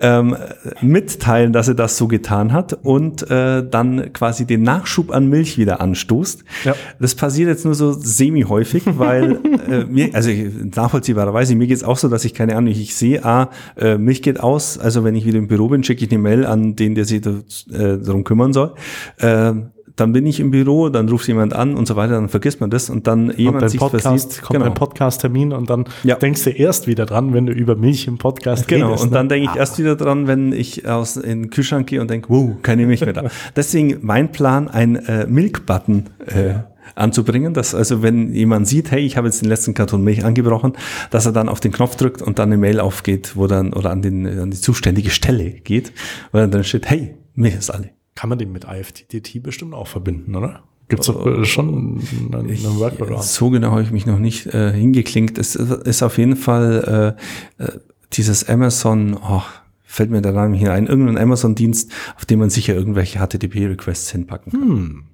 ähm, 0.00 0.36
mitteilen, 0.80 1.52
dass 1.52 1.68
er 1.68 1.74
das 1.74 1.98
so 1.98 2.08
getan 2.08 2.52
hat 2.52 2.72
und 2.72 3.30
äh, 3.30 3.62
dann 3.68 4.14
quasi 4.14 4.46
den 4.46 4.62
Nachschub 4.62 5.10
an 5.10 5.28
Milch 5.28 5.58
wieder 5.58 5.82
anstoßt. 5.82 6.42
Ja. 6.64 6.74
Das 6.98 7.14
passiert 7.14 7.48
jetzt 7.48 7.66
nur 7.66 7.74
so 7.74 7.92
semi-häufig, 7.92 8.84
weil 8.98 9.40
äh, 9.68 9.84
mir, 9.84 10.14
also 10.14 10.30
nachvollziehbarerweise, 10.30 11.54
mir 11.54 11.66
geht's 11.66 11.84
auch 11.84 11.98
so, 11.98 12.08
dass 12.08 12.24
ich 12.24 12.32
keine 12.32 12.56
Ahnung, 12.56 12.70
ich, 12.70 12.80
ich 12.80 12.94
sehe, 12.94 13.24
ah, 13.24 13.50
äh, 13.76 13.98
Milch 13.98 14.22
geht 14.22 14.40
aus, 14.40 14.78
also 14.78 15.04
wenn 15.04 15.14
ich 15.14 15.26
wieder 15.26 15.38
im 15.38 15.48
Büro 15.48 15.68
bin, 15.68 15.84
schicke 15.84 16.04
ich 16.06 16.10
eine 16.10 16.20
Mail 16.20 16.46
an 16.46 16.74
den, 16.74 16.94
der 16.94 17.04
sich 17.04 17.20
da, 17.20 17.30
äh, 17.70 17.98
darum 17.98 18.24
kümmern 18.24 18.54
soll. 18.54 18.74
Äh, 19.18 19.52
dann 20.00 20.12
bin 20.12 20.26
ich 20.26 20.40
im 20.40 20.50
Büro, 20.50 20.88
dann 20.88 21.08
ruft 21.08 21.26
jemand 21.28 21.54
an 21.54 21.74
und 21.74 21.86
so 21.86 21.96
weiter, 21.96 22.14
dann 22.14 22.28
vergisst 22.28 22.60
man 22.60 22.70
das 22.70 22.88
und 22.88 23.06
dann 23.06 23.32
jemand 23.36 23.68
sich 23.70 23.80
Podcast, 23.80 24.02
versieht. 24.04 24.42
Kommt 24.42 24.58
genau. 24.58 24.66
ein 24.66 24.74
Podcast-Termin 24.74 25.52
und 25.52 25.68
dann 25.68 25.86
ja. 26.04 26.14
denkst 26.16 26.44
du 26.44 26.50
erst 26.50 26.86
wieder 26.86 27.04
dran, 27.04 27.34
wenn 27.34 27.46
du 27.46 27.52
über 27.52 27.74
Milch 27.74 28.06
im 28.06 28.18
Podcast 28.18 28.68
Genau, 28.68 28.86
redest, 28.86 29.04
und 29.04 29.10
ne? 29.10 29.16
dann 29.16 29.28
denke 29.28 29.44
ich 29.50 29.56
ah. 29.56 29.58
erst 29.58 29.78
wieder 29.78 29.96
dran, 29.96 30.26
wenn 30.26 30.52
ich 30.52 30.86
aus 30.88 31.16
in 31.16 31.42
den 31.42 31.50
Kühlschrank 31.50 31.88
gehe 31.88 32.00
und 32.00 32.10
denke, 32.10 32.28
wow, 32.30 32.50
keine 32.62 32.86
Milch 32.86 33.00
mehr 33.00 33.12
da. 33.12 33.24
Deswegen 33.56 33.98
mein 34.02 34.30
Plan, 34.30 34.68
ein 34.68 34.96
äh, 34.96 35.26
Milk-Button 35.26 36.04
äh, 36.26 36.54
anzubringen, 36.94 37.54
dass 37.54 37.74
also 37.74 38.02
wenn 38.02 38.32
jemand 38.32 38.68
sieht, 38.68 38.90
hey, 38.90 39.00
ich 39.00 39.16
habe 39.16 39.26
jetzt 39.26 39.42
den 39.42 39.48
letzten 39.48 39.74
Karton 39.74 40.02
Milch 40.02 40.24
angebrochen, 40.24 40.74
dass 41.10 41.26
er 41.26 41.32
dann 41.32 41.48
auf 41.48 41.60
den 41.60 41.72
Knopf 41.72 41.96
drückt 41.96 42.22
und 42.22 42.38
dann 42.38 42.50
eine 42.50 42.56
Mail 42.56 42.80
aufgeht, 42.80 43.32
wo 43.34 43.46
dann 43.46 43.72
oder 43.72 43.90
an, 43.90 44.02
den, 44.02 44.26
an 44.26 44.50
die 44.50 44.60
zuständige 44.60 45.10
Stelle 45.10 45.50
geht, 45.50 45.92
wo 46.32 46.38
dann 46.38 46.64
steht, 46.64 46.88
hey, 46.88 47.14
Milch 47.34 47.56
ist 47.56 47.70
alle. 47.70 47.90
Kann 48.18 48.30
man 48.30 48.38
den 48.40 48.50
mit 48.50 48.64
IFTTT 48.64 49.44
bestimmt 49.44 49.74
auch 49.74 49.86
verbinden, 49.86 50.34
oder? 50.34 50.64
Gibt 50.88 51.02
es 51.02 51.06
doch 51.06 51.24
äh, 51.24 51.44
schon 51.44 52.02
einen, 52.32 52.34
einen 52.34 52.80
Workaround? 52.80 53.22
So 53.22 53.48
genau 53.48 53.70
habe 53.70 53.82
ich 53.82 53.92
mich 53.92 54.06
noch 54.06 54.18
nicht 54.18 54.46
äh, 54.46 54.72
hingeklinkt. 54.72 55.38
Es 55.38 55.54
ist 55.54 56.02
auf 56.02 56.18
jeden 56.18 56.34
Fall 56.34 57.16
äh, 57.58 57.62
äh, 57.62 57.78
dieses 58.14 58.48
Amazon, 58.48 59.14
oh, 59.14 59.44
fällt 59.84 60.10
mir 60.10 60.20
der 60.20 60.32
Name 60.32 60.56
hier 60.56 60.72
ein, 60.72 60.88
irgendein 60.88 61.16
Amazon-Dienst, 61.16 61.92
auf 62.16 62.24
dem 62.24 62.40
man 62.40 62.50
sicher 62.50 62.74
irgendwelche 62.74 63.20
HTTP-Requests 63.20 64.10
hinpacken 64.10 64.50
kann. 64.50 64.62
Hm. 64.62 65.04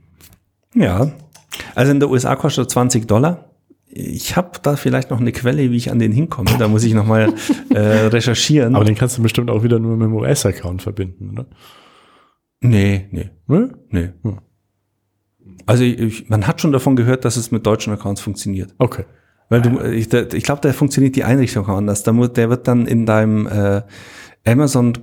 Ja, 0.74 1.12
also 1.74 1.92
in 1.92 2.00
der 2.00 2.08
USA 2.08 2.36
kostet 2.36 2.70
20 2.70 3.06
Dollar. 3.06 3.50
Ich 3.90 4.34
habe 4.34 4.52
da 4.62 4.76
vielleicht 4.76 5.10
noch 5.10 5.20
eine 5.20 5.32
Quelle, 5.32 5.70
wie 5.70 5.76
ich 5.76 5.90
an 5.90 5.98
den 5.98 6.10
hinkomme. 6.12 6.52
Da 6.58 6.68
muss 6.68 6.84
ich 6.84 6.94
nochmal 6.94 7.34
äh, 7.68 7.78
recherchieren. 8.06 8.74
Aber 8.74 8.86
den 8.86 8.94
kannst 8.94 9.18
du 9.18 9.22
bestimmt 9.22 9.50
auch 9.50 9.62
wieder 9.62 9.78
nur 9.78 9.94
mit 9.94 10.06
dem 10.06 10.14
US-Account 10.14 10.80
verbinden, 10.80 11.32
oder? 11.32 11.44
Nee, 12.60 13.08
nee. 13.10 13.30
Nee? 13.46 13.68
Nee. 13.90 14.10
Also 15.66 15.84
ich, 15.84 16.28
man 16.28 16.46
hat 16.46 16.60
schon 16.60 16.72
davon 16.72 16.96
gehört, 16.96 17.24
dass 17.24 17.36
es 17.36 17.50
mit 17.50 17.66
deutschen 17.66 17.92
Accounts 17.92 18.20
funktioniert. 18.20 18.74
Okay. 18.78 19.04
Weil 19.48 19.62
du, 19.62 19.80
ich, 19.80 20.12
ich 20.12 20.44
glaube, 20.44 20.60
da 20.62 20.72
funktioniert 20.72 21.16
die 21.16 21.24
Einrichtung 21.24 21.66
auch 21.66 21.76
anders. 21.76 22.02
Der 22.02 22.16
wird 22.16 22.66
dann 22.66 22.86
in 22.86 23.06
deinem 23.06 23.46
äh, 23.46 23.82
Amazon 24.46 24.94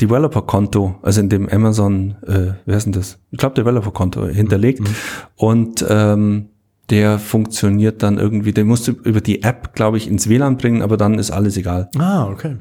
Developer 0.00 0.42
Konto, 0.42 0.96
also 1.02 1.20
in 1.20 1.28
dem 1.28 1.48
Amazon, 1.48 2.16
äh, 2.26 2.52
wer 2.66 2.76
ist 2.76 2.84
denn 2.84 2.92
das? 2.92 3.18
Ich 3.30 3.38
glaube 3.38 3.54
Developer 3.54 3.92
Konto 3.92 4.26
hinterlegt 4.26 4.80
mhm. 4.80 4.94
und 5.36 5.86
ähm, 5.88 6.50
der 6.90 7.18
funktioniert 7.18 8.02
dann 8.02 8.18
irgendwie, 8.18 8.52
den 8.52 8.66
musst 8.66 8.86
du 8.86 8.92
über 8.92 9.20
die 9.20 9.42
App, 9.42 9.74
glaube 9.74 9.96
ich, 9.96 10.06
ins 10.06 10.28
WLAN 10.28 10.58
bringen, 10.58 10.82
aber 10.82 10.96
dann 10.96 11.18
ist 11.18 11.30
alles 11.30 11.56
egal. 11.56 11.88
Ah, 11.98 12.28
okay. 12.28 12.56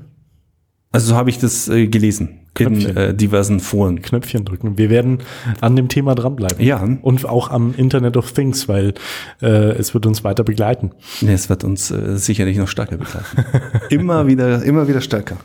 Also 0.96 1.10
so 1.10 1.16
habe 1.16 1.30
ich 1.30 1.38
das 1.40 1.68
äh, 1.68 1.88
gelesen 1.88 2.40
Knöpfchen. 2.54 2.90
in 2.90 2.96
äh, 2.96 3.14
diversen 3.14 3.60
Foren. 3.60 4.02
Knöpfchen 4.02 4.46
drücken. 4.46 4.78
Wir 4.78 4.90
werden 4.90 5.20
an 5.60 5.76
dem 5.76 5.90
Thema 5.90 6.16
dranbleiben. 6.16 6.66
Ja. 6.66 6.82
Und 7.02 7.26
auch 7.26 7.52
am 7.52 7.74
Internet 7.76 8.16
of 8.16 8.32
Things, 8.32 8.70
weil 8.70 8.94
äh, 9.42 9.48
es 9.74 9.94
wird 9.94 10.06
uns 10.06 10.24
weiter 10.24 10.46
begleiten. 10.46 10.92
Nee, 11.20 11.34
es 11.34 11.50
wird 11.50 11.66
uns 11.66 11.92
äh, 11.92 12.18
sicherlich 12.18 12.58
noch 12.58 12.70
stärker 12.70 12.96
begleiten. 12.96 13.44
immer 13.90 14.26
wieder, 14.28 14.64
immer 14.64 14.88
wieder 14.88 15.02
stärker. 15.02 15.36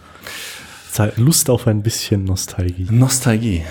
Lust 1.17 1.51
auf 1.51 1.67
ein 1.67 1.83
bisschen 1.83 2.23
Nostalgie. 2.23 2.87
Nostalgie. 2.89 3.63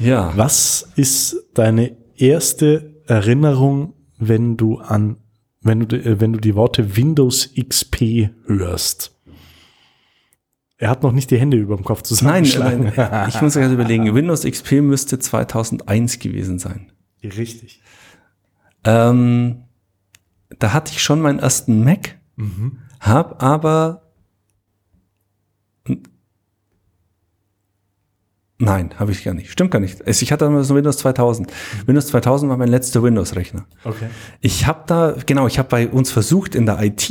Ja. 0.00 0.32
Was 0.36 0.86
ist 0.96 1.36
deine 1.54 1.96
erste 2.16 2.94
Erinnerung, 3.06 3.94
wenn 4.18 4.58
du 4.58 4.80
an 4.80 5.16
wenn 5.62 5.88
du, 5.88 5.96
äh, 5.96 6.20
wenn 6.20 6.32
du 6.32 6.40
die 6.40 6.54
Worte 6.54 6.96
Windows 6.96 7.50
XP 7.58 8.30
hörst. 8.46 9.11
Er 10.82 10.90
hat 10.90 11.04
noch 11.04 11.12
nicht 11.12 11.30
die 11.30 11.38
Hände 11.38 11.56
über 11.56 11.76
dem 11.76 11.84
Kopf 11.84 12.00
Nein, 12.00 12.04
zusammengeschlagen. 12.44 12.92
nein, 12.96 13.28
ich 13.28 13.40
muss 13.40 13.54
gerade 13.54 13.72
überlegen. 13.72 14.12
Windows 14.16 14.42
XP 14.42 14.80
müsste 14.82 15.16
2001 15.16 16.18
gewesen 16.18 16.58
sein. 16.58 16.90
Richtig. 17.22 17.80
Ähm, 18.82 19.62
da 20.58 20.72
hatte 20.72 20.90
ich 20.90 21.00
schon 21.00 21.20
meinen 21.20 21.38
ersten 21.38 21.84
Mac, 21.84 22.18
hab 22.98 23.40
aber 23.44 24.02
Nein, 28.58 28.90
habe 28.96 29.10
ich 29.12 29.24
gar 29.24 29.34
nicht. 29.34 29.50
Stimmt 29.50 29.70
gar 29.72 29.80
nicht. 29.80 30.02
Ich 30.06 30.30
hatte 30.32 30.44
damals 30.44 30.68
so 30.68 30.76
Windows 30.76 30.96
2000. 30.98 31.52
Windows 31.86 32.06
2000 32.08 32.48
war 32.48 32.56
mein 32.56 32.68
letzter 32.68 33.02
Windows-Rechner. 33.02 33.66
Okay. 33.82 34.06
Ich 34.40 34.68
habe 34.68 34.84
da, 34.86 35.16
genau, 35.26 35.48
ich 35.48 35.58
habe 35.58 35.68
bei 35.68 35.88
uns 35.88 36.12
versucht 36.12 36.54
in 36.54 36.66
der 36.66 36.80
IT, 36.80 37.08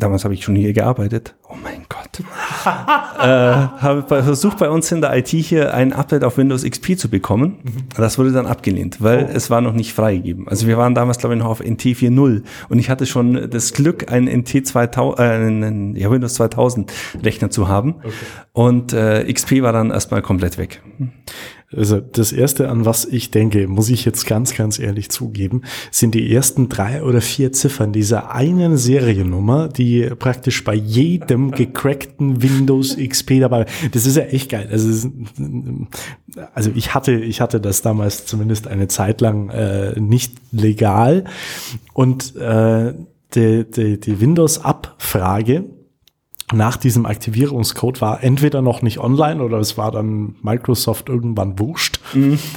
damals 0.00 0.24
habe 0.24 0.34
ich 0.34 0.44
schon 0.44 0.54
hier 0.54 0.72
gearbeitet, 0.72 1.34
oh 1.48 1.56
mein 1.60 1.86
Gott, 1.88 2.01
äh, 2.64 3.24
habe 3.24 4.04
versucht 4.06 4.58
bei 4.58 4.68
uns 4.68 4.92
in 4.92 5.00
der 5.00 5.16
IT 5.16 5.28
hier 5.28 5.72
ein 5.72 5.92
Update 5.92 6.24
auf 6.24 6.36
Windows 6.36 6.62
XP 6.62 6.98
zu 6.98 7.08
bekommen. 7.08 7.58
Das 7.96 8.18
wurde 8.18 8.32
dann 8.32 8.46
abgelehnt, 8.46 9.00
weil 9.00 9.30
es 9.32 9.48
war 9.48 9.62
noch 9.62 9.72
nicht 9.72 9.94
freigegeben. 9.94 10.46
Also 10.46 10.66
wir 10.66 10.76
waren 10.76 10.94
damals, 10.94 11.18
glaube 11.18 11.34
ich, 11.34 11.40
noch 11.40 11.48
auf 11.48 11.60
NT 11.60 11.82
4.0 11.82 12.42
und 12.68 12.78
ich 12.78 12.90
hatte 12.90 13.06
schon 13.06 13.48
das 13.50 13.72
Glück, 13.72 14.12
einen 14.12 14.28
NT 14.28 14.66
2000, 14.66 15.18
äh, 15.18 15.22
einen, 15.22 15.96
ja, 15.96 16.10
Windows 16.10 16.34
2000 16.34 16.92
Rechner 17.22 17.50
zu 17.50 17.68
haben. 17.68 17.96
Und 18.52 18.92
äh, 18.92 19.32
XP 19.32 19.62
war 19.62 19.72
dann 19.72 19.90
erstmal 19.90 20.20
komplett 20.20 20.58
weg. 20.58 20.82
Also 21.76 22.00
das 22.00 22.32
erste, 22.32 22.68
an 22.68 22.84
was 22.84 23.04
ich 23.04 23.30
denke, 23.30 23.68
muss 23.68 23.88
ich 23.88 24.04
jetzt 24.04 24.26
ganz, 24.26 24.54
ganz 24.54 24.78
ehrlich 24.78 25.10
zugeben, 25.10 25.62
sind 25.90 26.14
die 26.14 26.32
ersten 26.32 26.68
drei 26.68 27.02
oder 27.02 27.20
vier 27.20 27.52
Ziffern 27.52 27.92
dieser 27.92 28.34
einen 28.34 28.76
Seriennummer, 28.76 29.68
die 29.68 30.10
praktisch 30.18 30.64
bei 30.64 30.74
jedem 30.74 31.50
gecrackten 31.50 32.42
Windows 32.42 32.96
XP 32.96 33.40
dabei. 33.40 33.66
Das 33.92 34.06
ist 34.06 34.16
ja 34.16 34.24
echt 34.24 34.50
geil. 34.50 34.68
Also, 34.70 35.10
also 36.54 36.70
ich 36.74 36.94
hatte, 36.94 37.12
ich 37.12 37.40
hatte 37.40 37.60
das 37.60 37.82
damals 37.82 38.26
zumindest 38.26 38.68
eine 38.68 38.88
Zeit 38.88 39.20
lang 39.20 39.50
äh, 39.50 39.98
nicht 40.00 40.34
legal 40.52 41.24
und 41.92 42.36
äh, 42.36 42.94
die, 43.34 43.64
die, 43.64 43.98
die 43.98 44.20
Windows-Abfrage 44.20 45.64
nach 46.52 46.76
diesem 46.76 47.06
Aktivierungscode 47.06 48.00
war 48.00 48.22
entweder 48.22 48.62
noch 48.62 48.82
nicht 48.82 48.98
online 48.98 49.42
oder 49.42 49.58
es 49.58 49.78
war 49.78 49.90
dann 49.90 50.36
Microsoft 50.42 51.08
irgendwann 51.08 51.58
wurscht. 51.58 52.00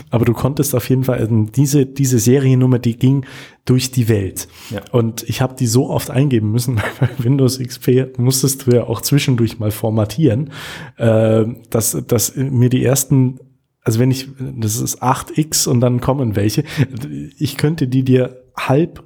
Aber 0.09 0.25
du 0.25 0.33
konntest 0.33 0.75
auf 0.75 0.89
jeden 0.89 1.03
Fall, 1.03 1.19
also 1.19 1.45
diese, 1.55 1.85
diese 1.85 2.19
Seriennummer, 2.19 2.79
die 2.79 2.97
ging 2.97 3.25
durch 3.65 3.91
die 3.91 4.07
Welt. 4.07 4.47
Ja. 4.69 4.81
Und 4.91 5.23
ich 5.23 5.41
habe 5.41 5.55
die 5.55 5.67
so 5.67 5.89
oft 5.89 6.09
eingeben 6.11 6.51
müssen, 6.51 6.75
bei 6.99 7.09
Windows 7.17 7.59
XP 7.59 8.17
musstest 8.17 8.67
du 8.67 8.71
ja 8.71 8.83
auch 8.83 9.01
zwischendurch 9.01 9.59
mal 9.59 9.71
formatieren, 9.71 10.51
äh, 10.97 11.45
dass, 11.69 11.97
dass 12.07 12.35
mir 12.35 12.69
die 12.69 12.83
ersten 12.83 13.39
also 13.87 13.99
wenn 13.99 14.09
ich, 14.09 14.29
das 14.39 14.77
ist 14.77 15.03
8x 15.03 15.69
und 15.69 15.79
dann 15.79 16.01
kommen 16.01 16.35
welche, 16.35 16.63
ich 17.37 17.55
könnte 17.55 17.87
die 17.87 18.01
dir 18.01 18.41
halb 18.57 19.03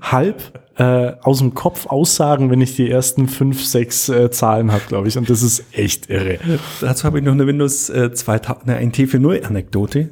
halb 0.00 0.63
äh, 0.76 1.12
aus 1.22 1.38
dem 1.38 1.54
Kopf 1.54 1.86
aussagen, 1.86 2.50
wenn 2.50 2.60
ich 2.60 2.76
die 2.76 2.90
ersten 2.90 3.28
fünf, 3.28 3.64
sechs 3.64 4.08
äh, 4.08 4.30
Zahlen 4.30 4.72
habe, 4.72 4.82
glaube 4.88 5.08
ich. 5.08 5.16
Und 5.16 5.30
das 5.30 5.42
ist 5.42 5.64
echt 5.72 6.10
irre. 6.10 6.38
Dazu 6.80 7.04
habe 7.04 7.18
ich 7.18 7.24
noch 7.24 7.32
eine 7.32 7.46
Windows 7.46 7.90
äh, 7.90 8.12
2000, 8.12 8.68
eine 8.68 8.86
NT 8.86 8.96
4.0 8.96 9.42
Anekdote. 9.42 10.10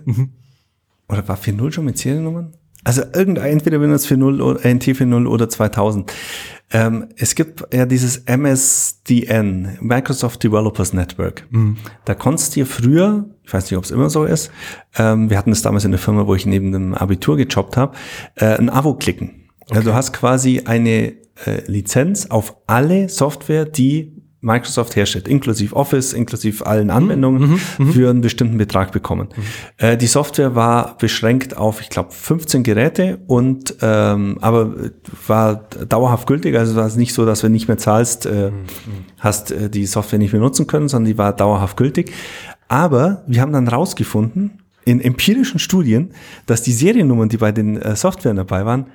Oder 1.09 1.29
war 1.29 1.37
4.0 1.37 1.73
schon 1.73 1.85
mit 1.85 1.99
Seriennummern? 1.99 2.53
Also 2.85 3.03
irgendein, 3.15 3.53
entweder 3.53 3.81
Windows 3.81 4.09
4.0 4.09 4.43
oder 4.43 4.61
NT 4.61 4.85
4.0 4.85 5.27
oder 5.27 5.49
2000. 5.49 6.13
Ähm, 6.73 7.09
es 7.17 7.35
gibt 7.35 7.63
ja 7.73 7.87
dieses 7.87 8.25
MSDN, 8.27 9.79
Microsoft 9.81 10.43
Developers 10.43 10.93
Network. 10.93 11.47
Da 12.05 12.15
konntest 12.15 12.57
du 12.57 12.61
dir 12.61 12.67
früher, 12.67 13.27
ich 13.45 13.53
weiß 13.53 13.71
nicht, 13.71 13.79
ob 13.79 13.85
es 13.85 13.91
immer 13.91 14.11
so 14.11 14.25
ist, 14.25 14.51
ähm, 14.97 15.29
wir 15.31 15.39
hatten 15.39 15.51
das 15.51 15.63
damals 15.63 15.85
in 15.85 15.91
der 15.93 16.01
Firma, 16.01 16.27
wo 16.27 16.35
ich 16.35 16.47
neben 16.47 16.73
dem 16.73 16.95
Abitur 16.95 17.37
gejobbt 17.37 17.77
habe, 17.77 17.95
äh, 18.37 18.57
ein 18.57 18.71
Abo 18.71 18.95
klicken. 18.95 19.42
Also 19.71 19.91
du 19.91 19.95
hast 19.95 20.13
quasi 20.13 20.63
eine 20.65 21.15
äh, 21.47 21.63
Lizenz 21.67 22.27
auf 22.27 22.57
alle 22.67 23.09
Software, 23.09 23.65
die 23.65 24.23
Microsoft 24.43 24.97
herstellt, 24.97 25.29
inklusive 25.29 25.75
Office, 25.75 26.13
inklusive 26.13 26.67
allen 26.67 26.91
Anwendungen, 26.91 27.59
für 27.59 28.11
einen 28.11 28.23
bestimmten 28.23 28.59
Betrag 28.59 28.91
bekommen. 28.91 29.29
Äh, 29.79 29.97
die 29.97 30.09
Software 30.09 30.57
war 30.57 30.99
beschränkt 30.99 31.57
auf, 31.57 31.81
ich 31.81 31.89
glaube, 31.89 32.11
15 32.11 32.65
Geräte 32.65 33.21
und 33.29 33.77
ähm, 33.81 34.39
aber 34.41 34.75
war 35.29 35.69
dauerhaft 35.89 36.27
gültig. 36.27 36.57
Also 36.57 36.75
war 36.75 36.87
es 36.87 36.97
nicht 36.97 37.15
so, 37.15 37.25
dass 37.25 37.45
wenn 37.45 37.53
nicht 37.53 37.69
mehr 37.69 37.79
zahlst, 37.79 38.27
äh, 38.27 38.51
hast 39.21 39.53
äh, 39.53 39.71
die 39.71 39.87
Software 39.87 40.19
nicht 40.19 40.33
mehr 40.33 40.43
nutzen 40.43 40.67
können, 40.67 40.89
sondern 40.89 41.13
die 41.13 41.19
war 41.19 41.35
dauerhaft 41.35 41.77
gültig. 41.77 42.13
Aber 42.67 43.23
wir 43.29 43.41
haben 43.41 43.53
dann 43.53 43.69
rausgefunden 43.69 44.63
in 44.85 45.01
empirischen 45.01 45.61
Studien, 45.61 46.15
dass 46.47 46.63
die 46.63 46.73
Seriennummern, 46.73 47.29
die 47.29 47.37
bei 47.37 47.53
den 47.53 47.77
äh, 47.77 47.95
Softwaren 47.95 48.37
dabei 48.37 48.67
waren, 48.67 48.87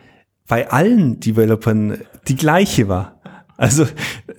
bei 0.48 0.70
allen 0.70 1.20
Developern 1.20 2.02
die 2.28 2.36
gleiche 2.36 2.88
war. 2.88 3.17
Also 3.58 3.88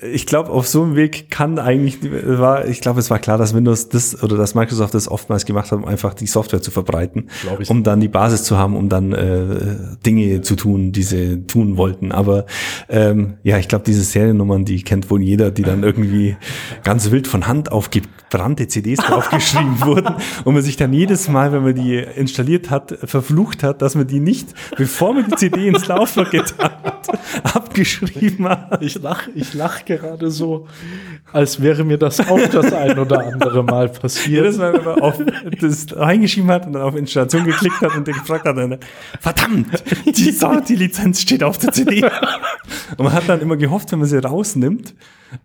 ich 0.00 0.26
glaube, 0.26 0.50
auf 0.50 0.68
so 0.68 0.82
einem 0.82 0.94
Weg 0.94 1.28
kann 1.28 1.58
eigentlich, 1.58 1.98
war, 2.02 2.66
ich 2.66 2.80
glaube, 2.80 3.00
es 3.00 3.10
war 3.10 3.18
klar, 3.18 3.36
dass 3.36 3.52
Windows 3.52 3.88
das 3.88 4.22
oder 4.22 4.36
dass 4.36 4.54
Microsoft 4.54 4.94
das 4.94 5.08
oftmals 5.08 5.44
gemacht 5.44 5.72
hat, 5.72 5.78
um 5.78 5.84
einfach 5.84 6.14
die 6.14 6.28
Software 6.28 6.62
zu 6.62 6.70
verbreiten, 6.70 7.28
um 7.68 7.82
dann 7.82 7.98
die 7.98 8.08
Basis 8.08 8.44
zu 8.44 8.56
haben, 8.56 8.76
um 8.76 8.88
dann 8.88 9.12
äh, 9.12 9.96
Dinge 10.06 10.42
zu 10.42 10.54
tun, 10.54 10.92
die 10.92 11.02
sie 11.02 11.46
tun 11.46 11.76
wollten. 11.76 12.12
Aber 12.12 12.46
ähm, 12.88 13.34
ja, 13.42 13.58
ich 13.58 13.66
glaube, 13.66 13.84
diese 13.84 14.02
Seriennummern, 14.02 14.64
die 14.64 14.82
kennt 14.84 15.10
wohl 15.10 15.20
jeder, 15.20 15.50
die 15.50 15.62
dann 15.62 15.82
irgendwie 15.82 16.36
ganz 16.84 17.10
wild 17.10 17.26
von 17.26 17.48
Hand 17.48 17.72
auf 17.72 17.90
gebrannte 17.90 18.68
CDs 18.68 18.98
draufgeschrieben 19.00 19.80
wurden 19.84 20.14
und 20.44 20.54
man 20.54 20.62
sich 20.62 20.76
dann 20.76 20.92
jedes 20.92 21.28
Mal, 21.28 21.52
wenn 21.52 21.64
man 21.64 21.74
die 21.74 21.96
installiert 21.96 22.70
hat, 22.70 22.96
verflucht 23.02 23.64
hat, 23.64 23.82
dass 23.82 23.96
man 23.96 24.06
die 24.06 24.20
nicht, 24.20 24.54
bevor 24.76 25.14
man 25.14 25.26
die 25.28 25.34
CD 25.34 25.66
ins 25.66 25.86
Laufwerk 25.88 26.30
getan 26.30 26.70
hat, 26.84 27.08
abgeschrieben 27.56 28.48
hat. 28.48 28.80
Ich 28.82 28.94
lach, 29.08 29.28
ich 29.34 29.54
lach 29.54 29.84
gerade 29.84 30.30
so, 30.30 30.66
als 31.32 31.62
wäre 31.62 31.84
mir 31.84 31.98
das 31.98 32.20
auch 32.20 32.40
das 32.48 32.72
ein 32.72 32.98
oder 32.98 33.20
andere 33.26 33.62
Mal 33.62 33.88
passiert. 33.88 34.28
Jedes 34.28 34.58
Mal, 34.58 34.74
wenn 34.74 34.84
man 34.84 35.00
auf 35.00 35.18
das 35.60 35.86
reingeschrieben 35.96 36.50
hat 36.50 36.66
und 36.66 36.74
dann 36.74 36.82
auf 36.82 36.94
Installation 36.94 37.44
geklickt 37.44 37.80
hat 37.80 37.96
und 37.96 38.06
der 38.06 38.14
gefragt 38.14 38.46
hat, 38.46 38.56
dann, 38.56 38.78
verdammt, 39.20 39.68
die, 40.06 40.38
die 40.68 40.76
Lizenz 40.76 41.20
steht 41.20 41.42
auf 41.42 41.58
der 41.58 41.72
CD. 41.72 42.04
Und 42.04 43.04
man 43.04 43.12
hat 43.12 43.28
dann 43.28 43.40
immer 43.40 43.56
gehofft, 43.56 43.92
wenn 43.92 43.98
man 44.00 44.08
sie 44.08 44.18
rausnimmt, 44.18 44.94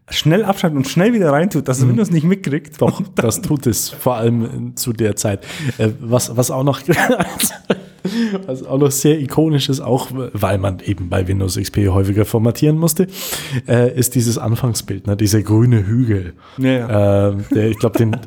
schnell 0.09 0.43
abschaltet 0.45 0.77
und 0.77 0.87
schnell 0.87 1.13
wieder 1.13 1.31
reintut, 1.31 1.67
dass 1.67 1.79
das 1.79 1.87
Windows 1.87 2.11
nicht 2.11 2.25
mitkriegt. 2.25 2.81
Doch, 2.81 3.01
das 3.15 3.41
tut 3.41 3.67
es, 3.67 3.89
vor 3.89 4.15
allem 4.15 4.75
zu 4.75 4.93
der 4.93 5.15
Zeit. 5.15 5.45
Äh, 5.77 5.89
Was, 5.99 6.35
was 6.35 6.51
auch 6.51 6.63
noch, 6.63 6.81
was 8.45 8.63
auch 8.63 8.77
noch 8.77 8.91
sehr 8.91 9.19
ikonisch 9.19 9.69
ist, 9.69 9.79
auch 9.79 10.09
weil 10.11 10.57
man 10.57 10.79
eben 10.79 11.09
bei 11.09 11.27
Windows 11.27 11.57
XP 11.57 11.87
häufiger 11.87 12.25
formatieren 12.25 12.77
musste, 12.77 13.07
äh, 13.67 13.97
ist 13.97 14.15
dieses 14.15 14.37
Anfangsbild, 14.37 15.07
ne, 15.07 15.17
dieser 15.17 15.41
grüne 15.41 15.85
Hügel. 15.85 16.33
Ja, 16.57 16.69
ja. 16.69 17.29
Ähm, 17.29 17.45
der, 17.53 17.69
ich 17.69 17.79
glaube, 17.79 17.97
den, 17.97 18.17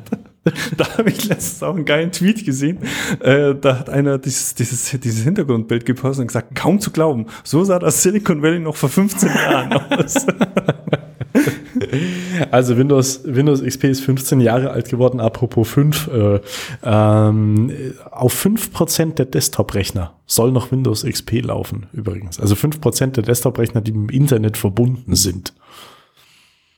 Da 0.77 0.97
habe 0.97 1.09
ich 1.09 1.27
letztens 1.27 1.63
auch 1.63 1.75
einen 1.75 1.85
geilen 1.85 2.11
Tweet 2.11 2.45
gesehen. 2.45 2.79
Äh, 3.19 3.55
da 3.55 3.79
hat 3.79 3.89
einer 3.89 4.17
dieses, 4.17 4.55
dieses, 4.55 4.97
dieses 4.99 5.23
Hintergrundbild 5.23 5.85
gepostet 5.85 6.21
und 6.21 6.27
gesagt, 6.27 6.55
kaum 6.55 6.79
zu 6.79 6.91
glauben, 6.91 7.25
so 7.43 7.63
sah 7.63 7.79
das 7.79 8.01
Silicon 8.01 8.41
Valley 8.41 8.59
noch 8.59 8.75
vor 8.75 8.89
15 8.89 9.29
Jahren 9.29 9.73
aus. 9.73 10.25
Also 12.51 12.77
Windows, 12.77 13.21
Windows 13.25 13.61
XP 13.63 13.85
ist 13.85 14.01
15 14.01 14.39
Jahre 14.41 14.71
alt 14.71 14.89
geworden, 14.89 15.19
apropos 15.19 15.67
5. 15.69 16.07
Äh, 16.13 16.39
ähm, 16.83 17.71
auf 18.11 18.45
5% 18.45 19.13
der 19.15 19.25
Desktop-Rechner 19.25 20.13
soll 20.25 20.51
noch 20.51 20.71
Windows 20.71 21.03
XP 21.03 21.41
laufen, 21.43 21.87
übrigens. 21.93 22.39
Also 22.39 22.55
5% 22.55 23.07
der 23.07 23.23
Desktop-Rechner, 23.23 23.81
die 23.81 23.91
mit 23.91 24.11
dem 24.11 24.21
Internet 24.21 24.57
verbunden 24.57 25.15
sind. 25.15 25.53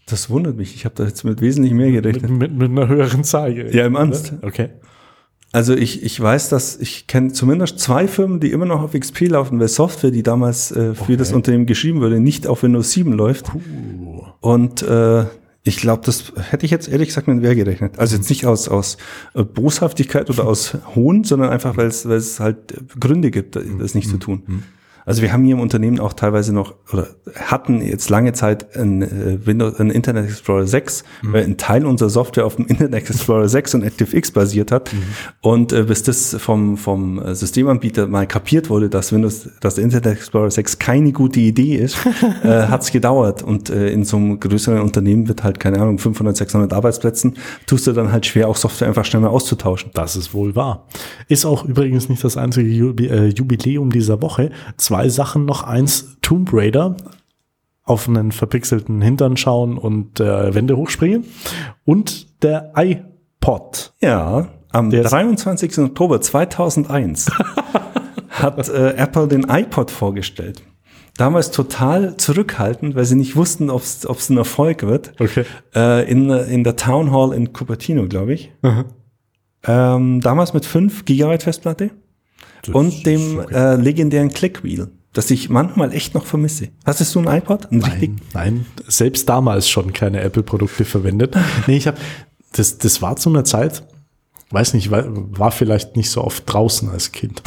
Das 0.08 0.30
wundert 0.30 0.58
mich. 0.58 0.74
Ich 0.76 0.86
habe 0.86 0.96
da 0.96 1.04
jetzt 1.06 1.24
mit 1.24 1.40
wesentlich 1.42 1.74
mehr 1.74 1.90
Mit, 1.92 2.04
gerechnet. 2.04 2.32
mit, 2.32 2.54
mit 2.56 2.72
einer 2.72 2.88
höheren 2.88 3.24
Zahl. 3.24 3.54
gerechnet, 3.54 3.76
Ja, 3.76 3.86
im 3.86 3.96
Ernst. 3.96 4.32
ne? 4.32 4.40
Okay. 4.42 4.70
Also 5.52 5.74
ich, 5.74 6.04
ich 6.04 6.20
weiß, 6.20 6.50
dass 6.50 6.78
ich 6.80 7.08
kenne 7.08 7.32
zumindest 7.32 7.80
zwei 7.80 8.08
Firmen, 8.08 8.40
die 8.40 8.52
immer 8.52 8.66
noch 8.66 8.82
auf 8.84 8.94
XP 8.94 9.30
laufen, 9.30 9.60
weil 9.60 9.68
Software, 9.68 10.12
die 10.12 10.22
damals 10.22 10.72
äh, 10.72 10.94
für 10.94 11.02
Okay. 11.04 11.18
das 11.18 11.34
Unternehmen 11.34 11.66
geschrieben 11.66 12.02
wurde, 12.02 12.20
nicht 12.20 12.46
auf 12.46 12.62
Windows 12.62 12.92
7 12.92 13.14
läuft. 13.14 13.48
Und 14.42 14.84
äh, 14.84 15.26
ich 15.64 15.78
glaube, 15.78 16.04
das 16.06 16.32
hätte 16.50 16.66
ich 16.66 16.72
jetzt 16.72 16.88
ehrlich 16.88 17.10
gesagt 17.10 17.28
mit 17.28 17.42
wer 17.42 17.54
gerechnet. 17.54 18.00
Also 18.00 18.16
jetzt 18.16 18.30
nicht 18.30 18.46
aus, 18.46 18.70
aus 18.70 18.98
äh, 19.34 19.44
Boshaftigkeit 19.44 20.30
oder 20.30 20.46
aus 20.46 20.78
Hohn, 20.96 21.24
sondern 21.24 21.50
einfach, 21.50 21.76
weil 21.76 21.88
es 21.88 22.08
weil 22.08 22.18
es 22.18 22.40
halt 22.40 22.58
Gründe 23.00 23.30
gibt, 23.30 23.56
das 23.56 23.94
nicht 23.94 24.10
zu 24.10 24.18
tun. 24.18 24.64
Also 25.06 25.22
wir 25.22 25.34
haben 25.34 25.44
hier 25.44 25.56
im 25.56 25.62
Unternehmen 25.62 26.00
auch 26.00 26.14
teilweise 26.14 26.54
noch 26.54 26.76
oder 26.94 27.08
hatten 27.36 27.82
jetzt 27.82 28.10
lange 28.10 28.34
Zeit 28.34 28.76
ein 28.76 29.02
äh, 29.02 29.46
Windows, 29.46 29.80
ein 29.80 29.90
Internet 29.90 30.26
Explorer 30.26 30.68
6, 30.68 31.04
mhm. 31.22 31.34
weil 31.34 31.44
ein 31.44 31.58
Teil 31.58 31.86
unserer 31.86 32.10
Software 32.10 32.46
auf 32.46 32.56
dem 32.56 32.66
Internet 32.68 33.10
Explorer 33.10 33.48
6 33.48 33.76
und 33.76 33.84
ActiveX 33.86 34.32
basiert 34.32 34.72
hat. 34.72 34.94
Mhm. 34.94 34.98
Und 35.42 35.74
äh, 35.74 35.84
bis 35.84 36.04
das 36.04 36.36
vom, 36.40 36.78
vom 36.78 37.22
Systemanbieter 37.34 38.08
mal 38.08 38.28
kapiert 38.28 38.70
wurde, 38.70 38.90
dass 38.90 39.12
Windows, 39.12 39.50
dass 39.62 39.76
der 39.76 39.84
Internet 39.84 40.18
Explorer 40.18 40.52
6 40.52 40.80
keine 40.80 41.12
gute 41.12 41.40
Idee 41.40 41.76
ist, 41.76 41.98
äh, 42.44 42.48
hat 42.48 42.84
es 42.84 42.92
gedauert. 42.92 43.44
Und 43.44 43.70
äh, 43.70 43.90
in 43.90 44.04
so 44.04 44.18
einem 44.18 44.40
größeren 44.40 44.82
Unternehmen 44.82 45.28
wird 45.28 45.44
halt, 45.44 45.60
keine 45.60 45.80
Ahnung, 45.80 45.98
500, 45.98 46.38
600 46.38 46.74
Arbeitsplätzen, 46.74 47.36
tust 47.66 47.88
du 47.88 47.94
dann 47.94 48.12
halt 48.12 48.26
schwer, 48.26 48.48
auch 48.48 48.58
Software 48.58 48.88
einfach 48.88 49.06
schnell 49.06 49.22
mal 49.22 49.30
auszutauschen. 49.30 49.92
Das 49.94 50.16
ist 50.16 50.34
wohl 50.34 50.56
wahr. 50.56 50.86
Ist 51.28 51.46
auch 51.46 51.66
übrigens 51.66 52.10
nicht 52.10 52.24
das 52.24 52.38
einzige 52.38 52.70
äh, 52.70 53.28
Jubiläum 53.28 53.92
dieser 53.92 54.22
Woche. 54.22 54.52
Zwei 54.78 54.99
Sachen 55.08 55.46
noch. 55.46 55.64
Eins, 55.64 56.18
Tomb 56.22 56.50
Raider 56.52 56.98
auf 57.84 58.08
einen 58.08 58.32
verpixelten 58.32 59.02
Hintern 59.02 59.36
schauen 59.36 59.78
und 59.78 60.20
äh, 60.20 60.54
Wände 60.54 60.78
hochspringen. 60.78 61.26
Und 61.86 62.44
der 62.44 62.74
iPod. 62.76 63.94
Ja, 64.02 64.50
am 64.72 64.92
der 64.92 65.04
23. 65.04 65.80
Oktober 65.80 66.22
2001 66.22 67.32
hat 68.30 68.70
äh, 68.70 68.92
Apple 68.92 69.28
den 69.28 69.46
iPod 69.50 69.90
vorgestellt. 69.90 70.62
Damals 71.18 71.52
total 71.52 72.16
zurückhaltend, 72.16 72.96
weil 72.96 73.06
sie 73.06 73.16
nicht 73.16 73.36
wussten, 73.36 73.70
ob 73.70 73.82
es 73.82 74.30
ein 74.30 74.38
Erfolg 74.38 74.84
wird. 74.84 75.20
Okay. 75.20 75.44
Äh, 75.76 76.10
in, 76.10 76.30
in 76.30 76.64
der 76.64 76.76
Town 76.76 77.12
Hall 77.12 77.34
in 77.34 77.52
Cupertino, 77.52 78.08
glaube 78.08 78.34
ich. 78.34 78.54
Ähm, 79.64 80.22
damals 80.22 80.54
mit 80.54 80.66
5 80.66 81.04
Gigabyte 81.04 81.44
Festplatte 81.44 81.92
das 82.64 82.76
und 82.76 83.06
dem 83.06 83.40
okay. 83.40 83.54
äh, 83.54 83.76
legendären 83.76 84.30
Clickwheel 84.30 84.90
das 85.14 85.32
ich 85.32 85.50
manchmal 85.50 85.94
echt 85.94 86.14
noch 86.14 86.26
vermisse. 86.26 86.70
Hattest 86.86 87.16
du 87.16 87.20
ein 87.20 87.28
iPod? 87.28 87.72
Ein 87.72 87.80
nein, 87.80 88.22
nein, 88.34 88.66
selbst 88.88 89.28
damals 89.28 89.68
schon 89.70 89.92
keine 89.94 90.22
Apple-Produkte 90.22 90.86
verwendet. 90.86 91.36
nee, 91.68 91.78
ich 91.78 91.88
habe, 91.88 91.98
das, 92.54 92.78
das 92.78 93.02
war 93.02 93.16
zu 93.16 93.30
einer 93.30 93.44
Zeit, 93.44 93.84
weiß 94.52 94.74
nicht, 94.76 94.92
war, 94.92 95.06
war 95.08 95.52
vielleicht 95.52 95.98
nicht 95.98 96.10
so 96.10 96.24
oft 96.24 96.44
draußen 96.52 96.90
als 96.90 97.12
Kind. 97.12 97.42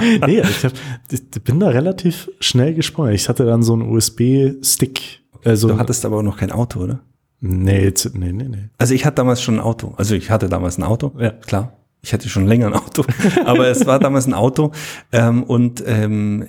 nee, 0.26 0.40
ich, 0.40 0.64
hab, 0.64 0.72
ich 1.10 1.22
bin 1.44 1.60
da 1.60 1.68
relativ 1.68 2.30
schnell 2.40 2.74
gesprungen. 2.74 3.12
Ich 3.12 3.28
hatte 3.28 3.44
dann 3.44 3.62
so 3.62 3.72
einen 3.72 3.82
USB-Stick. 3.82 5.20
Also, 5.44 5.68
du 5.68 5.78
hattest 5.78 6.04
aber 6.04 6.18
auch 6.18 6.22
noch 6.22 6.36
kein 6.36 6.52
Auto, 6.52 6.80
oder? 6.80 7.00
Nee, 7.40 7.92
nee, 8.12 8.32
nee, 8.32 8.48
nee. 8.48 8.68
Also 8.78 8.94
ich 8.94 9.04
hatte 9.04 9.16
damals 9.16 9.42
schon 9.42 9.56
ein 9.56 9.60
Auto. 9.60 9.94
Also 9.96 10.14
ich 10.14 10.30
hatte 10.30 10.48
damals 10.48 10.78
ein 10.78 10.84
Auto, 10.84 11.12
ja. 11.18 11.30
klar 11.30 11.72
ich 12.02 12.12
hatte 12.12 12.28
schon 12.28 12.46
länger 12.46 12.66
ein 12.66 12.74
Auto, 12.74 13.04
aber 13.44 13.68
es 13.68 13.86
war 13.86 13.98
damals 13.98 14.26
ein 14.26 14.34
Auto 14.34 14.72
ähm, 15.12 15.42
und 15.44 15.82
ähm, 15.86 16.48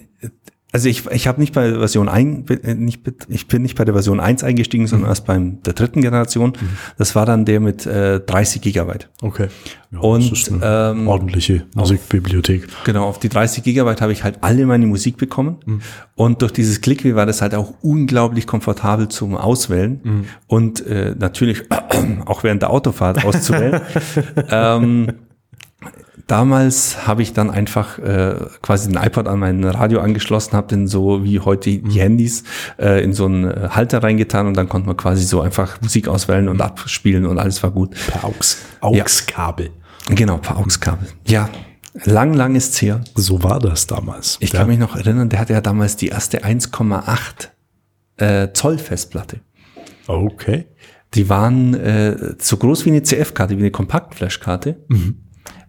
also 0.74 0.90
ich, 0.90 1.06
ich 1.12 1.28
habe 1.28 1.40
nicht 1.40 1.54
bei 1.54 1.72
Version 1.72 2.10
1, 2.10 2.50
äh, 2.50 2.74
nicht, 2.74 3.02
ich 3.28 3.48
bin 3.48 3.62
nicht 3.62 3.78
bei 3.78 3.86
der 3.86 3.94
Version 3.94 4.20
1 4.20 4.44
eingestiegen, 4.44 4.88
sondern 4.88 5.06
mhm. 5.06 5.12
erst 5.12 5.26
beim 5.28 5.62
der 5.62 5.74
dritten 5.74 6.02
Generation. 6.02 6.54
Mhm. 6.60 6.70
Das 6.98 7.14
war 7.14 7.28
dann 7.28 7.46
der 7.46 7.60
mit 7.60 7.86
äh, 7.86 8.20
30 8.20 8.60
Gigabyte. 8.60 9.08
Okay. 9.22 9.50
Ja, 9.92 10.00
und 10.00 10.52
ähm, 10.64 11.08
ordentliche 11.08 11.68
Musikbibliothek. 11.76 12.66
Auf, 12.66 12.84
genau, 12.86 13.06
auf 13.06 13.20
die 13.20 13.30
30 13.30 13.64
Gigabyte 13.64 14.02
habe 14.02 14.14
ich 14.14 14.24
halt 14.24 14.40
alle 14.42 14.66
meine 14.66 14.88
Musik 14.88 15.18
bekommen. 15.18 15.58
Mhm. 15.64 15.82
Und 16.16 16.42
durch 16.42 16.52
dieses 16.52 16.82
Clickwheel 16.82 17.16
war 17.16 17.28
das 17.28 17.44
halt 17.44 17.54
auch 17.54 17.76
unglaublich 17.84 18.48
komfortabel 18.48 19.10
zum 19.10 19.38
Auswählen 19.38 20.02
mhm. 20.04 20.26
und 20.48 20.84
äh, 20.88 21.14
natürlich 21.16 21.66
auch 22.26 22.42
während 22.42 22.64
der 22.64 22.72
Autofahrt 22.72 23.24
auszuwählen. 23.24 23.80
ähm, 24.50 25.12
damals 26.28 27.08
habe 27.08 27.22
ich 27.22 27.34
dann 27.34 27.50
einfach 27.50 28.00
äh, 28.00 28.36
quasi 28.62 28.90
den 28.90 29.02
iPod 29.02 29.28
an 29.28 29.40
mein 29.40 29.64
Radio 29.64 30.00
angeschlossen, 30.00 30.54
habe 30.54 30.68
den 30.68 30.88
so 30.88 31.24
wie 31.24 31.40
heute 31.40 31.70
die 31.70 31.80
mhm. 31.80 31.92
Handys 31.92 32.44
äh, 32.80 33.04
in 33.04 33.14
so 33.14 33.26
einen 33.26 33.46
äh, 33.46 33.70
Halter 33.70 34.04
reingetan 34.04 34.48
und 34.48 34.56
dann 34.56 34.70
konnte 34.70 34.88
man 34.88 34.98
quasi 34.98 35.24
so 35.24 35.42
einfach 35.42 35.82
Musik 35.82 36.08
auswählen 36.08 36.50
und 36.50 36.62
abspielen 36.62 37.26
und 37.26 37.40
alles 37.40 37.62
war 37.64 37.72
gut. 37.72 37.96
Per 38.08 38.24
AUX, 38.24 38.58
AUX-Kabel. 38.82 39.68
Ja. 40.10 40.16
Genau, 40.16 40.38
per 40.38 40.58
AUX-Kabel. 40.58 41.08
Ja, 41.28 41.50
lang, 42.04 42.34
lang 42.34 42.56
ist's 42.56 42.82
her. 42.82 43.02
So 43.16 43.44
war 43.44 43.60
das 43.60 43.88
damals. 43.88 44.38
Ich 44.40 44.54
ja. 44.54 44.60
kann 44.60 44.68
mich 44.68 44.80
noch 44.80 44.96
erinnern, 44.96 45.30
der 45.30 45.40
hatte 45.40 45.54
ja 45.54 45.62
damals 45.62 45.98
die 45.98 46.08
erste 46.08 46.44
1,8 46.44 47.50
äh, 48.18 48.54
Zoll 48.54 48.78
Festplatte. 48.78 49.40
Okay. 50.08 50.66
Die 51.14 51.30
waren 51.30 51.76
äh, 51.76 52.36
so 52.40 52.58
groß 52.58 52.86
wie 52.86 52.90
eine 52.90 53.04
CF-Karte, 53.04 53.56
wie 53.56 53.62
eine 53.62 53.72
Kompaktflash-Karte. 53.72 54.78
Mhm 54.88 55.23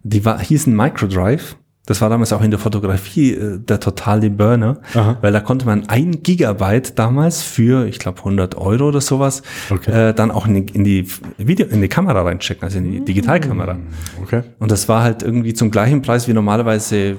die 0.05 0.23
war, 0.23 0.39
hießen 0.39 0.73
Microdrive. 0.73 1.55
Das 1.87 2.01
war 2.01 2.09
damals 2.09 2.33
auch 2.33 2.41
in 2.41 2.49
der 2.49 2.59
Fotografie 2.59 3.33
äh, 3.33 3.59
der 3.59 3.79
totale 3.79 4.31
Burner, 4.31 4.79
Aha. 4.95 5.17
weil 5.21 5.31
da 5.31 5.39
konnte 5.39 5.67
man 5.67 5.87
ein 5.87 6.23
Gigabyte 6.23 6.97
damals 6.97 7.43
für, 7.43 7.85
ich 7.85 7.99
glaube, 7.99 8.19
100 8.19 8.55
Euro 8.55 8.87
oder 8.87 9.01
sowas, 9.01 9.43
okay. 9.69 10.09
äh, 10.09 10.13
dann 10.13 10.31
auch 10.31 10.47
in 10.47 10.65
die, 10.65 10.73
in 10.73 10.83
die 10.83 11.07
Video, 11.37 11.67
in 11.67 11.81
die 11.81 11.87
Kamera 11.87 12.23
reinstecken, 12.23 12.63
also 12.63 12.79
in 12.79 12.91
die 12.91 12.99
mm. 13.01 13.05
Digitalkamera. 13.05 13.77
Okay. 14.23 14.41
Und 14.57 14.71
das 14.71 14.89
war 14.89 15.03
halt 15.03 15.21
irgendwie 15.21 15.53
zum 15.53 15.69
gleichen 15.69 16.01
Preis 16.01 16.27
wie 16.27 16.33
normalerweise 16.33 16.97
äh, 16.97 17.17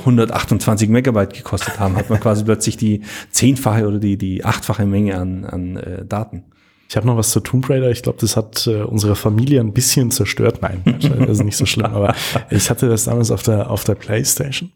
128 0.00 0.88
Megabyte 0.88 1.34
gekostet 1.34 1.78
haben, 1.78 1.96
hat 1.96 2.08
man 2.08 2.20
quasi 2.20 2.42
plötzlich 2.42 2.78
die 2.78 3.02
zehnfache 3.30 3.86
oder 3.86 3.98
die, 3.98 4.16
die 4.16 4.46
achtfache 4.46 4.86
Menge 4.86 5.18
an, 5.18 5.44
an 5.44 5.76
äh, 5.76 6.06
Daten. 6.06 6.44
Ich 6.92 6.96
habe 6.98 7.06
noch 7.06 7.16
was 7.16 7.30
zu 7.30 7.40
Tomb 7.40 7.70
Raider. 7.70 7.90
Ich 7.90 8.02
glaube, 8.02 8.18
das 8.20 8.36
hat 8.36 8.66
äh, 8.66 8.82
unsere 8.82 9.16
Familie 9.16 9.60
ein 9.60 9.72
bisschen 9.72 10.10
zerstört. 10.10 10.58
Nein, 10.60 10.82
das 11.20 11.38
ist 11.38 11.42
nicht 11.42 11.56
so 11.56 11.64
schlimm. 11.64 11.86
Aber 11.86 12.14
ich 12.50 12.68
hatte 12.68 12.86
das 12.86 13.04
damals 13.04 13.30
auf 13.30 13.42
der 13.42 13.70
auf 13.70 13.84
der 13.84 13.94
PlayStation. 13.94 14.72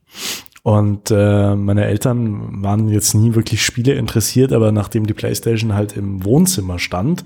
Und 0.62 1.10
äh, 1.10 1.54
meine 1.54 1.84
Eltern 1.84 2.62
waren 2.62 2.88
jetzt 2.88 3.12
nie 3.12 3.34
wirklich 3.34 3.62
Spiele 3.62 3.92
interessiert, 3.92 4.54
aber 4.54 4.72
nachdem 4.72 5.06
die 5.06 5.12
PlayStation 5.12 5.74
halt 5.74 5.94
im 5.94 6.24
Wohnzimmer 6.24 6.78
stand 6.78 7.22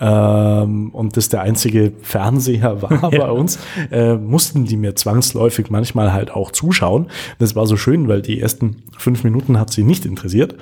ähm, 0.00 0.90
und 0.90 1.16
das 1.16 1.28
der 1.28 1.42
einzige 1.42 1.92
Fernseher 2.02 2.82
war 3.00 3.12
ja. 3.12 3.20
bei 3.20 3.30
uns, 3.30 3.60
äh, 3.92 4.14
mussten 4.14 4.64
die 4.64 4.76
mir 4.76 4.96
zwangsläufig 4.96 5.70
manchmal 5.70 6.12
halt 6.12 6.32
auch 6.32 6.50
zuschauen. 6.50 7.06
Das 7.38 7.54
war 7.54 7.68
so 7.68 7.76
schön, 7.76 8.08
weil 8.08 8.22
die 8.22 8.40
ersten 8.40 8.82
fünf 8.98 9.22
Minuten 9.22 9.56
hat 9.60 9.72
sie 9.72 9.84
nicht 9.84 10.04
interessiert, 10.04 10.56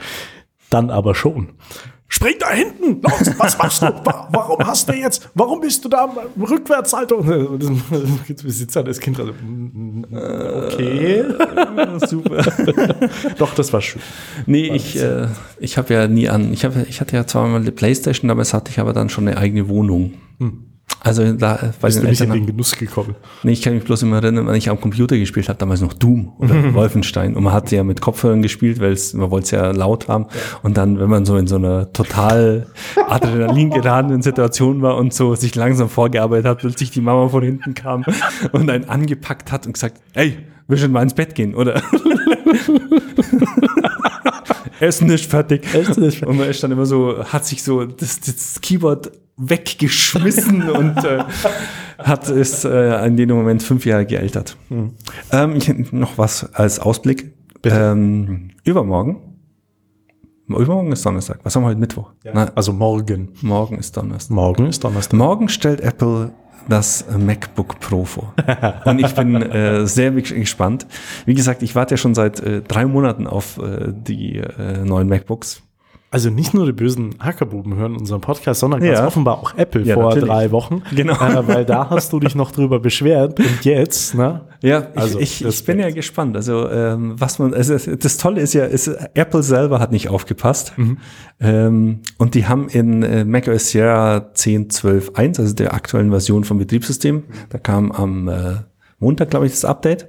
dann 0.69 0.91
aber 0.91 1.15
schon 1.15 1.49
spring 2.11 2.35
da 2.39 2.51
hinten, 2.51 3.01
los, 3.03 3.39
was 3.39 3.57
machst 3.57 3.83
du? 3.83 3.87
Warum 3.87 4.59
hast 4.67 4.89
du 4.89 4.93
jetzt, 4.93 5.31
warum 5.35 5.61
bist 5.61 5.85
du 5.85 5.89
da 5.89 6.13
Rückwärtshaltung? 6.39 7.27
Wir 7.27 8.53
sitzen 8.53 8.85
das 8.85 9.01
Kind 9.01 9.19
also, 9.19 9.33
okay. 10.67 11.25
Super. 12.07 12.45
Doch, 13.39 13.55
das 13.55 13.73
war 13.73 13.81
schön. 13.81 14.03
Nee, 14.47 14.75
ich, 14.75 15.01
äh, 15.01 15.29
ich 15.59 15.79
habe 15.79 15.95
ja 15.95 16.09
nie 16.09 16.29
an, 16.29 16.53
ich, 16.53 16.65
hab, 16.65 16.77
ich 16.89 17.01
hatte 17.01 17.17
ja 17.17 17.27
zwar 17.27 17.47
mal 17.47 17.61
eine 17.61 17.73
Playstation, 17.73 18.29
damals 18.29 18.53
hatte 18.53 18.71
ich 18.71 18.81
aber 18.81 18.93
dann 18.93 19.09
schon 19.09 19.29
eine 19.29 19.37
eigene 19.37 19.69
Wohnung. 19.69 20.15
Hm. 20.39 20.70
Also 21.03 21.33
da 21.33 21.57
äh, 21.57 21.73
weil 21.81 21.91
Bist 21.91 22.03
du 22.03 22.07
nicht 22.07 22.21
in 22.21 22.31
den 22.31 22.47
Genuss 22.47 22.77
gekommen? 22.77 23.15
Nee, 23.43 23.53
ich 23.53 23.63
kann 23.63 23.75
mich 23.75 23.85
bloß 23.85 24.03
immer 24.03 24.23
erinnern, 24.23 24.47
wenn 24.47 24.55
ich 24.55 24.69
am 24.69 24.81
Computer 24.81 25.17
gespielt 25.17 25.49
habe, 25.49 25.59
damals 25.59 25.81
noch 25.81 25.95
Doom 25.95 26.33
oder 26.39 26.75
Wolfenstein. 26.75 27.37
Und 27.37 27.45
man 27.45 27.55
hat 27.55 27.71
ja 27.71 27.83
mit 27.85 28.01
Kopfhörern 28.03 28.43
gespielt, 28.43 28.81
weil 28.81 28.97
man 29.15 29.31
wollte 29.31 29.45
es 29.45 29.51
ja 29.53 29.71
laut 29.71 30.09
haben. 30.09 30.27
Und 30.63 30.77
dann, 30.77 30.99
wenn 31.01 31.09
man 31.09 31.25
so 31.25 31.37
in 31.37 31.47
so 31.47 31.57
einer 31.57 31.93
total 31.93 32.67
Adrenalin 33.09 33.71
geladenen 33.71 34.21
Situation 34.21 34.83
war 34.83 34.97
und 34.97 35.15
so 35.15 35.35
sich 35.35 35.55
langsam 35.55 35.89
vorgearbeitet 35.89 36.47
hat, 36.47 36.59
plötzlich 36.59 36.91
die 36.91 37.01
Mama 37.01 37.29
von 37.29 37.43
hinten 37.43 37.75
kam 37.75 38.05
und 38.53 38.69
einen 38.69 38.85
angepackt 38.85 39.53
hat 39.53 39.67
und 39.67 39.73
gesagt, 39.73 40.01
ey, 40.13 40.37
willst 40.69 40.85
du 40.85 40.89
mal 40.89 41.03
ins 41.03 41.15
Bett 41.15 41.35
gehen, 41.35 41.55
oder? 41.55 41.83
Essen 44.81 45.11
ist 45.11 45.27
fertig. 45.27 45.63
Essen 45.75 46.05
ist 46.05 46.19
fertig. 46.19 46.27
Und 46.27 46.39
man 46.39 46.49
ist 46.49 46.63
dann 46.63 46.73
immer 46.73 46.87
so, 46.87 47.23
hat 47.25 47.47
sich 47.47 47.63
so 47.63 47.85
das, 47.85 48.21
das 48.21 48.61
Keyboard 48.61 49.13
weggeschmissen 49.37 50.69
und 50.71 51.05
äh, 51.05 51.25
hat 51.99 52.29
es 52.29 52.65
äh, 52.65 53.07
in 53.07 53.17
dem 53.17 53.31
Moment 53.31 53.63
fünf 53.63 53.87
Jahre 53.87 54.07
gealtert. 54.07 54.57
Mhm. 54.69 54.93
Ähm, 55.33 55.87
noch 55.93 56.19
was 56.19 56.53
als 56.55 56.79
Ausblick. 56.79 57.33
Ähm, 57.63 58.51
übermorgen. 58.65 59.30
Übermorgen 60.59 60.93
ist 60.93 61.05
Donnerstag. 61.05 61.41
Was 61.43 61.55
haben 61.57 61.63
wir 61.63 61.69
heute 61.69 61.81
Mittwoch? 61.81 62.11
Ja. 62.25 62.33
Na, 62.35 62.51
also 62.55 62.73
morgen. 62.73 63.31
Morgen 63.43 63.79
ist 63.79 63.97
Donnerstag. 63.97 64.35
Morgen 64.35 64.67
ist 64.67 64.85
Donnerstag. 64.85 65.17
Morgen 65.19 65.49
stellt 65.49 65.81
Apple 65.81 66.33
das 66.69 67.05
MacBook 67.17 67.81
Pro 67.81 68.05
vor. 68.05 68.35
Und 68.85 69.01
ich 69.01 69.15
bin 69.15 69.37
äh, 69.37 69.87
sehr 69.87 70.13
gespannt. 70.13 70.87
Wie 71.27 71.35
gesagt, 71.35 71.63
ich 71.63 71.75
warte 71.75 71.95
ja 71.95 71.99
schon 71.99 72.15
seit 72.15 72.41
äh, 72.41 72.63
drei 72.63 72.87
Monaten 72.87 73.27
auf 73.27 73.59
äh, 73.59 73.93
die 73.93 74.37
äh, 74.37 74.85
neuen 74.85 75.09
MacBooks. 75.09 75.63
Also 76.13 76.29
nicht 76.29 76.55
nur 76.55 76.67
die 76.67 76.73
bösen 76.73 77.15
Hackerbuben 77.21 77.77
hören 77.77 77.97
unseren 77.97 78.21
Podcast, 78.21 78.59
sondern 78.59 78.81
ganz 78.81 78.99
ja. 78.99 79.07
offenbar 79.07 79.39
auch 79.39 79.55
Apple 79.57 79.83
ja, 79.83 79.95
vor 79.95 80.07
natürlich. 80.07 80.29
drei 80.29 80.51
Wochen. 80.51 80.83
Genau. 80.93 81.15
Äh, 81.15 81.47
weil 81.47 81.65
da 81.65 81.89
hast 81.89 82.13
du 82.13 82.19
dich 82.19 82.35
noch 82.35 82.51
drüber 82.51 82.81
beschwert 82.81 83.39
und 83.39 83.65
jetzt, 83.65 84.17
ne? 84.17 84.41
Ja, 84.61 84.89
also 84.97 85.21
ich, 85.21 85.41
ich, 85.41 85.47
ich 85.47 85.65
bin 85.65 85.79
ja 85.79 85.91
gespannt. 85.91 86.37
Also 86.37 86.69
ähm, 86.69 87.15
was 87.17 87.39
man, 87.39 87.55
also 87.55 87.77
das 87.77 88.17
Tolle 88.17 88.41
ist 88.41 88.55
ja, 88.55 88.65
ist, 88.65 88.89
Apple 89.15 89.45
selber 89.45 89.79
hat 89.79 89.93
nicht 89.93 90.09
aufgepasst. 90.09 90.77
Mhm. 90.77 90.99
Ähm, 91.39 92.01
und 92.19 92.35
die 92.35 92.47
haben 92.47 92.69
in 92.69 93.05
äh, 93.05 93.25
macOS 93.25 93.69
Sierra 93.69 94.31
10.12.1, 94.35 95.41
also 95.41 95.55
der 95.55 95.75
aktuellen 95.75 96.11
Version 96.11 96.43
vom 96.43 96.59
Betriebssystem, 96.59 97.23
da 97.51 97.59
kam 97.59 97.93
am 97.93 98.27
äh, 98.27 98.55
Montag, 99.01 99.31
glaube 99.31 99.47
ich, 99.47 99.53
das 99.53 99.65
Update, 99.65 100.09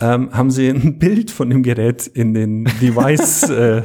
ähm, 0.00 0.30
haben 0.32 0.50
sie 0.50 0.68
ein 0.68 0.98
Bild 0.98 1.30
von 1.30 1.48
dem 1.48 1.62
Gerät 1.62 2.06
in 2.08 2.34
den 2.34 2.64
Device, 2.82 3.42
äh, 3.50 3.82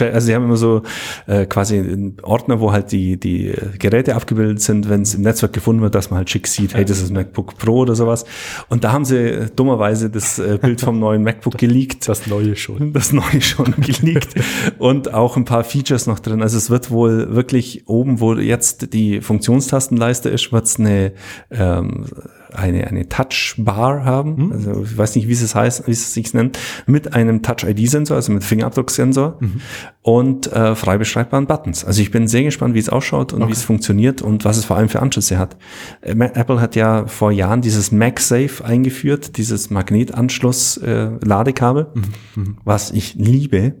also 0.00 0.26
sie 0.26 0.34
haben 0.34 0.44
immer 0.44 0.56
so 0.56 0.82
äh, 1.26 1.46
quasi 1.46 1.78
einen 1.78 2.16
Ordner, 2.22 2.60
wo 2.60 2.72
halt 2.72 2.90
die, 2.92 3.18
die 3.18 3.54
Geräte 3.78 4.16
abgebildet 4.16 4.60
sind, 4.60 4.90
wenn 4.90 5.02
es 5.02 5.14
im 5.14 5.22
Netzwerk 5.22 5.52
gefunden 5.52 5.82
wird, 5.82 5.94
dass 5.94 6.10
man 6.10 6.18
halt 6.18 6.30
schick 6.30 6.48
sieht, 6.48 6.74
hey, 6.74 6.84
das 6.84 7.00
ist 7.00 7.10
ein 7.10 7.14
MacBook 7.14 7.56
Pro 7.58 7.78
oder 7.78 7.94
sowas. 7.94 8.24
Und 8.68 8.82
da 8.82 8.92
haben 8.92 9.04
sie 9.04 9.18
äh, 9.18 9.48
dummerweise 9.54 10.10
das 10.10 10.40
äh, 10.40 10.58
Bild 10.60 10.80
vom 10.80 10.98
neuen 10.98 11.22
MacBook 11.22 11.56
geleakt. 11.58 12.08
Das 12.08 12.26
neue 12.26 12.56
schon. 12.56 12.92
Das 12.92 13.12
neue 13.12 13.40
schon 13.40 13.72
geleakt. 13.78 14.34
und 14.78 15.14
auch 15.14 15.36
ein 15.36 15.44
paar 15.44 15.62
Features 15.62 16.08
noch 16.08 16.18
drin. 16.18 16.42
Also 16.42 16.58
es 16.58 16.70
wird 16.70 16.90
wohl 16.90 17.34
wirklich 17.34 17.86
oben, 17.86 18.20
wo 18.20 18.34
jetzt 18.34 18.92
die 18.92 19.20
Funktionstastenleiste 19.20 20.28
ist, 20.28 20.52
wird 20.52 20.66
es 20.66 20.78
eine 20.80 21.12
ähm, 21.50 22.06
eine, 22.54 22.86
eine 22.86 23.08
Touch-Bar 23.08 24.04
haben, 24.04 24.46
mhm. 24.46 24.52
also 24.52 24.82
ich 24.82 24.96
weiß 24.96 25.16
nicht, 25.16 25.28
wie 25.28 25.32
es 25.32 25.54
heißt, 25.54 25.86
wie 25.86 25.92
es 25.92 26.14
sich 26.14 26.32
nennt, 26.34 26.58
mit 26.86 27.14
einem 27.14 27.42
Touch-ID-Sensor, 27.42 28.16
also 28.16 28.32
mit 28.32 28.44
Fingerabdrucksensor 28.44 29.36
mhm. 29.40 29.60
und 30.02 30.52
äh, 30.52 30.74
frei 30.74 30.98
beschreibbaren 30.98 31.46
Buttons. 31.46 31.84
Also 31.84 32.02
ich 32.02 32.10
bin 32.10 32.28
sehr 32.28 32.44
gespannt, 32.44 32.74
wie 32.74 32.78
es 32.78 32.88
ausschaut 32.88 33.32
und 33.32 33.42
okay. 33.42 33.50
wie 33.50 33.54
es 33.54 33.62
funktioniert 33.62 34.22
und 34.22 34.44
was 34.44 34.56
es 34.56 34.64
vor 34.64 34.76
allem 34.76 34.88
für 34.88 35.00
Anschlüsse 35.00 35.38
hat. 35.38 35.56
Äh, 36.00 36.12
Apple 36.12 36.60
hat 36.60 36.76
ja 36.76 37.06
vor 37.06 37.32
Jahren 37.32 37.62
dieses 37.62 37.92
MagSafe 37.92 38.64
eingeführt, 38.64 39.36
dieses 39.36 39.70
Magnetanschluss-Ladekabel, 39.70 41.86
äh, 41.94 41.98
mhm. 42.38 42.56
was 42.64 42.90
ich 42.90 43.14
liebe 43.14 43.74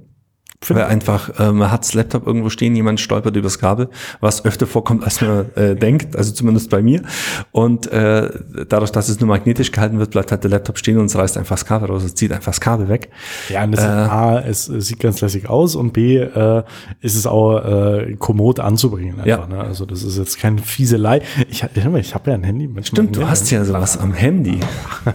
weil 0.68 0.84
einfach, 0.84 1.40
äh, 1.40 1.52
man 1.52 1.70
hat 1.70 1.84
das 1.84 1.94
Laptop 1.94 2.26
irgendwo 2.26 2.50
stehen, 2.50 2.76
jemand 2.76 3.00
stolpert 3.00 3.34
übers 3.34 3.58
Kabel, 3.58 3.88
was 4.20 4.44
öfter 4.44 4.66
vorkommt, 4.66 5.04
als 5.04 5.20
man 5.20 5.46
äh, 5.54 5.74
denkt, 5.74 6.14
also 6.16 6.32
zumindest 6.32 6.70
bei 6.70 6.82
mir. 6.82 7.02
Und 7.50 7.90
äh, 7.90 8.30
dadurch, 8.68 8.92
dass 8.92 9.08
es 9.08 9.20
nur 9.20 9.28
magnetisch 9.28 9.72
gehalten 9.72 9.98
wird, 9.98 10.10
bleibt 10.10 10.30
halt 10.30 10.44
der 10.44 10.50
Laptop 10.50 10.78
stehen 10.78 10.98
und 10.98 11.06
es 11.06 11.16
reißt 11.16 11.38
einfach 11.38 11.56
das 11.56 11.64
Kabel 11.64 11.88
raus, 11.88 12.04
es 12.04 12.14
zieht 12.14 12.30
einfach 12.32 12.52
das 12.52 12.60
Kabel 12.60 12.88
weg. 12.88 13.08
Ja, 13.48 13.64
und 13.64 13.72
das 13.72 13.84
äh, 13.84 13.86
A, 13.86 14.40
es, 14.40 14.66
sieht 14.66 15.00
ganz 15.00 15.20
lässig 15.22 15.48
aus 15.48 15.76
und 15.76 15.92
B, 15.92 16.18
äh, 16.18 16.62
ist 17.00 17.16
es 17.16 17.26
auch 17.26 17.58
äh, 17.64 18.16
kommod 18.18 18.60
anzubringen. 18.60 19.20
Einfach, 19.20 19.26
ja. 19.26 19.46
ne? 19.46 19.60
Also 19.60 19.86
das 19.86 20.02
ist 20.02 20.18
jetzt 20.18 20.38
keine 20.38 20.58
Fieselei. 20.58 21.22
Ich, 21.48 21.64
ich 21.74 22.14
habe 22.14 22.30
ja 22.30 22.34
ein 22.34 22.44
Handy. 22.44 22.68
Stimmt, 22.82 23.16
du 23.16 23.26
hast 23.26 23.50
ja 23.50 23.64
sowas 23.64 23.96
am 23.96 24.12
Handy. 24.12 24.60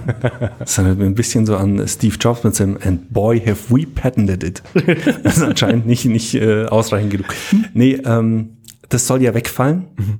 das 0.59 0.77
erinnert 0.77 0.97
mir 0.97 1.05
ein 1.05 1.15
bisschen 1.15 1.45
so 1.45 1.55
an 1.55 1.87
Steve 1.87 2.15
Jobs 2.19 2.43
mit 2.43 2.55
seinem 2.55 2.77
And 2.83 3.13
boy 3.13 3.39
have 3.39 3.57
we 3.69 3.85
patented 3.85 4.43
it. 4.43 4.63
ist 5.37 5.43
anscheinend 5.43 5.85
nicht, 5.85 6.05
nicht 6.05 6.35
äh, 6.35 6.65
ausreichend 6.65 7.11
genug. 7.11 7.27
Nee, 7.73 7.99
ähm, 8.05 8.57
das 8.89 9.07
soll 9.07 9.21
ja 9.21 9.33
wegfallen. 9.33 9.87
Mhm. 9.97 10.19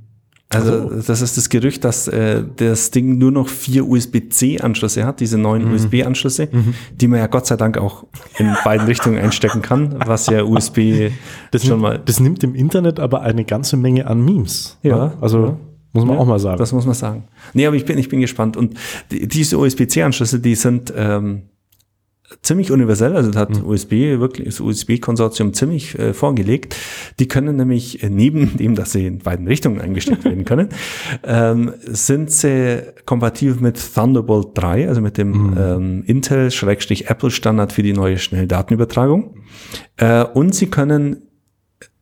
Also 0.50 0.74
oh. 0.74 1.02
das 1.06 1.22
ist 1.22 1.38
das 1.38 1.50
Gerücht, 1.50 1.84
dass 1.84 2.08
äh, 2.08 2.44
das 2.58 2.92
Ding 2.92 3.18
nur 3.18 3.32
noch 3.32 3.50
vier 3.50 3.88
USB-C-Anschlüsse 3.88 5.06
hat, 5.06 5.20
diese 5.20 5.38
neuen 5.38 5.68
mhm. 5.68 5.74
USB-Anschlüsse, 5.74 6.50
mhm. 6.52 6.76
die 6.94 7.08
man 7.08 7.20
ja 7.20 7.28
Gott 7.28 7.48
sei 7.48 7.58
Dank 7.58 7.78
auch 7.78 8.06
in 8.38 8.56
beiden 8.64 8.86
Richtungen 8.86 9.18
einstecken 9.18 9.62
kann, 9.62 9.96
was 10.06 10.28
ja 10.28 10.44
USB 10.44 11.10
das 11.52 11.64
schon 11.64 11.72
nimmt, 11.72 11.82
mal. 11.82 12.02
Das 12.06 12.20
nimmt 12.20 12.44
im 12.44 12.54
Internet 12.54 13.00
aber 13.00 13.22
eine 13.22 13.44
ganze 13.44 13.76
Menge 13.76 14.06
an 14.06 14.24
Memes. 14.24 14.78
Ja, 14.84 14.98
ne? 14.98 15.14
also 15.20 15.46
ja. 15.46 15.58
muss 15.94 16.06
man 16.06 16.16
ja, 16.16 16.22
auch 16.22 16.28
mal 16.28 16.40
sagen. 16.40 16.60
Das 16.60 16.72
muss 16.72 16.86
man 16.86 16.96
sagen. 16.96 17.24
Nee, 17.54 17.66
aber 17.66 17.76
ich 17.76 17.86
bin, 17.86 17.98
ich 17.98 18.10
bin 18.10 18.22
gespannt. 18.22 18.56
Und 18.56 18.76
die, 19.12 19.28
diese 19.28 19.58
USB-C-Anschlüsse, 19.58 20.40
die 20.40 20.56
sind 20.56 20.94
ähm, 20.96 21.44
ziemlich 22.42 22.72
universell, 22.72 23.16
also 23.16 23.32
das 23.32 23.40
hat 23.40 23.62
mhm. 23.62 23.68
USB, 23.68 23.92
wirklich 24.20 24.48
das 24.48 24.60
USB-Konsortium 24.60 25.54
ziemlich 25.54 25.98
äh, 25.98 26.14
vorgelegt. 26.14 26.76
Die 27.20 27.28
können 27.28 27.56
nämlich 27.56 28.04
äh, 28.04 28.10
neben 28.10 28.58
dem, 28.58 28.76
dass 28.76 28.92
sie 28.92 29.08
in 29.08 29.20
beiden 29.20 29.48
Richtungen 29.48 29.82
eingesteckt 29.82 30.24
werden 30.26 30.46
können, 30.46 30.70
ähm, 31.24 31.74
sind 31.86 32.32
sie 32.32 32.84
kompatibel 33.06 33.58
mit 33.62 33.80
Thunderbolt 33.94 34.50
3, 34.56 34.88
also 34.88 35.02
mit 35.02 35.18
dem 35.18 35.52
mhm. 35.52 35.58
ähm, 35.58 36.04
Intel-Apple-Standard 36.06 37.74
für 37.74 37.84
die 37.84 37.94
neue 37.94 38.18
Schnelldatenübertragung. 38.18 39.36
Äh, 39.98 40.24
und 40.24 40.56
sie 40.56 40.68
können 40.68 41.22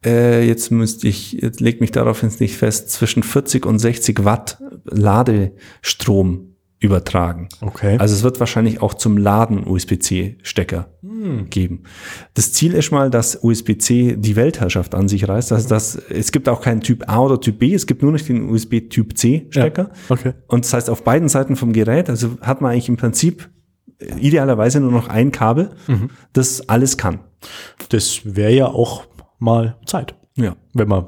äh, 0.06 0.46
jetzt 0.46 0.72
müsste 0.72 1.08
ich, 1.08 1.34
jetzt 1.34 1.62
leg 1.62 1.80
mich 1.80 1.92
darauf 1.92 2.24
jetzt 2.24 2.42
nicht 2.42 2.58
fest, 2.58 2.90
zwischen 2.92 3.24
40 3.24 3.66
und 3.66 3.80
60 3.80 4.26
Watt 4.26 4.62
Ladestrom 4.84 6.53
übertragen. 6.84 7.48
Okay. 7.62 7.98
Also 7.98 8.14
es 8.14 8.24
wird 8.24 8.42
wahrscheinlich 8.42 8.82
auch 8.82 8.94
zum 8.94 9.18
Laden 9.18 9.66
USB-C-Stecker 9.66 10.90
hm. 11.02 11.50
geben. 11.50 11.84
Das 12.34 12.52
Ziel 12.52 12.74
ist 12.74 12.92
mal, 12.92 13.10
dass 13.10 13.40
USB-C 13.42 14.18
die 14.18 14.36
Weltherrschaft 14.36 14.94
an 14.94 15.08
sich 15.08 15.28
reißt. 15.28 15.54
Also 15.54 15.70
das, 15.70 15.96
es 15.96 16.34
gibt 16.34 16.50
auch 16.50 16.60
keinen 16.62 16.82
Typ 16.82 17.08
A 17.08 17.22
oder 17.22 17.40
Typ 17.40 17.60
B, 17.60 17.74
es 17.74 17.88
gibt 17.88 18.04
nur 18.04 18.12
noch 18.12 18.20
den 18.20 18.50
USB-Typ 18.50 19.18
C-Stecker. 19.18 19.92
Ja, 19.94 20.00
okay. 20.10 20.34
Und 20.48 20.66
das 20.66 20.74
heißt, 20.74 20.90
auf 20.90 21.04
beiden 21.06 21.30
Seiten 21.30 21.56
vom 21.56 21.72
Gerät, 21.72 22.10
also 22.10 22.38
hat 22.42 22.60
man 22.60 22.74
eigentlich 22.74 22.90
im 22.90 22.98
Prinzip 22.98 23.50
idealerweise 24.20 24.82
nur 24.82 24.92
noch 24.92 25.08
ein 25.08 25.32
Kabel, 25.32 25.70
mhm. 25.88 26.10
das 26.34 26.68
alles 26.68 26.98
kann. 26.98 27.20
Das 27.90 28.22
wäre 28.26 28.52
ja 28.52 28.68
auch 28.68 29.06
mal 29.40 29.78
Zeit. 29.86 30.16
Ja. 30.36 30.58
Wenn 30.74 30.90
man 30.90 31.06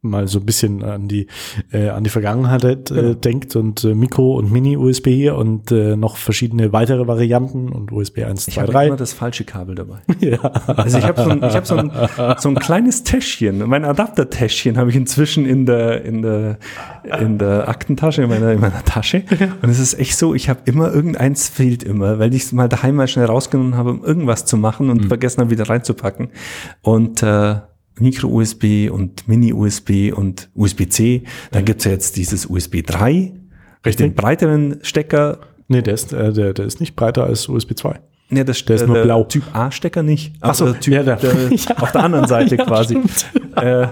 mal 0.00 0.28
so 0.28 0.38
ein 0.38 0.46
bisschen 0.46 0.82
an 0.82 1.08
die 1.08 1.26
äh, 1.72 1.88
an 1.88 2.04
die 2.04 2.10
Vergangenheit 2.10 2.64
äh, 2.64 2.76
genau. 2.94 3.14
denkt 3.14 3.56
und 3.56 3.84
äh, 3.84 3.94
Mikro 3.94 4.36
und 4.36 4.52
Mini 4.52 4.76
USB 4.76 5.30
und 5.30 5.72
äh, 5.72 5.96
noch 5.96 6.16
verschiedene 6.16 6.72
weitere 6.72 7.06
Varianten 7.06 7.70
und 7.70 7.90
USB 7.90 8.24
1, 8.24 8.48
ich 8.48 8.54
2, 8.54 8.62
3. 8.62 8.68
Ich 8.68 8.74
habe 8.74 8.86
immer 8.86 8.96
das 8.96 9.12
falsche 9.12 9.44
Kabel 9.44 9.74
dabei. 9.74 9.98
ja. 10.20 10.38
Also 10.38 10.98
ich 10.98 11.04
habe 11.04 11.22
so, 11.22 11.30
ein, 11.30 11.42
ich 11.42 11.54
hab 11.54 11.66
so, 11.66 11.76
ein, 11.76 11.90
so 12.38 12.48
ein 12.48 12.54
kleines 12.56 13.02
Täschchen, 13.02 13.68
mein 13.68 13.84
Adaptertäschchen 13.84 14.78
habe 14.78 14.90
ich 14.90 14.96
inzwischen 14.96 15.46
in 15.46 15.66
der 15.66 16.04
in 16.04 16.22
der 16.22 16.58
in 17.20 17.38
der 17.38 17.68
Aktentasche 17.68 18.22
in 18.22 18.28
meiner 18.28 18.52
in 18.52 18.60
meiner 18.60 18.84
Tasche 18.84 19.24
und 19.62 19.68
es 19.68 19.78
ist 19.78 19.98
echt 19.98 20.16
so, 20.16 20.34
ich 20.34 20.48
habe 20.48 20.60
immer 20.64 20.92
irgendeins 20.92 21.48
fehlt 21.48 21.82
immer, 21.82 22.18
weil 22.18 22.34
ich 22.34 22.44
es 22.44 22.52
mal 22.52 22.68
daheim 22.68 22.94
mal 22.96 23.08
schnell 23.08 23.26
rausgenommen 23.26 23.76
habe, 23.76 23.90
um 23.90 24.04
irgendwas 24.04 24.44
zu 24.44 24.56
machen 24.56 24.90
und 24.90 25.04
mhm. 25.04 25.08
vergessen 25.08 25.40
habe 25.40 25.50
wieder 25.50 25.68
reinzupacken 25.68 26.28
und 26.82 27.22
äh, 27.22 27.56
Micro-USB 28.00 28.90
und 28.90 29.28
Mini-USB 29.28 30.12
und 30.14 30.48
USB-C. 30.54 31.22
Dann 31.50 31.64
gibt's 31.64 31.84
ja 31.84 31.92
jetzt 31.92 32.16
dieses 32.16 32.46
USB 32.46 32.82
3, 32.84 33.32
Richtig. 33.84 33.96
den 33.96 34.14
breiteren 34.14 34.78
Stecker. 34.82 35.38
Nee, 35.68 35.82
der 35.82 35.94
ist, 35.94 36.12
äh, 36.12 36.32
der, 36.32 36.54
der 36.54 36.66
ist 36.66 36.80
nicht 36.80 36.96
breiter 36.96 37.24
als 37.24 37.48
USB 37.48 37.74
2. 37.76 38.00
Nee, 38.30 38.44
das, 38.44 38.62
der 38.64 38.76
ist 38.76 38.86
nur 38.86 39.02
blau. 39.02 39.24
Typ 39.24 39.44
A-Stecker 39.54 40.02
nicht. 40.02 40.34
Ach 40.40 40.54
so, 40.54 40.72
typ, 40.72 40.92
ja, 40.92 41.02
der, 41.02 41.18
ja. 41.50 41.76
auf 41.78 41.92
der 41.92 42.02
anderen 42.04 42.26
Seite 42.26 42.56
ja, 42.56 42.64
quasi. 42.64 43.00
Äh, 43.56 43.86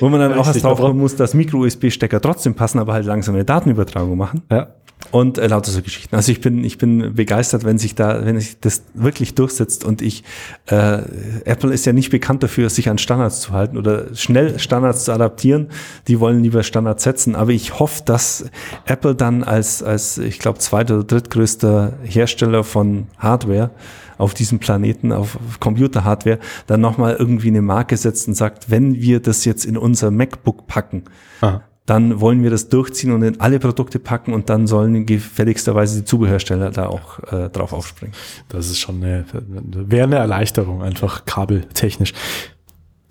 wo 0.00 0.08
man 0.08 0.20
dann 0.20 0.34
auch 0.34 0.46
erst 0.46 0.62
drauf 0.62 0.78
kommen 0.78 0.98
muss, 0.98 1.16
dass 1.16 1.34
Micro-USB-Stecker 1.34 2.20
trotzdem 2.20 2.54
passen, 2.54 2.78
aber 2.78 2.92
halt 2.92 3.06
langsam 3.06 3.34
eine 3.34 3.44
Datenübertragung 3.44 4.16
machen. 4.16 4.42
Ja 4.50 4.68
und 5.10 5.38
äh, 5.38 5.46
lauter 5.46 5.70
so 5.70 5.80
Geschichten. 5.80 6.14
Also 6.14 6.32
ich 6.32 6.40
bin, 6.40 6.64
ich 6.64 6.76
bin 6.76 7.14
begeistert, 7.14 7.64
wenn 7.64 7.78
sich 7.78 7.94
da, 7.94 8.24
wenn 8.24 8.38
sich 8.38 8.60
das 8.60 8.82
wirklich 8.94 9.34
durchsetzt 9.34 9.84
und 9.84 10.02
ich, 10.02 10.22
äh, 10.66 11.02
Apple 11.44 11.72
ist 11.72 11.86
ja 11.86 11.92
nicht 11.92 12.10
bekannt 12.10 12.42
dafür, 12.42 12.68
sich 12.68 12.88
an 12.88 12.98
Standards 12.98 13.40
zu 13.40 13.52
halten 13.52 13.78
oder 13.78 14.14
schnell 14.14 14.58
Standards 14.58 15.04
zu 15.04 15.12
adaptieren. 15.12 15.68
Die 16.08 16.20
wollen 16.20 16.42
lieber 16.42 16.62
Standards 16.62 17.04
setzen. 17.04 17.36
Aber 17.36 17.52
ich 17.52 17.78
hoffe, 17.78 18.02
dass 18.04 18.46
Apple 18.84 19.14
dann 19.14 19.44
als, 19.44 19.82
als 19.82 20.18
ich 20.18 20.38
glaube, 20.38 20.58
zweiter 20.58 20.96
oder 20.96 21.04
drittgrößter 21.04 21.94
Hersteller 22.02 22.64
von 22.64 23.06
Hardware 23.18 23.70
auf 24.18 24.34
diesem 24.34 24.58
Planeten, 24.58 25.12
auf 25.12 25.38
Computer-Hardware, 25.60 26.38
dann 26.66 26.80
nochmal 26.80 27.16
irgendwie 27.16 27.48
eine 27.48 27.62
Marke 27.62 27.96
setzt 27.96 28.28
und 28.28 28.34
sagt, 28.34 28.68
wenn 28.68 28.96
wir 28.96 29.20
das 29.20 29.44
jetzt 29.44 29.64
in 29.64 29.78
unser 29.78 30.10
MacBook 30.10 30.66
packen, 30.66 31.04
Aha 31.40 31.62
dann 31.88 32.20
wollen 32.20 32.42
wir 32.42 32.50
das 32.50 32.68
durchziehen 32.68 33.12
und 33.12 33.22
in 33.22 33.40
alle 33.40 33.58
Produkte 33.58 33.98
packen 33.98 34.34
und 34.34 34.50
dann 34.50 34.66
sollen 34.66 35.06
gefälligsterweise 35.06 36.00
die 36.00 36.04
Zubehörsteller 36.04 36.70
da 36.70 36.86
auch 36.86 37.18
äh, 37.32 37.48
drauf 37.48 37.72
aufspringen. 37.72 38.14
Das 38.50 38.66
ist 38.66 38.78
schon 38.78 39.02
eine, 39.02 39.24
wäre 39.32 40.04
eine 40.04 40.16
Erleichterung, 40.16 40.82
einfach 40.82 41.24
kabeltechnisch. 41.24 42.12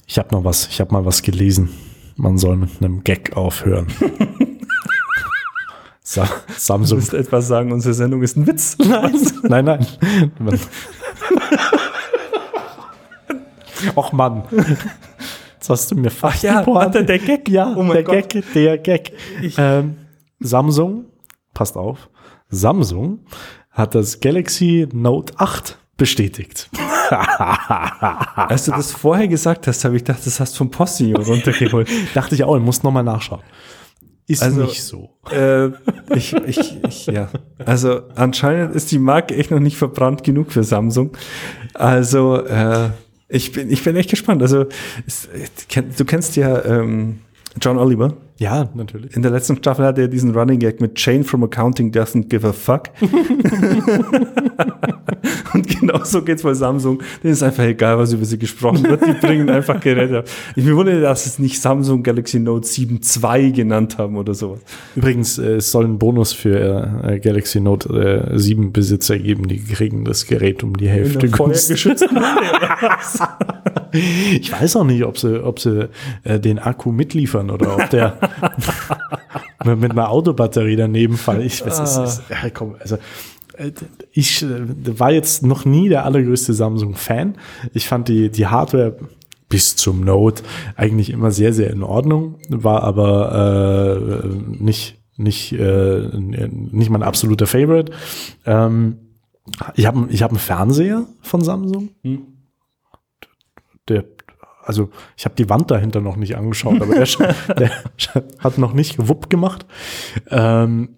Ich 0.05 0.19
habe 0.19 0.29
noch 0.31 0.43
was, 0.43 0.67
ich 0.67 0.79
habe 0.79 0.93
mal 0.93 1.05
was 1.05 1.23
gelesen. 1.23 1.69
Man 2.17 2.37
soll 2.37 2.55
mit 2.55 2.69
einem 2.79 3.03
Gag 3.03 3.35
aufhören. 3.35 3.87
Sa 6.03 6.29
Samsung. 6.55 6.99
Du 6.99 7.03
musst 7.03 7.15
etwas 7.15 7.47
sagen, 7.47 7.71
unsere 7.71 7.95
Sendung 7.95 8.21
ist 8.21 8.37
ein 8.37 8.45
Witz. 8.45 8.77
Nein, 9.43 9.65
nein, 9.65 9.65
nein. 9.65 9.87
Och 13.95 14.13
Mann. 14.13 14.43
Jetzt 15.67 15.81
hast 15.81 15.91
du 15.91 15.95
mir 15.95 16.09
fast 16.09 16.37
Ach 16.37 16.43
ja, 16.43 16.67
warte, 16.67 17.03
der 17.03 17.19
Gag, 17.19 17.49
ja, 17.49 17.75
oh 17.75 17.91
der 17.91 18.03
Gott. 18.03 18.29
Gag, 18.29 18.53
der 18.53 18.77
Gag. 18.77 19.11
Ähm, 19.57 19.97
Samsung, 20.39 21.07
passt 21.53 21.75
auf, 21.75 22.09
Samsung 22.47 23.25
hat 23.71 23.93
das 23.93 24.21
Galaxy 24.21 24.87
Note 24.93 25.33
8 25.35 25.77
bestätigt. 25.97 26.69
Als 27.09 28.63
du 28.63 28.71
das 28.71 28.93
vorher 28.93 29.27
gesagt 29.27 29.67
hast, 29.67 29.83
habe 29.83 29.97
ich 29.97 30.05
gedacht, 30.05 30.25
das 30.25 30.39
hast 30.39 30.53
du 30.53 30.59
vom 30.59 30.71
Postillon 30.71 31.21
runtergeholt. 31.21 31.89
Dachte 32.13 32.35
ich 32.35 32.45
auch, 32.45 32.55
ich 32.55 32.63
muss 32.63 32.83
nochmal 32.83 33.03
nachschauen. 33.03 33.41
Ist 34.25 34.43
also, 34.43 34.61
nicht 34.61 34.81
so. 34.81 35.09
Äh, 35.31 35.67
ich, 36.15 36.33
ich, 36.33 36.81
ich, 36.81 37.05
ja. 37.07 37.27
Also 37.65 38.03
anscheinend 38.15 38.73
ist 38.73 38.89
die 38.91 38.99
Marke 38.99 39.35
echt 39.35 39.51
noch 39.51 39.59
nicht 39.59 39.75
verbrannt 39.75 40.23
genug 40.23 40.53
für 40.53 40.63
Samsung. 40.63 41.11
Also 41.73 42.37
äh, 42.45 42.89
ich 43.29 43.51
bin, 43.51 43.69
ich 43.71 43.83
bin 43.83 43.95
echt 43.95 44.09
gespannt. 44.09 44.41
Also, 44.41 44.65
es, 45.05 45.27
du 45.97 46.05
kennst 46.05 46.35
ja 46.35 46.63
ähm, 46.65 47.19
John 47.61 47.77
Oliver. 47.77 48.15
Ja, 48.39 48.69
natürlich. 48.75 49.15
In 49.15 49.23
der 49.23 49.31
letzten 49.31 49.57
Staffel 49.57 49.85
hatte 49.85 50.01
er 50.01 50.07
diesen 50.07 50.35
Running 50.35 50.59
Gag 50.59 50.79
mit 50.79 50.99
Jane 51.03 51.23
from 51.23 51.43
Accounting 51.43 51.91
doesn't 51.91 52.29
give 52.29 52.47
a 52.47 52.53
fuck. 52.53 52.89
und 55.53 55.67
genau 55.67 56.03
so 56.03 56.21
geht's 56.21 56.43
bei 56.43 56.53
Samsung. 56.53 57.01
Denen 57.23 57.33
ist 57.33 57.41
einfach 57.41 57.63
egal, 57.63 57.97
was 57.97 58.13
über 58.13 58.25
sie 58.25 58.37
gesprochen 58.37 58.83
wird. 58.83 59.01
Die 59.07 59.13
bringen 59.13 59.49
einfach 59.49 59.79
Geräte. 59.79 60.23
Ich 60.55 60.63
mir 60.63 60.75
wundere, 60.75 61.01
dass 61.01 61.25
es 61.25 61.39
nicht 61.39 61.59
Samsung 61.59 62.03
Galaxy 62.03 62.39
Note 62.39 62.67
7 62.67 62.99
II 63.23 63.51
genannt 63.53 63.97
haben 63.97 64.17
oder 64.17 64.35
sowas. 64.35 64.59
Übrigens, 64.95 65.39
äh, 65.39 65.55
es 65.55 65.71
soll 65.71 65.85
einen 65.85 65.97
Bonus 65.97 66.33
für 66.33 67.01
äh, 67.03 67.19
Galaxy 67.19 67.59
Note 67.59 68.29
äh, 68.33 68.37
7 68.37 68.71
Besitzer 68.71 69.17
geben. 69.17 69.47
Die 69.47 69.63
kriegen 69.63 70.05
das 70.05 70.27
Gerät 70.27 70.63
um 70.63 70.77
die 70.77 70.89
Hälfte 70.89 71.27
günstiger. 71.27 71.95
ich 73.91 74.51
weiß 74.51 74.75
auch 74.75 74.83
nicht, 74.83 75.03
ob 75.03 75.17
sie, 75.17 75.43
ob 75.43 75.59
sie 75.59 75.89
äh, 76.23 76.39
den 76.39 76.59
Akku 76.59 76.91
mitliefern 76.91 77.49
oder 77.49 77.75
ob 77.75 77.89
der 77.89 78.17
mit 79.63 79.91
einer 79.91 80.09
Autobatterie 80.09 80.75
daneben 80.75 81.17
fallen. 81.17 81.41
Ich 81.41 81.65
weiß, 81.65 81.79
es 81.79 81.97
ist, 81.97 82.23
ja, 82.29 82.49
komm, 82.49 82.75
also 82.79 82.97
äh, 83.57 83.71
ich 84.11 84.43
äh, 84.43 84.99
war 84.99 85.11
jetzt 85.11 85.43
noch 85.43 85.65
nie 85.65 85.89
der 85.89 86.05
allergrößte 86.05 86.53
Samsung-Fan. 86.53 87.35
Ich 87.73 87.87
fand 87.87 88.07
die, 88.07 88.29
die 88.29 88.47
Hardware 88.47 88.97
bis 89.49 89.75
zum 89.75 90.01
Note 90.01 90.43
eigentlich 90.75 91.09
immer 91.09 91.31
sehr, 91.31 91.53
sehr 91.53 91.69
in 91.69 91.83
Ordnung, 91.83 92.35
war 92.49 92.83
aber 92.83 93.95
äh, 93.95 94.27
nicht, 94.61 94.97
nicht, 95.15 95.53
äh, 95.53 96.09
nicht 96.17 96.89
mein 96.89 97.03
absoluter 97.03 97.47
Favorite. 97.47 97.91
Ähm, 98.45 98.97
ich 99.75 99.85
habe 99.85 100.07
ich 100.09 100.23
hab 100.23 100.31
einen 100.31 100.39
Fernseher 100.39 101.05
von 101.21 101.41
Samsung. 101.41 101.89
Hm. 102.03 102.23
Der, 103.87 104.03
also 104.67 104.89
ich 105.15 105.23
habe 105.23 105.35
die 105.35 105.49
Wand 105.49 105.71
dahinter 105.71 106.01
noch 106.01 106.17
nicht 106.17 106.35
angeschaut, 106.35 106.81
aber 106.81 106.93
der, 106.93 107.07
der 107.57 107.71
hat 108.39 108.57
noch 108.57 108.73
nicht 108.73 108.97
gewuppt 108.97 109.29
gemacht. 109.29 109.65
Ähm, 110.29 110.89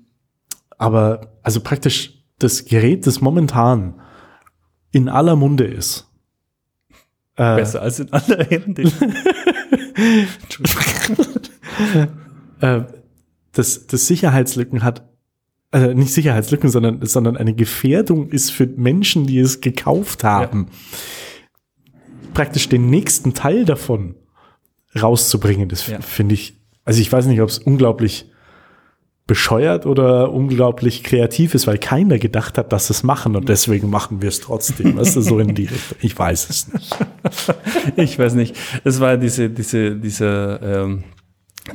aber 0.80 1.34
also 1.44 1.62
praktisch 1.62 2.24
das 2.40 2.66
Gerät, 2.66 3.06
das 3.06 3.22
momentan 3.22 4.02
in 4.92 5.08
aller 5.08 5.36
Munde 5.36 5.66
ist. 5.66 6.08
Äh, 7.36 7.58
Besser 7.58 7.84
als 7.84 8.00
in 8.00 8.12
aller 8.12 8.44
Hände. 8.46 8.82
äh, 12.62 12.82
das, 13.52 13.86
das 13.86 14.08
Sicherheitslücken 14.08 14.84
hat, 14.84 15.08
also 15.70 15.94
nicht 15.94 16.12
Sicherheitslücken, 16.12 16.72
sondern, 16.72 17.06
sondern 17.06 17.38
eine 17.38 17.54
Gefährdung 17.54 18.30
ist 18.30 18.50
für 18.50 18.66
Menschen, 18.66 19.28
die 19.28 19.38
es 19.38 19.62
gekauft 19.62 20.24
haben, 20.24 20.70
ja. 20.70 20.76
Praktisch 22.40 22.70
den 22.70 22.90
nächsten 22.90 23.34
Teil 23.34 23.66
davon 23.66 24.16
rauszubringen. 24.96 25.68
Das 25.68 25.88
ja. 25.88 26.00
finde 26.00 26.36
ich, 26.36 26.54
also 26.86 27.02
ich 27.02 27.12
weiß 27.12 27.26
nicht, 27.26 27.42
ob 27.42 27.50
es 27.50 27.60
unglaublich 27.60 28.32
bescheuert 29.28 29.86
oder 29.86 30.32
unglaublich 30.32 31.04
kreativ 31.04 31.54
ist, 31.54 31.68
weil 31.68 31.78
keiner 31.78 32.18
gedacht 32.18 32.58
hat, 32.58 32.72
dass 32.72 32.90
es 32.90 33.04
machen 33.04 33.36
und 33.36 33.50
deswegen 33.50 33.90
machen 33.90 34.22
wir 34.22 34.30
es 34.30 34.40
trotzdem. 34.40 34.96
Weißt 34.98 35.18
du, 35.18 35.22
so 35.22 35.38
in 35.40 35.54
die 35.54 35.66
Richtung. 35.66 35.98
Ich 36.00 36.18
weiß 36.18 36.50
es 36.50 36.74
nicht. 36.74 36.96
ich 37.98 38.18
weiß 38.18 38.36
nicht. 38.36 38.56
Es 38.86 39.02
war 39.02 39.18
diese, 39.18 39.50
diese, 39.50 39.98
diese 39.98 40.62
ähm, 40.64 41.04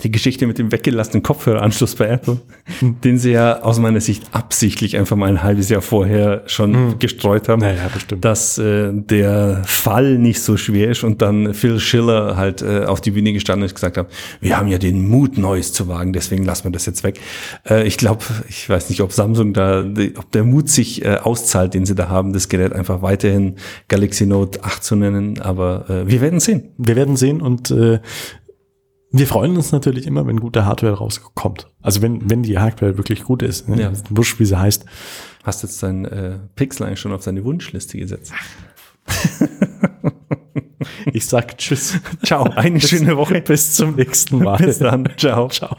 die 0.03 0.11
Geschichte 0.11 0.47
mit 0.47 0.59
dem 0.59 0.72
weggelassenen 0.72 1.22
Kopfhöreranschluss 1.22 1.95
bei 1.95 2.07
Apple, 2.07 2.40
den 2.80 3.18
sie 3.18 3.32
ja 3.32 3.62
aus 3.62 3.78
meiner 3.78 4.01
Sicht 4.01 4.24
absichtlich 4.32 4.97
einfach 4.97 5.16
mal 5.16 5.28
ein 5.28 5.42
halbes 5.42 5.68
Jahr 5.68 5.82
vorher 5.82 6.42
schon 6.47 6.70
mhm. 6.72 6.99
gestreut 6.99 7.49
haben, 7.49 7.61
naja, 7.61 7.88
bestimmt. 7.92 8.24
dass 8.24 8.59
äh, 8.59 8.90
der 8.92 9.62
Fall 9.66 10.18
nicht 10.18 10.40
so 10.40 10.57
schwer 10.57 10.90
ist 10.90 11.05
und 11.05 11.22
dann 11.22 11.55
Phil 11.55 11.78
Schiller 11.80 12.36
halt 12.36 12.62
äh, 12.62 12.84
auf 12.84 13.01
die 13.01 13.12
Bühne 13.12 13.32
gestanden 13.32 13.68
und 13.68 13.74
gesagt 13.74 13.97
hat, 13.97 14.09
wir 14.40 14.59
haben 14.59 14.68
ja 14.68 14.78
den 14.78 15.07
Mut, 15.09 15.38
Neues 15.38 15.72
zu 15.72 15.88
wagen, 15.88 16.12
deswegen 16.12 16.45
lassen 16.45 16.64
wir 16.64 16.72
das 16.72 16.86
jetzt 16.86 17.05
weg. 17.05 17.20
Äh, 17.68 17.86
ich 17.86 17.97
glaube, 17.97 18.24
ich 18.49 18.68
weiß 18.68 18.90
nicht, 18.90 19.01
ob 19.01 19.12
Samsung 19.12 19.53
da, 19.53 19.84
ob 20.16 20.30
der 20.32 20.45
Mut 20.45 20.68
sich 20.68 21.05
äh, 21.05 21.16
auszahlt, 21.16 21.74
den 21.74 21.86
sie 21.86 21.95
da 21.95 22.09
haben, 22.09 22.32
das 22.32 22.49
Gerät 22.49 22.72
einfach 22.72 23.03
weiterhin 23.03 23.57
Galaxy 23.88 24.26
Note 24.26 24.62
8 24.64 24.82
zu 24.84 24.97
nennen, 24.97 25.40
aber 25.40 25.88
äh, 25.88 26.09
wir 26.09 26.20
werden 26.20 26.40
sehen. 26.40 26.70
Wir 26.78 26.97
werden 26.97 27.16
sehen 27.16 27.40
und 27.40 27.70
äh, 27.70 28.01
wir 29.17 29.29
freuen 29.29 29.57
uns 29.57 29.71
natürlich 29.71 30.07
immer, 30.07 30.27
wenn 30.27 30.41
gute 30.41 30.65
Hardware 30.65 30.95
rauskommt. 30.95 31.69
Also 31.83 32.03
wenn, 32.03 32.29
wenn 32.29 32.43
die 32.43 32.59
Hardware 32.59 32.99
wirklich 32.99 33.23
gut 33.23 33.43
ist. 33.43 33.69
Ne? 33.69 33.81
Ja. 33.81 33.93
Wurscht, 34.11 34.41
wie 34.41 34.45
sie 34.45 34.59
heißt. 34.59 34.85
Hast 35.45 35.62
jetzt 35.62 35.81
dein 35.83 36.05
äh, 36.05 36.39
Pixel 36.57 36.87
eigentlich 36.87 36.99
schon 36.99 37.12
auf 37.12 37.23
seine 37.23 37.45
Wunschliste 37.45 37.99
gesetzt? 37.99 38.33
ich 41.12 41.27
sag 41.27 41.59
Tschüss. 41.59 42.01
Ciao. 42.25 42.45
Eine 42.45 42.81
bis, 42.81 42.89
schöne 42.89 43.17
Woche. 43.17 43.41
Bis 43.41 43.75
zum 43.75 43.95
nächsten 43.95 44.39
Mal. 44.39 44.59
Bis 44.59 44.81
dann. 44.81 45.09
Ciao. 45.17 45.49
Ciao. 45.49 45.77